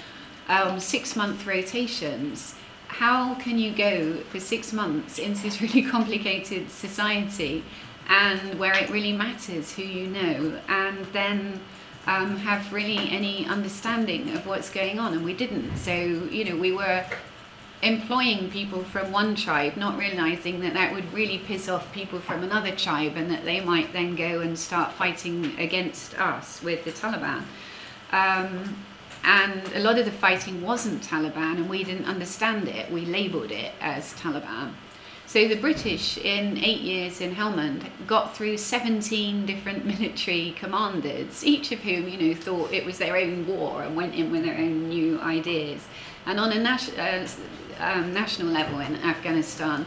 um, 0.49 0.81
six 0.81 1.17
month 1.17 1.47
rotations. 1.47 2.57
How 2.89 3.35
can 3.37 3.59
you 3.59 3.73
go 3.73 4.17
for 4.31 4.41
six 4.41 4.73
months 4.73 5.19
into 5.19 5.43
this 5.43 5.63
really 5.63 5.83
complicated 5.83 6.71
society 6.71 7.65
and 8.09 8.59
where 8.59 8.75
it 8.75 8.91
really 8.91 9.13
matters 9.13 9.73
who 9.73 9.83
you 9.83 10.09
know 10.09 10.61
and 10.69 11.07
then 11.07 11.61
um, 12.07 12.37
have 12.39 12.73
really 12.73 12.99
any 13.11 13.47
understanding 13.47 14.31
of 14.37 14.47
what's 14.47 14.69
going 14.69 14.99
on? 14.99 15.13
And 15.13 15.25
we 15.25 15.33
didn't. 15.33 15.77
So, 15.77 15.93
you 15.93 16.45
know, 16.45 16.57
we 16.57 16.73
were 16.73 17.07
employing 17.83 18.51
people 18.51 18.85
from 18.85 19.11
one 19.11 19.35
tribe, 19.35 19.77
not 19.77 19.99
realizing 19.99 20.61
that 20.61 20.75
that 20.75 20.93
would 20.93 21.11
really 21.13 21.39
piss 21.39 21.69
off 21.69 21.91
people 21.93 22.21
from 22.21 22.43
another 22.43 22.73
tribe 22.73 23.13
and 23.17 23.31
that 23.31 23.45
they 23.45 23.61
might 23.61 23.93
then 23.93 24.15
go 24.15 24.41
and 24.41 24.59
start 24.59 24.93
fighting 24.93 25.59
against 25.59 26.19
us 26.21 26.63
with 26.63 26.85
the 26.85 26.93
Taliban. 26.93 27.43
Um, 28.13 28.77
and 29.25 29.63
a 29.75 29.81
lot 29.81 29.99
of 29.99 30.05
the 30.05 30.13
fighting 30.13 30.63
wasn't 30.63 31.03
Taliban, 31.03 31.57
and 31.57 31.69
we 31.69 31.85
didn't 31.85 32.07
understand 32.07 32.69
it. 32.69 32.91
We 32.91 33.05
labeled 33.05 33.51
it 33.51 33.73
as 33.81 34.15
Taliban. 34.15 34.73
So 35.27 35.47
the 35.47 35.57
British, 35.57 36.19
in 36.19 36.59
eight 36.59 36.81
years 36.81 37.21
in 37.21 37.35
Helmand, 37.37 37.85
got 38.07 38.37
through 38.37 38.57
17 38.57 39.47
different 39.47 39.85
military 40.01 40.57
commanders, 40.59 41.45
each 41.45 41.71
of 41.71 41.79
whom, 41.81 42.09
you 42.09 42.19
know, 42.19 42.35
thought 42.35 42.73
it 42.73 42.85
was 42.85 42.99
their 42.99 43.17
own 43.17 43.47
war 43.47 43.83
and 43.83 43.95
went 43.95 44.15
in 44.15 44.33
with 44.33 44.43
their 44.43 44.57
own 44.57 44.89
new 44.89 45.21
ideas. 45.21 45.87
And 46.27 46.39
on 46.39 46.53
a 46.53 46.71
uh, 46.99 47.29
um, 47.79 48.13
national 48.13 48.49
level 48.49 48.81
in 48.81 48.97
Afghanistan, 48.97 49.87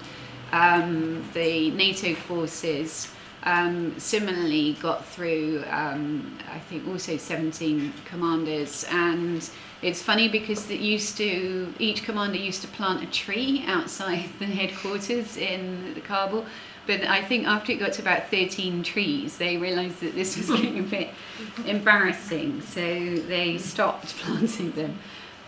um, 0.51 1.27
the 1.33 1.71
NATO 1.71 2.13
forces 2.15 3.11
um, 3.43 3.97
similarly 3.99 4.77
got 4.81 5.05
through, 5.05 5.63
um, 5.69 6.37
I 6.51 6.59
think, 6.59 6.87
also 6.87 7.17
17 7.17 7.93
commanders. 8.05 8.85
And 8.89 9.47
it's 9.81 10.01
funny 10.01 10.29
because 10.29 10.69
it 10.69 10.79
used 10.79 11.17
to, 11.17 11.73
each 11.79 12.03
commander 12.03 12.37
used 12.37 12.61
to 12.61 12.67
plant 12.69 13.03
a 13.03 13.07
tree 13.07 13.63
outside 13.67 14.29
the 14.39 14.45
headquarters 14.45 15.37
in 15.37 16.01
Kabul. 16.05 16.45
But 16.85 17.03
I 17.03 17.23
think 17.23 17.47
after 17.47 17.71
it 17.71 17.79
got 17.79 17.93
to 17.93 18.01
about 18.01 18.29
13 18.29 18.83
trees, 18.83 19.37
they 19.37 19.55
realized 19.57 20.01
that 20.01 20.15
this 20.15 20.35
was 20.37 20.47
getting 20.47 20.79
a 20.79 20.83
bit 20.83 21.09
embarrassing. 21.65 22.61
So 22.61 22.81
they 22.81 23.57
stopped 23.57 24.15
planting 24.17 24.71
them. 24.71 24.99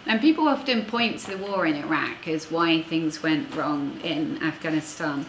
And 0.08 0.22
people 0.22 0.48
often 0.48 0.86
point 0.86 1.20
to 1.20 1.32
the 1.32 1.38
war 1.38 1.66
in 1.66 1.76
Iraq 1.76 2.28
as 2.28 2.52
why 2.52 2.84
things 2.84 3.24
went 3.24 3.54
wrong 3.56 4.00
in 4.04 4.42
Afghanistan. 4.44 5.26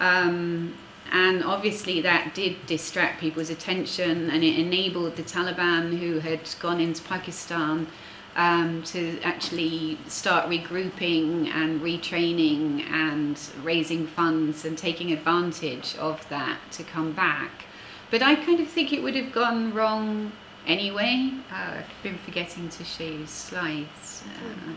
Um, 0.00 0.76
and 1.12 1.44
obviously, 1.44 2.00
that 2.00 2.34
did 2.34 2.66
distract 2.66 3.20
people's 3.20 3.50
attention 3.50 4.28
and 4.30 4.42
it 4.42 4.58
enabled 4.58 5.14
the 5.16 5.22
Taliban, 5.22 5.96
who 5.98 6.18
had 6.18 6.40
gone 6.58 6.80
into 6.80 7.02
Pakistan, 7.02 7.86
um, 8.34 8.82
to 8.82 9.18
actually 9.22 9.98
start 10.08 10.48
regrouping 10.48 11.46
and 11.48 11.80
retraining 11.80 12.82
and 12.90 13.40
raising 13.62 14.06
funds 14.06 14.64
and 14.64 14.76
taking 14.76 15.12
advantage 15.12 15.96
of 15.96 16.28
that 16.28 16.58
to 16.72 16.82
come 16.82 17.12
back. 17.12 17.64
But 18.10 18.22
I 18.22 18.34
kind 18.34 18.60
of 18.60 18.68
think 18.68 18.92
it 18.92 19.02
would 19.02 19.16
have 19.16 19.32
gone 19.32 19.72
wrong 19.72 20.32
anyway. 20.66 21.32
Uh, 21.50 21.78
I've 21.78 22.02
been 22.02 22.18
forgetting 22.18 22.68
to 22.68 22.84
show 22.84 23.04
you 23.04 23.26
slides. 23.26 24.22
Uh, 24.24 24.72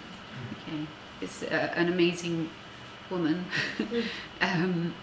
okay, 0.53 0.85
it's 1.21 1.43
uh, 1.43 1.73
an 1.75 1.89
amazing 1.89 2.49
woman. 3.09 3.45
um, 4.41 4.93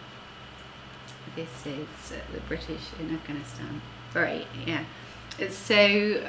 this 1.35 1.67
is 1.67 2.13
uh, 2.13 2.33
the 2.33 2.41
British 2.49 2.83
in 3.01 3.15
Afghanistan. 3.15 3.83
Right, 4.15 4.47
yeah. 4.67 4.85
So 5.51 5.77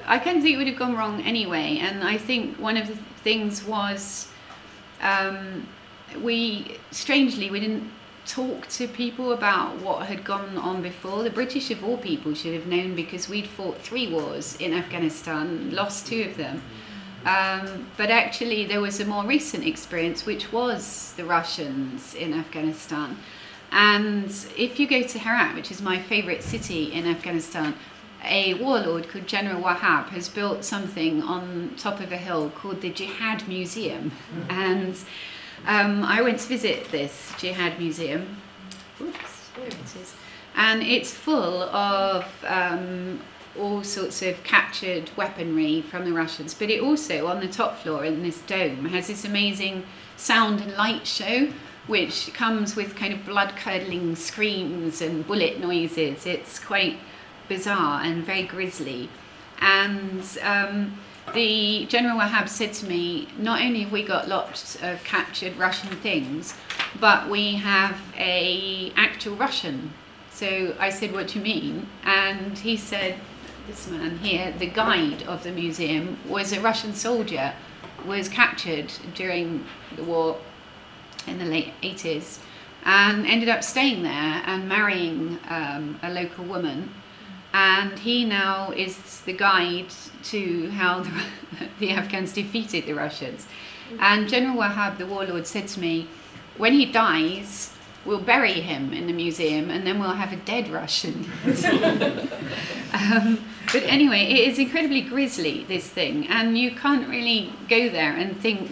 I 0.06 0.20
kind 0.20 0.38
of 0.38 0.44
think 0.44 0.56
it 0.56 0.58
would 0.58 0.68
have 0.68 0.78
gone 0.78 0.96
wrong 0.96 1.22
anyway, 1.22 1.78
and 1.80 2.04
I 2.04 2.18
think 2.18 2.58
one 2.60 2.76
of 2.76 2.88
the 2.88 2.96
things 3.24 3.64
was 3.64 4.28
um, 5.02 5.68
we 6.22 6.78
strangely 6.92 7.50
we 7.50 7.60
didn't 7.60 7.90
talk 8.28 8.68
to 8.68 8.88
people 8.88 9.32
about 9.32 9.82
what 9.82 10.08
had 10.08 10.24
gone 10.24 10.58
on 10.58 10.82
before. 10.82 11.24
The 11.24 11.30
British, 11.30 11.72
of 11.72 11.84
all 11.84 11.98
people, 11.98 12.34
should 12.34 12.54
have 12.54 12.68
known 12.68 12.96
because 12.96 13.30
we'd 13.30 13.48
fought 13.48 13.80
three 13.80 14.12
wars 14.12 14.56
in 14.58 14.74
Afghanistan, 14.74 15.72
lost 15.72 16.08
two 16.08 16.24
of 16.24 16.38
them. 16.38 16.62
Um, 17.26 17.88
but 17.98 18.10
actually, 18.10 18.66
there 18.66 18.82
was 18.82 19.00
a 19.00 19.06
more 19.06 19.26
recent 19.26 19.66
experience, 19.66 20.26
which 20.26 20.52
was 20.52 21.14
the 21.18 21.26
Russians 21.26 22.14
in 22.16 22.34
Afghanistan. 22.34 23.18
And 23.72 24.30
if 24.56 24.80
you 24.80 24.88
go 24.88 25.04
to 25.04 25.20
Herat, 25.20 25.56
which 25.56 25.72
is 25.72 25.82
my 25.82 26.00
favorite 26.00 26.44
city 26.44 26.94
in 26.94 27.06
Afghanistan, 27.06 27.76
a 28.24 28.54
warlord 28.56 29.10
called 29.10 29.28
General 29.28 29.62
Wahab 29.62 30.10
has 30.10 30.30
built 30.30 30.64
something 30.64 31.22
on 31.22 31.74
top 31.78 32.00
of 32.00 32.12
a 32.12 32.18
hill 32.18 32.50
called 32.50 32.82
the 32.82 32.90
Jihad 32.90 33.48
Museum. 33.48 34.12
And 34.50 34.98
um, 35.66 36.04
I 36.04 36.22
went 36.22 36.40
to 36.40 36.48
visit 36.48 36.92
this 36.92 37.34
jihad 37.38 37.80
museum. 37.80 38.38
Oops, 39.02 39.50
there 39.56 39.68
it 39.68 39.96
is. 40.02 40.14
And 40.56 40.82
it's 40.82 41.14
full 41.14 41.64
of 41.64 42.26
um, 42.46 43.20
all 43.58 43.84
sorts 43.84 44.22
of 44.22 44.44
captured 44.44 45.10
weaponry 45.16 45.82
from 45.82 46.06
the 46.06 46.14
Russians. 46.14 46.54
But 46.54 46.70
it 46.70 46.82
also, 46.82 47.28
on 47.28 47.40
the 47.40 47.48
top 47.48 47.78
floor 47.80 48.06
in 48.06 48.24
this 48.24 48.42
dome, 48.42 48.86
has 48.86 49.08
this 49.08 49.26
amazing 49.26 49.84
sound 50.16 50.62
and 50.62 50.74
light 50.74 51.06
show, 51.06 51.50
which 51.88 52.34
comes 52.34 52.76
with 52.76 52.96
kind 52.96 53.14
of 53.14 53.26
blood 53.26 53.56
curdling 53.56 54.16
screams 54.16 55.02
and 55.02 55.26
bullet 55.26 55.60
noises. 55.60 56.26
It's 56.26 56.60
quite 56.60 56.98
bizarre 57.48 58.02
and 58.04 58.26
very 58.26 58.44
grisly. 58.44 59.10
And 59.60 60.24
um, 60.42 60.98
the 61.34 61.86
General 61.88 62.20
Wahab 62.20 62.50
said 62.50 62.74
to 62.74 62.86
me, 62.88 63.28
not 63.38 63.62
only 63.62 63.82
have 63.82 63.92
we 63.92 64.04
got 64.04 64.28
lots 64.28 64.76
of 64.82 65.04
captured 65.04 65.56
Russian 65.58 65.90
things, 65.98 66.54
but 67.00 67.30
we 67.30 67.56
have 67.56 68.00
a 68.18 68.92
actual 68.96 69.36
Russian. 69.36 69.94
So 70.32 70.76
I 70.80 70.90
said, 70.90 71.14
what 71.14 71.28
do 71.28 71.40
you 71.40 71.44
mean? 71.44 71.88
And 72.04 72.58
he 72.58 72.78
said, 72.78 73.16
this 73.68 73.88
man 73.90 74.18
here, 74.20 74.54
the 74.58 74.68
guide 74.68 75.24
of 75.24 75.44
the 75.44 75.52
museum, 75.52 76.18
was 76.28 76.54
a 76.54 76.62
Russian 76.62 76.94
soldier, 76.94 77.54
was 78.06 78.30
captured 78.30 78.94
during 79.14 79.66
the 79.96 80.04
war 80.04 80.38
in 81.28 81.38
the 81.40 81.46
late 81.46 81.74
80s, 81.82 82.40
and 82.86 83.26
ended 83.26 83.50
up 83.50 83.64
staying 83.64 84.04
there 84.04 84.42
and 84.46 84.70
marrying 84.70 85.40
um, 85.50 86.00
a 86.02 86.10
local 86.12 86.46
woman 86.46 86.94
and 87.54 87.98
he 88.00 88.26
now 88.26 88.72
is 88.72 89.22
the 89.22 89.34
guide 89.34 89.88
to 90.24 90.70
how 90.72 91.02
the, 91.02 91.24
the 91.80 91.92
Afghans 91.92 92.34
defeated 92.34 92.86
the 92.86 92.94
Russians. 92.94 93.48
And 94.00 94.28
General 94.28 94.58
Wahab, 94.58 94.98
the 94.98 95.06
warlord, 95.06 95.48
said 95.48 95.68
to 95.70 95.80
me, 95.80 96.08
when 96.58 96.74
he 96.74 96.86
dies, 96.86 97.74
we'll 98.06 98.22
bury 98.22 98.54
him 98.54 98.94
in 98.94 99.08
the 99.08 99.14
museum 99.14 99.70
and 99.70 99.86
then 99.86 100.00
we'll 100.00 100.12
have 100.14 100.34
a 100.34 100.38
dead 100.38 100.70
Russian. 100.70 101.30
um, 102.94 103.40
but 103.72 103.84
anyway, 103.84 104.22
it 104.22 104.48
is 104.50 104.60
incredibly 104.60 105.02
grisly, 105.02 105.66
this 105.66 105.88
thing, 105.88 106.28
and 106.28 106.58
you 106.58 106.72
can't 106.72 107.08
really 107.08 107.54
go 107.70 107.90
there 107.90 108.16
and 108.16 108.38
think 108.38 108.72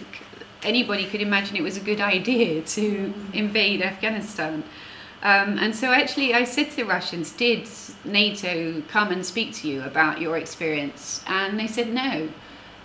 anybody 0.62 1.06
could 1.06 1.20
imagine 1.20 1.56
it 1.56 1.62
was 1.62 1.76
a 1.76 1.80
good 1.80 2.00
idea 2.00 2.62
to 2.62 3.12
invade 3.32 3.82
Afghanistan. 3.82 4.64
Um, 5.22 5.58
and 5.58 5.74
so 5.74 5.92
actually, 5.92 6.34
I 6.34 6.44
said 6.44 6.70
to 6.70 6.76
the 6.76 6.84
Russians, 6.84 7.32
did 7.32 7.68
NATO 8.04 8.82
come 8.88 9.10
and 9.10 9.24
speak 9.24 9.54
to 9.54 9.68
you 9.68 9.82
about 9.82 10.20
your 10.20 10.36
experience? 10.36 11.24
And 11.26 11.58
they 11.58 11.66
said 11.66 11.92
no. 11.92 12.28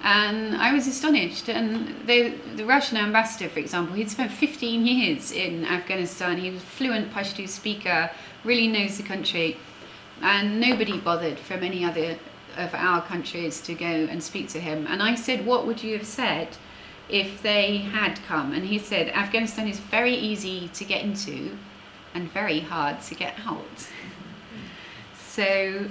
And 0.04 0.56
I 0.56 0.74
was 0.74 0.88
astonished. 0.88 1.50
And 1.50 2.08
the 2.08 2.34
Russian 2.64 2.98
ambassador, 2.98 3.50
for 3.50 3.60
example, 3.60 3.96
he'd 3.96 4.10
spent 4.10 4.32
15 4.32 4.86
years 4.86 5.32
in 5.32 5.66
Afghanistan. 5.66 6.38
He 6.38 6.50
was 6.50 6.64
a 6.64 6.66
fluent 6.66 7.14
Pashto 7.14 7.48
speaker, 7.48 8.10
really 8.44 8.68
knows 8.68 8.98
the 8.98 9.04
country. 9.04 9.58
And 10.22 10.60
nobody 10.60 11.00
bothered 11.00 11.38
from 11.38 11.64
any 11.64 11.84
other 11.84 12.18
of 12.58 12.74
our 12.74 13.02
countries 13.02 13.62
to 13.62 13.74
go 13.74 13.86
and 13.86 14.22
speak 14.22 14.50
to 14.50 14.60
him. 14.60 14.88
And 14.88 15.02
I 15.02 15.16
said, 15.16 15.46
What 15.46 15.66
would 15.68 15.84
you 15.84 15.98
have 15.98 16.08
said 16.08 16.58
if 17.10 17.42
they 17.42 17.78
had 17.78 18.20
come? 18.28 18.54
And 18.54 18.66
he 18.66 18.80
said, 18.80 19.10
Afghanistan 19.10 19.68
is 19.68 19.80
very 19.80 20.16
easy 20.16 20.70
to 20.70 20.84
get 20.84 21.04
into 21.04 21.58
and 22.14 22.32
very 22.32 22.60
hard 22.60 23.02
to 23.04 23.16
get 23.16 23.36
out. 23.46 23.88
So 25.28 25.86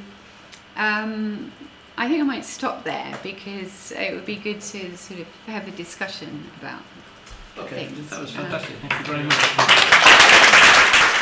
um, 0.77 1.51
I 1.97 2.09
think 2.09 2.21
I 2.21 2.25
might 2.25 2.45
stop 2.45 2.85
there 2.85 3.19
because 3.23 3.93
it 3.93 4.15
would 4.15 4.27
be 4.27 4.37
good 4.37 4.61
to 4.61 4.97
sort 4.97 5.21
of 5.21 5.27
have 5.47 5.67
a 5.67 5.73
discussion 5.73 6.45
about 6.61 6.83
Okay, 7.59 7.87
things. 7.87 8.09
that 8.11 8.21
was 8.21 8.35
Uh, 8.37 8.43
fantastic. 8.43 8.77
Thank 8.77 9.07
you 9.09 9.15
very 9.15 9.25
much. 9.25 11.17